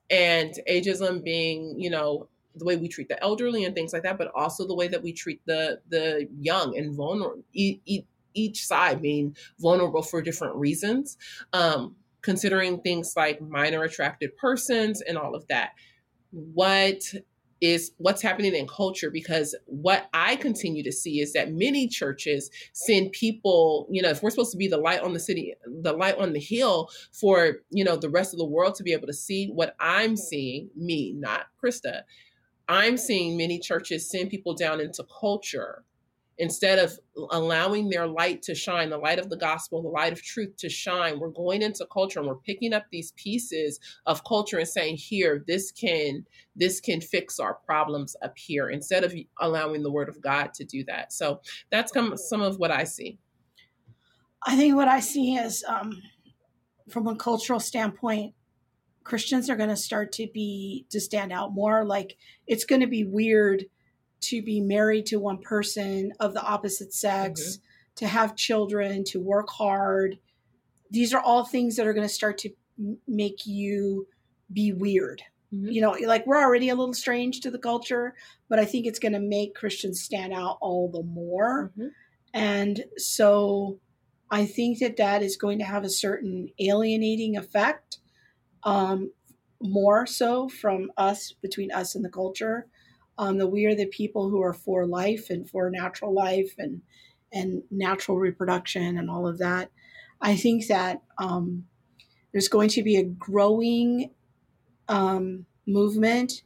[0.10, 4.18] and ageism being you know the way we treat the elderly and things like that
[4.18, 7.44] but also the way that we treat the the young and vulnerable
[8.36, 11.18] each side being vulnerable for different reasons.
[11.52, 15.72] Um considering things like minor attracted persons and all of that.
[16.32, 17.04] What
[17.62, 22.52] is what's happening in culture because what I continue to see is that many churches
[22.74, 25.94] send people, you know, if we're supposed to be the light on the city, the
[25.94, 29.08] light on the hill for, you know, the rest of the world to be able
[29.08, 32.02] to see what I'm seeing, me, not Krista.
[32.68, 35.86] I'm seeing many churches send people down into culture
[36.38, 36.98] instead of
[37.32, 40.70] allowing their light to shine, the light of the gospel, the light of truth to
[40.70, 44.98] shine, we're going into culture and we're picking up these pieces of culture and saying,
[44.98, 50.10] here, this can this can fix our problems up here, instead of allowing the word
[50.10, 51.12] of God to do that.
[51.12, 51.42] So
[51.72, 53.18] that's come, some of what I see.
[54.46, 56.02] I think what I see is um,
[56.90, 58.34] from a cultural standpoint,
[59.04, 61.86] Christians are going to start to be to stand out more.
[61.86, 63.66] Like it's going to be weird
[64.24, 67.96] to be married to one person of the opposite sex, mm-hmm.
[67.98, 70.18] to have children, to work hard.
[70.90, 72.50] These are all things that are going to start to
[73.08, 74.08] make you
[74.52, 75.24] be weird.
[75.54, 75.70] Mm-hmm.
[75.70, 78.16] You know, like we're already a little strange to the culture,
[78.50, 81.72] but I think it's going to make Christians stand out all the more.
[81.78, 81.88] Mm-hmm.
[82.34, 83.80] And so
[84.32, 88.00] I think that that is going to have a certain alienating effect,
[88.64, 89.12] um,
[89.62, 92.68] more so from us, between us and the culture
[93.18, 96.82] um, that we are the people who are for life and for natural life and
[97.32, 99.72] and natural reproduction and all of that.
[100.22, 101.66] I think that um,
[102.32, 104.12] there's going to be a growing
[104.88, 106.44] um, movement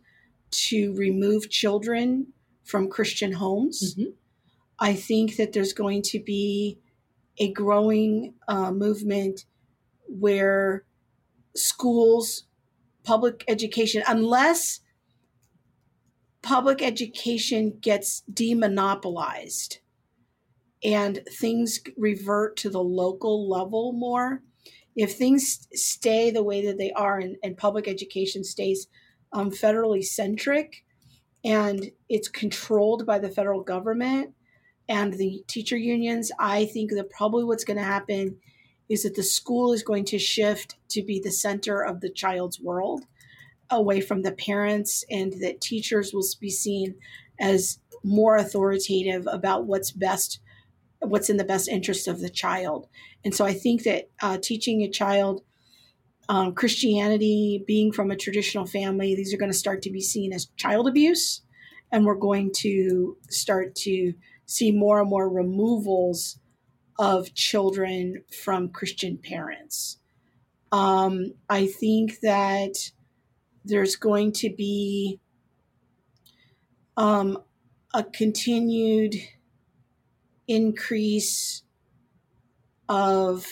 [0.49, 2.27] to remove children
[2.64, 3.95] from Christian homes.
[3.95, 4.11] Mm-hmm.
[4.80, 6.80] I think that there's going to be
[7.38, 9.45] a growing uh, movement
[10.07, 10.84] where
[11.56, 12.44] schools,
[13.03, 14.80] public education, unless
[16.41, 19.77] public education gets demonopolized
[20.84, 24.43] and things revert to the local level more,
[24.95, 28.88] if things stay the way that they are and, and public education stays
[29.34, 30.84] um, federally centric
[31.43, 34.34] and it's controlled by the federal government
[34.89, 38.38] and the teacher unions, I think that probably what's going to happen
[38.89, 42.59] is that the school is going to shift to be the center of the child's
[42.59, 43.03] world
[43.69, 46.95] away from the parents and that teachers will be seen
[47.39, 50.39] as more authoritative about what's best
[50.99, 52.88] what's in the best interest of the child.
[53.23, 55.41] And so i think that uh, teaching a child
[56.30, 60.34] um, christianity being from a traditional family these are going to start to be seen
[60.34, 61.41] as child abuse.
[61.91, 64.14] And we're going to start to
[64.45, 66.39] see more and more removals
[66.99, 69.99] of children from christian parents.
[70.72, 72.91] Um, i think that
[73.68, 75.19] there's going to be
[76.95, 77.38] um,
[77.94, 79.15] a continued
[80.48, 81.64] increase
[82.89, 83.45] of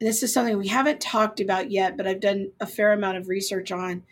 [0.00, 3.28] this is something we haven't talked about yet, but I've done a fair amount of
[3.28, 4.04] research on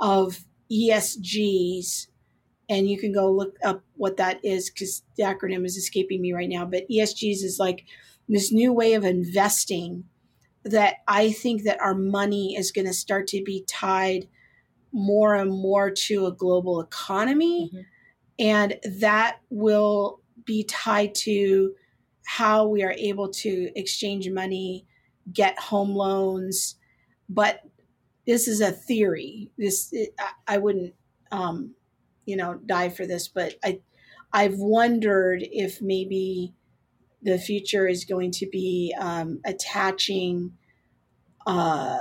[0.00, 2.08] of ESGs.
[2.68, 6.32] And you can go look up what that is because the acronym is escaping me
[6.32, 6.64] right now.
[6.64, 7.84] But ESGs is like
[8.28, 10.04] this new way of investing
[10.64, 14.28] that I think that our money is going to start to be tied
[14.92, 17.70] more and more to a global economy.
[17.72, 17.80] Mm-hmm.
[18.38, 21.74] And that will be tied to
[22.26, 24.86] how we are able to exchange money,
[25.32, 26.76] get home loans.
[27.28, 27.62] But
[28.26, 29.50] this is a theory.
[29.58, 29.94] This
[30.46, 30.94] I wouldn't,
[31.30, 31.74] um,
[32.26, 33.28] you know, die for this.
[33.28, 33.80] But I,
[34.32, 36.54] I've wondered if maybe
[37.22, 40.52] the future is going to be um, attaching
[41.46, 41.98] uh,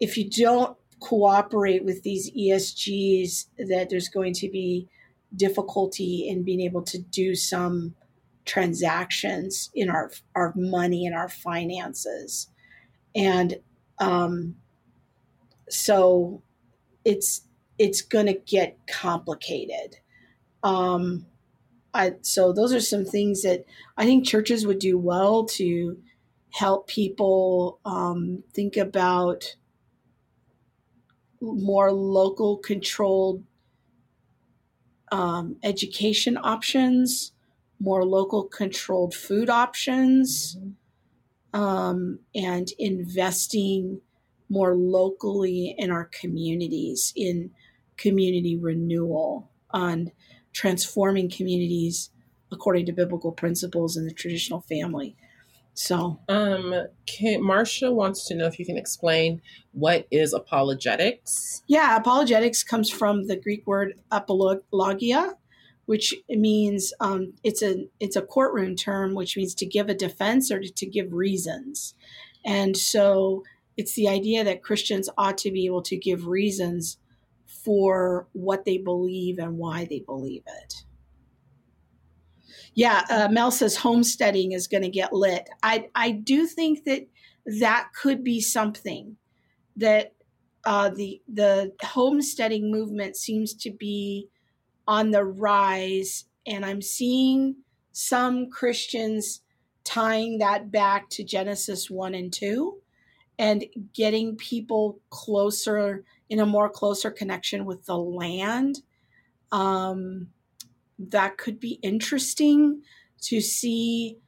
[0.00, 4.88] if you don't cooperate with these esgs that there's going to be
[5.36, 7.94] difficulty in being able to do some
[8.44, 12.48] transactions in our our money and our finances.
[13.14, 13.56] And
[13.98, 14.56] um,
[15.68, 16.42] so
[17.04, 17.46] it's
[17.78, 19.96] it's going to get complicated.
[20.62, 21.26] Um,
[21.94, 23.64] I, so those are some things that
[23.96, 25.96] I think churches would do well to
[26.50, 29.56] help people um, think about
[31.40, 33.44] more local controlled
[35.12, 37.32] um, education options,
[37.78, 41.60] more local controlled food options, mm-hmm.
[41.60, 44.00] um, and investing
[44.48, 47.50] more locally in our communities, in
[47.96, 50.10] community renewal, on
[50.54, 52.10] transforming communities
[52.50, 55.16] according to biblical principles in the traditional family.
[55.74, 61.62] So, um, can, Marsha wants to know if you can explain what is apologetics.
[61.66, 65.34] Yeah, apologetics comes from the Greek word apologia,
[65.86, 70.52] which means um, it's a it's a courtroom term, which means to give a defense
[70.52, 71.94] or to, to give reasons,
[72.44, 73.42] and so
[73.76, 76.98] it's the idea that Christians ought to be able to give reasons
[77.64, 80.84] for what they believe and why they believe it.
[82.74, 85.48] Yeah, uh, Mel says homesteading is going to get lit.
[85.62, 87.06] I I do think that
[87.60, 89.16] that could be something
[89.76, 90.12] that
[90.64, 94.28] uh, the the homesteading movement seems to be
[94.86, 97.56] on the rise, and I'm seeing
[97.92, 99.40] some Christians
[99.84, 102.80] tying that back to Genesis one and two,
[103.38, 103.64] and
[103.94, 108.80] getting people closer in a more closer connection with the land.
[109.52, 110.28] Um,
[110.98, 112.82] that could be interesting
[113.22, 114.18] to see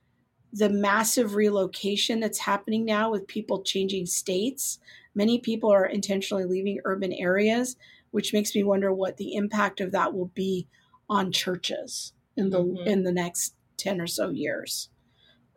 [0.52, 4.78] the massive relocation that's happening now with people changing states.
[5.14, 7.77] Many people are intentionally leaving urban areas,
[8.10, 10.66] which makes me wonder what the impact of that will be
[11.09, 12.86] on churches in the mm-hmm.
[12.86, 14.89] in the next 10 or so years.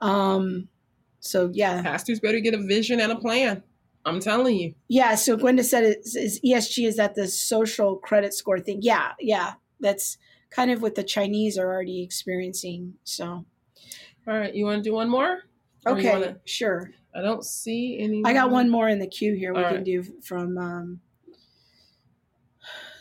[0.02, 0.68] Um
[1.20, 1.82] so yeah.
[1.82, 3.64] Pastors better get a vision and a plan.
[4.10, 4.73] I'm telling you.
[4.88, 5.15] Yeah.
[5.15, 8.80] So Gwenda said is, is ESG is that the social credit score thing.
[8.81, 9.53] Yeah, yeah.
[9.80, 10.18] That's
[10.49, 12.95] kind of what the Chinese are already experiencing.
[13.03, 13.45] So,
[14.27, 15.44] all right, you want to do one more?
[15.86, 16.38] okay, wanna...
[16.45, 16.91] sure.
[17.15, 18.22] I don't see any.
[18.26, 19.53] I got one more in the queue here.
[19.53, 19.86] We all can right.
[19.86, 20.57] do from.
[20.57, 21.02] Um,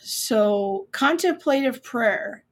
[0.03, 2.45] so, contemplative prayer,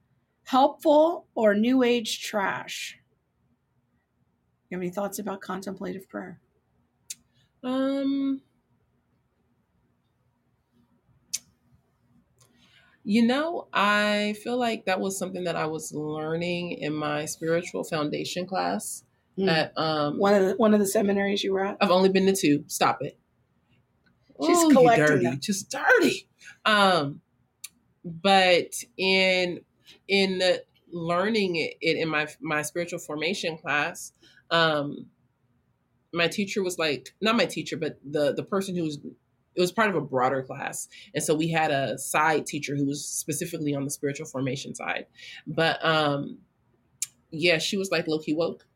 [0.44, 2.98] helpful or new age trash?
[4.68, 6.40] You have any thoughts about contemplative prayer?
[7.62, 8.42] Um,
[13.08, 17.84] You know, I feel like that was something that I was learning in my spiritual
[17.84, 19.04] foundation class
[19.38, 19.48] mm.
[19.48, 21.76] at um, one of the one of the seminaries you were at.
[21.80, 22.64] I've only been to two.
[22.66, 23.16] Stop it.
[24.44, 25.38] She's oh, collecting dirty, them.
[25.40, 26.28] just dirty.
[26.64, 27.20] Um,
[28.04, 29.60] but in
[30.08, 30.42] in
[30.90, 34.12] learning it, it in my my spiritual formation class,
[34.50, 35.06] um,
[36.12, 38.98] my teacher was like, not my teacher, but the the person who was
[39.56, 40.88] it was part of a broader class.
[41.14, 45.06] And so we had a side teacher who was specifically on the spiritual formation side.
[45.46, 46.38] But um
[47.30, 48.66] yeah she was like low-key woke.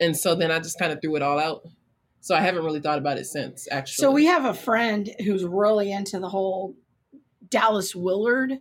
[0.00, 1.62] And so then i just kind of threw it all out.
[2.20, 4.02] So i haven't really thought about it since actually.
[4.02, 6.74] So we have a friend who's really into the whole
[7.48, 8.58] dallas willard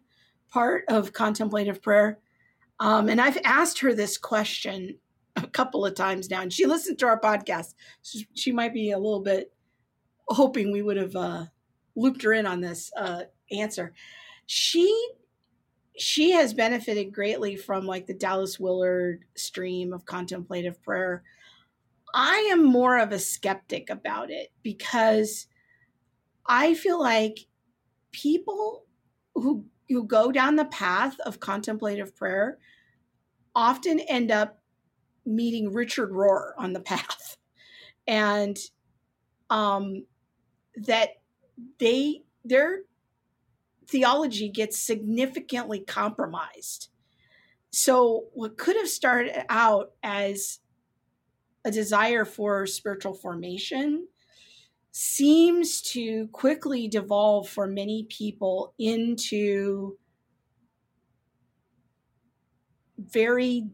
[0.50, 2.20] part of contemplative prayer.
[2.80, 5.00] Um, and i've asked her this question
[5.36, 7.74] a couple of times now and she listened to our podcast.
[8.34, 9.52] She might be a little bit
[10.28, 11.46] hoping we would have uh,
[11.96, 13.94] looped her in on this uh, answer.
[14.46, 15.10] She
[15.98, 21.24] she has benefited greatly from like the Dallas Willard stream of contemplative prayer.
[22.14, 25.48] I am more of a skeptic about it because
[26.46, 27.48] I feel like
[28.12, 28.86] people
[29.34, 32.60] who who go down the path of contemplative prayer
[33.56, 34.60] often end up
[35.26, 37.38] meeting Richard Rohr on the path.
[38.06, 38.58] And
[39.50, 40.06] um
[40.78, 41.10] that
[41.80, 42.82] they their
[43.88, 46.90] theology gets significantly compromised.
[47.72, 50.60] So what could have started out as
[51.66, 54.08] a desire for spiritual formation
[54.92, 59.98] seems to quickly devolve for many people into
[62.98, 63.68] very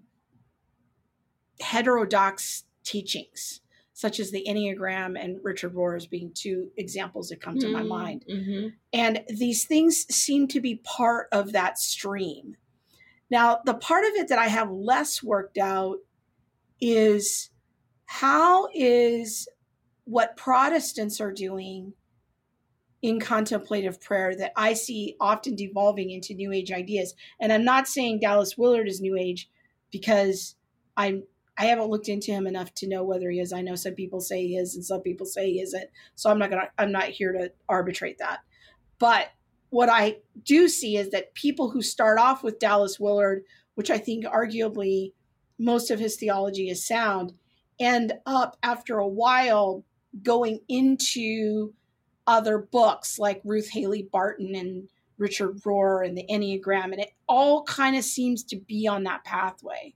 [1.60, 3.62] heterodox teachings
[4.04, 7.74] such as the Enneagram and Richard Rohr as being two examples that come to mm-hmm.
[7.74, 8.26] my mind.
[8.30, 8.68] Mm-hmm.
[8.92, 12.58] And these things seem to be part of that stream.
[13.30, 16.00] Now, the part of it that I have less worked out
[16.82, 17.50] is
[18.04, 19.48] how is
[20.04, 21.94] what Protestants are doing
[23.02, 27.16] in contemplative prayer that I see often devolving into New Age ideas.
[27.40, 29.50] And I'm not saying Dallas Willard is New Age
[29.92, 30.58] because
[30.98, 31.24] I'm
[31.58, 33.54] I haven't looked into him enough to know whether he is.
[33.54, 35.90] I know some people say he is and some people say he isn't.
[36.16, 38.40] So I'm not gonna I'm not here to arbitrate that.
[39.00, 39.28] But
[39.70, 43.44] what I do see is that people who start off with Dallas Willard,
[43.76, 45.14] which I think arguably
[45.60, 47.34] most of his theology is sound,
[47.80, 49.84] end up after a while
[50.22, 51.74] going into
[52.28, 57.64] other books like Ruth Haley Barton and Richard Rohr and the Enneagram, and it all
[57.64, 59.94] kind of seems to be on that pathway.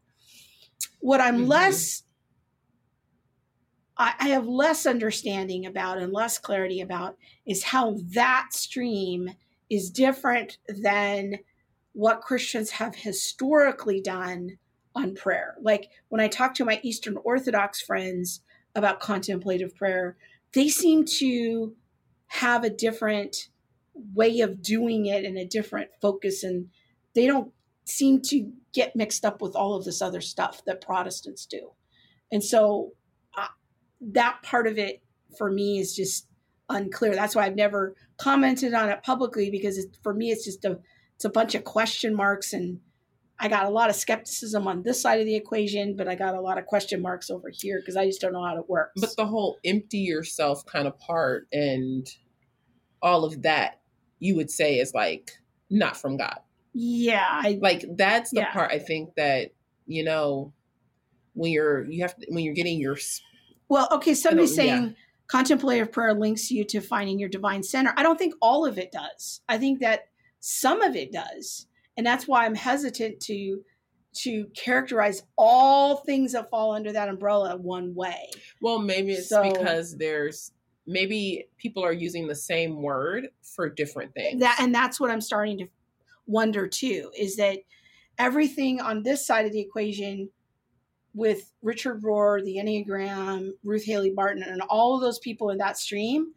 [1.00, 1.48] What I'm mm-hmm.
[1.48, 2.04] less
[3.98, 9.30] I, I have less understanding about and less clarity about is how that stream
[9.70, 11.40] is different than
[11.94, 14.58] what Christians have historically done
[14.96, 15.56] on prayer.
[15.62, 18.42] Like when I talk to my Eastern Orthodox friends
[18.76, 20.16] about contemplative prayer,
[20.54, 21.76] they seem to
[22.28, 23.50] have a different
[24.14, 26.70] way of doing it and a different focus and
[27.16, 27.52] they don't
[27.86, 31.72] seem to get mixed up with all of this other stuff that Protestants do.
[32.32, 32.92] And so
[33.36, 33.48] uh,
[34.14, 35.02] that part of it
[35.36, 36.28] for me is just
[36.70, 37.16] unclear.
[37.16, 40.78] That's why I've never commented on it publicly because it, for me it's just a
[41.16, 42.80] it's a bunch of question marks and
[43.40, 46.36] I got a lot of skepticism on this side of the equation, but I got
[46.36, 49.02] a lot of question marks over here because I just don't know how it works.
[49.02, 52.08] But the whole empty yourself kind of part and
[53.02, 53.80] all of that,
[54.20, 55.32] you would say is like
[55.72, 56.40] not from God.
[56.80, 58.52] Yeah, I, like that's the Yeah.
[58.54, 59.50] part I think that
[59.88, 60.54] you know
[61.34, 62.98] when you're you have to, when you're getting your
[63.68, 64.14] well, okay.
[64.14, 64.76] Somebody's don't- yeah.
[64.80, 64.96] saying
[65.28, 67.94] contemplative prayer links you to finding your divine center.
[67.98, 69.42] I don't think all of it does.
[69.50, 70.08] I think that
[70.40, 71.66] some of it does,
[71.98, 73.64] and that's why I'm hesitant to
[74.20, 78.30] to characterize all things that fall under that umbrella one way.
[78.62, 80.52] well maybe it's So- because there's
[80.86, 84.40] maybe people are using the same word for different things.
[84.40, 85.68] that and that's what i'm starting to
[86.28, 87.60] wonder too is that
[88.20, 90.30] everything on this side of the equation
[91.14, 95.78] with richard rohr the enneagram ruth haley barton and all of those people in that
[95.78, 96.34] stream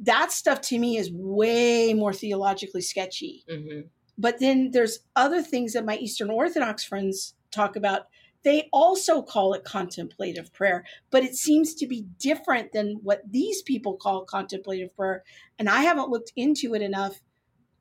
[0.00, 3.44] that stuff to me is way more theologically sketchy.
[3.50, 3.80] Hmm
[4.18, 8.08] but then there's other things that my eastern orthodox friends talk about.
[8.42, 13.62] They also call it contemplative prayer but it seems to be different than what these
[13.62, 15.24] people call contemplative prayer
[15.58, 17.20] and i haven't looked into it enough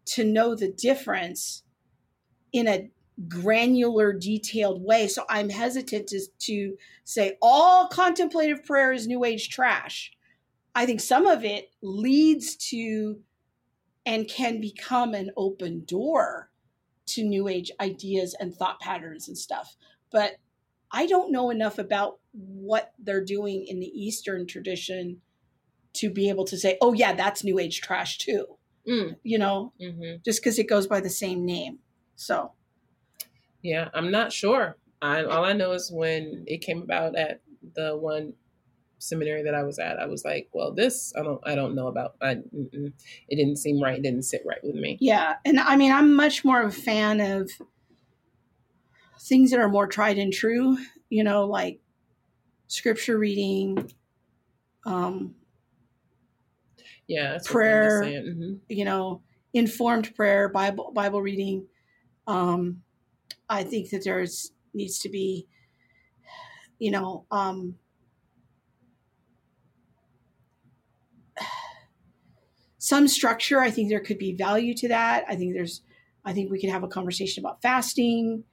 [0.08, 1.64] to know the difference
[2.54, 2.90] in a
[3.28, 5.08] granular detailed way.
[5.08, 10.12] So i'm hesitant to, to say all contemplative prayer is new age trash.
[10.76, 13.20] I think some of it leads to
[14.06, 16.52] and can become an open door
[17.08, 19.76] to new age ideas and thought patterns and stuff.
[20.12, 20.38] But
[20.92, 25.22] i don't know enough about what they're doing in the eastern tradition
[25.94, 28.46] to be able to say oh yeah that's new age trash too
[28.88, 31.80] Mm, you know hmm just because it goes by the same name
[32.16, 32.54] so
[33.62, 34.78] Yeah, I'm not sure.
[35.02, 37.42] I, all I know is when it came about at
[37.76, 38.34] the one
[39.00, 41.88] seminary that I was at, I was like, "Well, this I don't, I don't know
[41.88, 42.18] about.
[42.22, 42.94] I, it
[43.38, 43.98] didn't seem right.
[44.00, 46.82] It didn't sit right with me." yeah and i mean i'm much more of a
[46.82, 47.52] fan of
[49.20, 50.78] things that are more tried and true
[51.10, 51.80] you know like
[52.68, 53.92] scripture reading
[54.86, 55.36] um
[57.08, 58.02] Yeah, Prayer.
[58.02, 58.60] What I'm just saying.
[58.70, 58.76] Mhm.
[58.78, 59.22] you know
[59.54, 61.66] informed prayer bible bible reading
[62.28, 62.84] um
[63.50, 65.48] i think that there's needs to be
[66.80, 67.76] you know um
[72.78, 75.82] some structure i think there could be value to that i think there's
[76.26, 78.44] i think we could have a conversation about fasting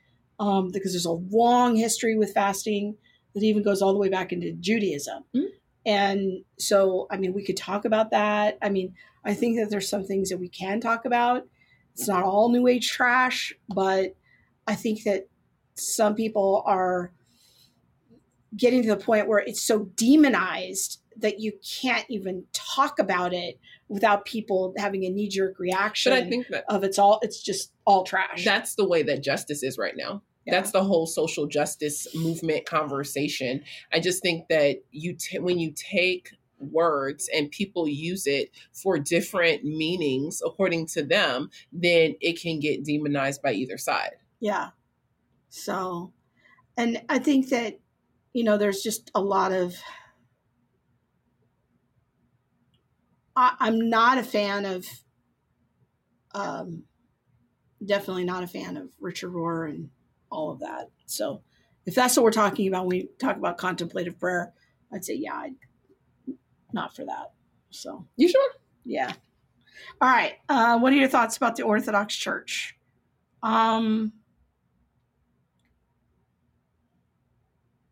[0.40, 2.96] um, because there's a long history with fasting
[3.34, 5.48] that even goes all the way back into judaism Mhm.
[5.86, 8.94] And so i mean we could talk about that i mean
[9.24, 11.46] i think that there's some things that we can talk about
[11.92, 14.14] it's not all new age trash but
[14.66, 15.26] i think that
[15.74, 17.12] some people are
[18.56, 23.58] getting to the point where it's so demonized that you can't even talk about it
[23.88, 27.42] without people having a knee jerk reaction But I think that of it's all it's
[27.42, 28.44] just all trash.
[28.44, 30.22] that's the way that justice is right now.
[30.46, 30.54] Yeah.
[30.54, 33.62] That's the whole social justice movement conversation.
[33.92, 38.98] I just think that you t- when you take words and people use it for
[38.98, 44.16] different meanings according to them, then it can get demonized by either side.
[44.40, 44.70] Yeah.
[45.48, 46.12] So,
[46.76, 47.78] and I think that,
[48.32, 49.76] you know, there's just a lot of.
[53.36, 54.86] I, I'm not a fan of.
[56.34, 56.84] Um,
[57.84, 59.90] definitely not a fan of Richard Rohr and
[60.34, 60.90] all of that.
[61.06, 61.42] So,
[61.86, 64.52] if that's what we're talking about when we talk about contemplative prayer,
[64.92, 65.54] I'd say, yeah, I'd,
[66.72, 67.32] not for that.
[67.70, 68.50] So, You sure?
[68.84, 69.12] yeah.
[70.00, 70.34] All right.
[70.48, 72.76] Uh, what are your thoughts about the Orthodox Church?
[73.42, 74.12] Um,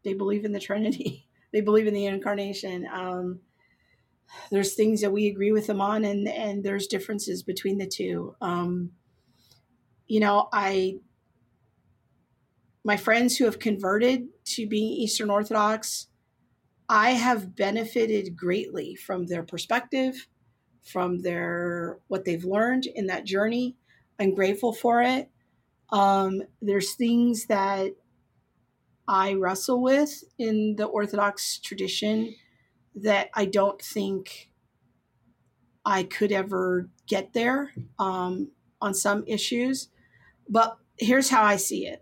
[0.04, 1.28] they believe in the Trinity.
[1.52, 2.88] They believe in the incarnation.
[2.90, 3.40] Um,
[4.50, 8.34] there's things that we agree with them on, and and there's differences between the two.
[8.40, 8.92] Um,
[10.06, 10.96] you know, I
[12.84, 16.08] my friends who have converted to being Eastern Orthodox,
[16.88, 20.28] I have benefited greatly from their perspective,
[20.82, 23.76] from their what they've learned in that journey.
[24.18, 25.30] I'm grateful for it.
[25.90, 27.92] Um, there's things that
[29.06, 32.34] I wrestle with in the Orthodox tradition
[32.94, 34.50] that I don't think
[35.84, 38.50] I could ever get there um,
[38.80, 39.88] on some issues.
[40.48, 42.01] But here's how I see it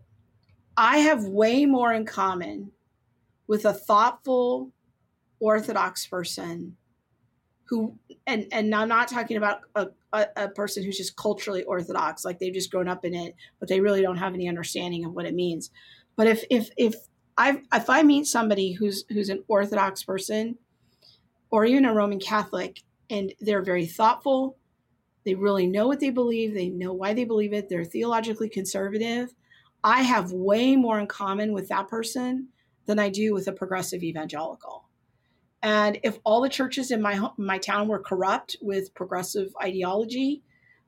[0.81, 2.73] I have way more in common
[3.47, 4.71] with a thoughtful
[5.39, 6.79] Orthodox person
[7.65, 12.25] who, and, and I'm not talking about a, a, a person who's just culturally Orthodox,
[12.25, 15.13] like they've just grown up in it, but they really don't have any understanding of
[15.13, 15.71] what it means.
[16.17, 16.95] But if, if, if,
[17.37, 20.57] I if I meet somebody who's who's an Orthodox person,
[21.51, 24.57] or even a Roman Catholic, and they're very thoughtful,
[25.27, 29.35] they really know what they believe, they know why they believe it, they're theologically conservative.
[29.83, 32.49] I have way more in common with that person
[32.87, 34.89] than I do with a progressive evangelical.
[35.63, 40.43] And if all the churches in my my town were corrupt with progressive ideology,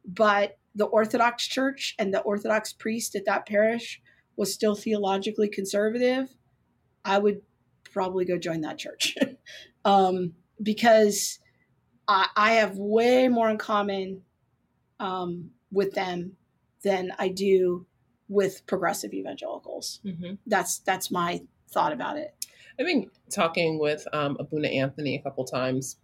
[0.04, 4.00] but the Orthodox Church and the Orthodox priest at that parish
[4.36, 6.34] was still theologically conservative,
[7.04, 7.42] I would
[7.92, 9.16] probably go join that church
[9.84, 10.32] um,
[10.62, 11.38] because
[12.08, 14.22] I, I, have way more in common
[14.98, 16.32] um, with them
[16.82, 17.86] than I do
[18.32, 20.00] with progressive evangelicals.
[20.04, 20.34] Mm-hmm.
[20.46, 22.34] That's that's my thought about it.
[22.78, 25.96] I've been talking with um, Abuna Anthony a couple times.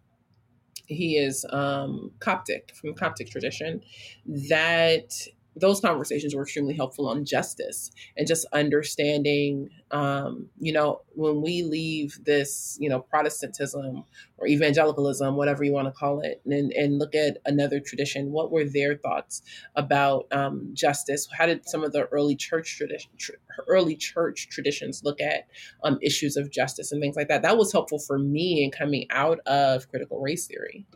[0.86, 3.82] He is um, Coptic from the Coptic tradition.
[4.26, 5.12] That
[5.59, 11.62] those conversations were extremely helpful on justice and just understanding um, you know when we
[11.62, 14.05] leave this you know protestantism
[14.39, 18.51] or evangelicalism whatever you want to call it and, and look at another tradition what
[18.51, 19.43] were their thoughts
[19.76, 21.28] about um, justice?
[21.36, 23.32] How did some of the early church tradition tr-
[23.68, 25.47] early church traditions look at
[25.85, 27.43] um, issues of justice and things like that?
[27.43, 30.86] That was helpful for me in coming out of critical race theory.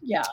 [0.00, 0.24] Yeah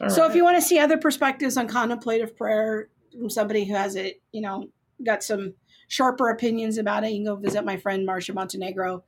[0.00, 0.30] all so right.
[0.30, 4.20] if you want to see other perspectives on contemplative prayer from somebody who has it,
[4.32, 4.66] you know,
[5.04, 5.54] got some
[5.88, 9.04] sharper opinions about it, you can go visit my friend Marcia Montenegro.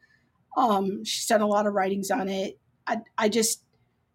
[0.56, 2.58] Um, she's done a lot of writings on it.
[2.86, 3.62] I, I just,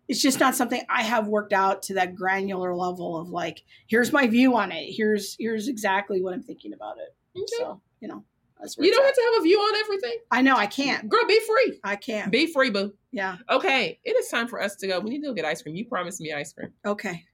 [0.07, 4.11] it's just not something I have worked out to that granular level of like, here's
[4.11, 4.93] my view on it.
[4.95, 7.15] Here's, here's exactly what I'm thinking about it.
[7.39, 7.45] Okay.
[7.57, 8.23] So, you know.
[8.77, 9.05] You don't at.
[9.07, 10.17] have to have a view on everything.
[10.31, 11.07] I know I can't.
[11.09, 11.79] Girl, be free.
[11.83, 12.31] I can't.
[12.31, 12.93] Be free, boo.
[13.11, 13.37] Yeah.
[13.49, 14.99] Okay, it is time for us to go.
[14.99, 15.75] We need to go get ice cream.
[15.75, 16.71] You promised me ice cream.
[16.85, 17.25] Okay.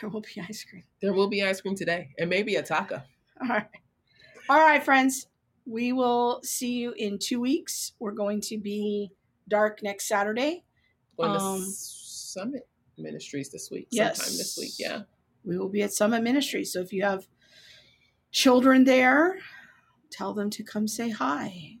[0.00, 0.84] There will be ice cream.
[1.02, 3.02] There will be ice cream today, and maybe a taco.
[3.42, 3.66] All right.
[4.48, 5.26] All right, friends.
[5.66, 7.92] We will see you in two weeks.
[7.98, 9.10] We're going to be
[9.48, 10.64] dark next Saturday.
[11.18, 12.66] Going um, to Summit
[12.96, 13.88] Ministries this week.
[13.90, 14.16] Yes.
[14.16, 14.72] Sometime this week.
[14.78, 15.02] Yeah.
[15.44, 16.72] We will be at Summit Ministries.
[16.72, 17.26] So if you have
[18.30, 19.38] children there,
[20.12, 21.76] tell them to come say hi.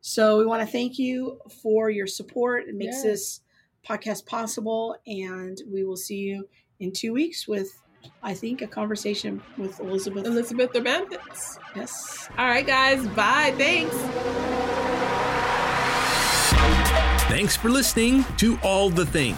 [0.00, 2.68] So we want to thank you for your support.
[2.68, 3.02] It makes yes.
[3.02, 3.40] this
[3.88, 4.96] podcast possible.
[5.06, 6.48] And we will see you
[6.80, 7.80] in two weeks with,
[8.22, 10.26] I think, a conversation with Elizabeth.
[10.26, 11.58] Elizabeth Urbanowicz.
[11.74, 12.28] Yes.
[12.38, 13.06] All right, guys.
[13.08, 13.52] Bye.
[13.56, 13.94] Thanks.
[17.28, 19.36] Thanks for listening to All the Things.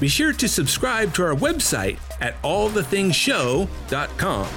[0.00, 4.48] Be sure to subscribe to our website at allthingshow.com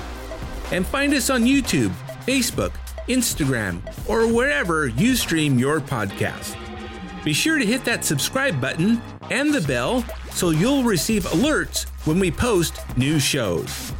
[0.72, 1.92] and find us on YouTube,
[2.26, 2.72] Facebook,
[3.08, 6.56] Instagram, or wherever you stream your podcast.
[7.24, 12.20] Be sure to hit that subscribe button and the bell so you'll receive alerts when
[12.20, 13.94] we post new shows.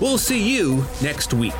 [0.00, 1.54] We'll see you next week.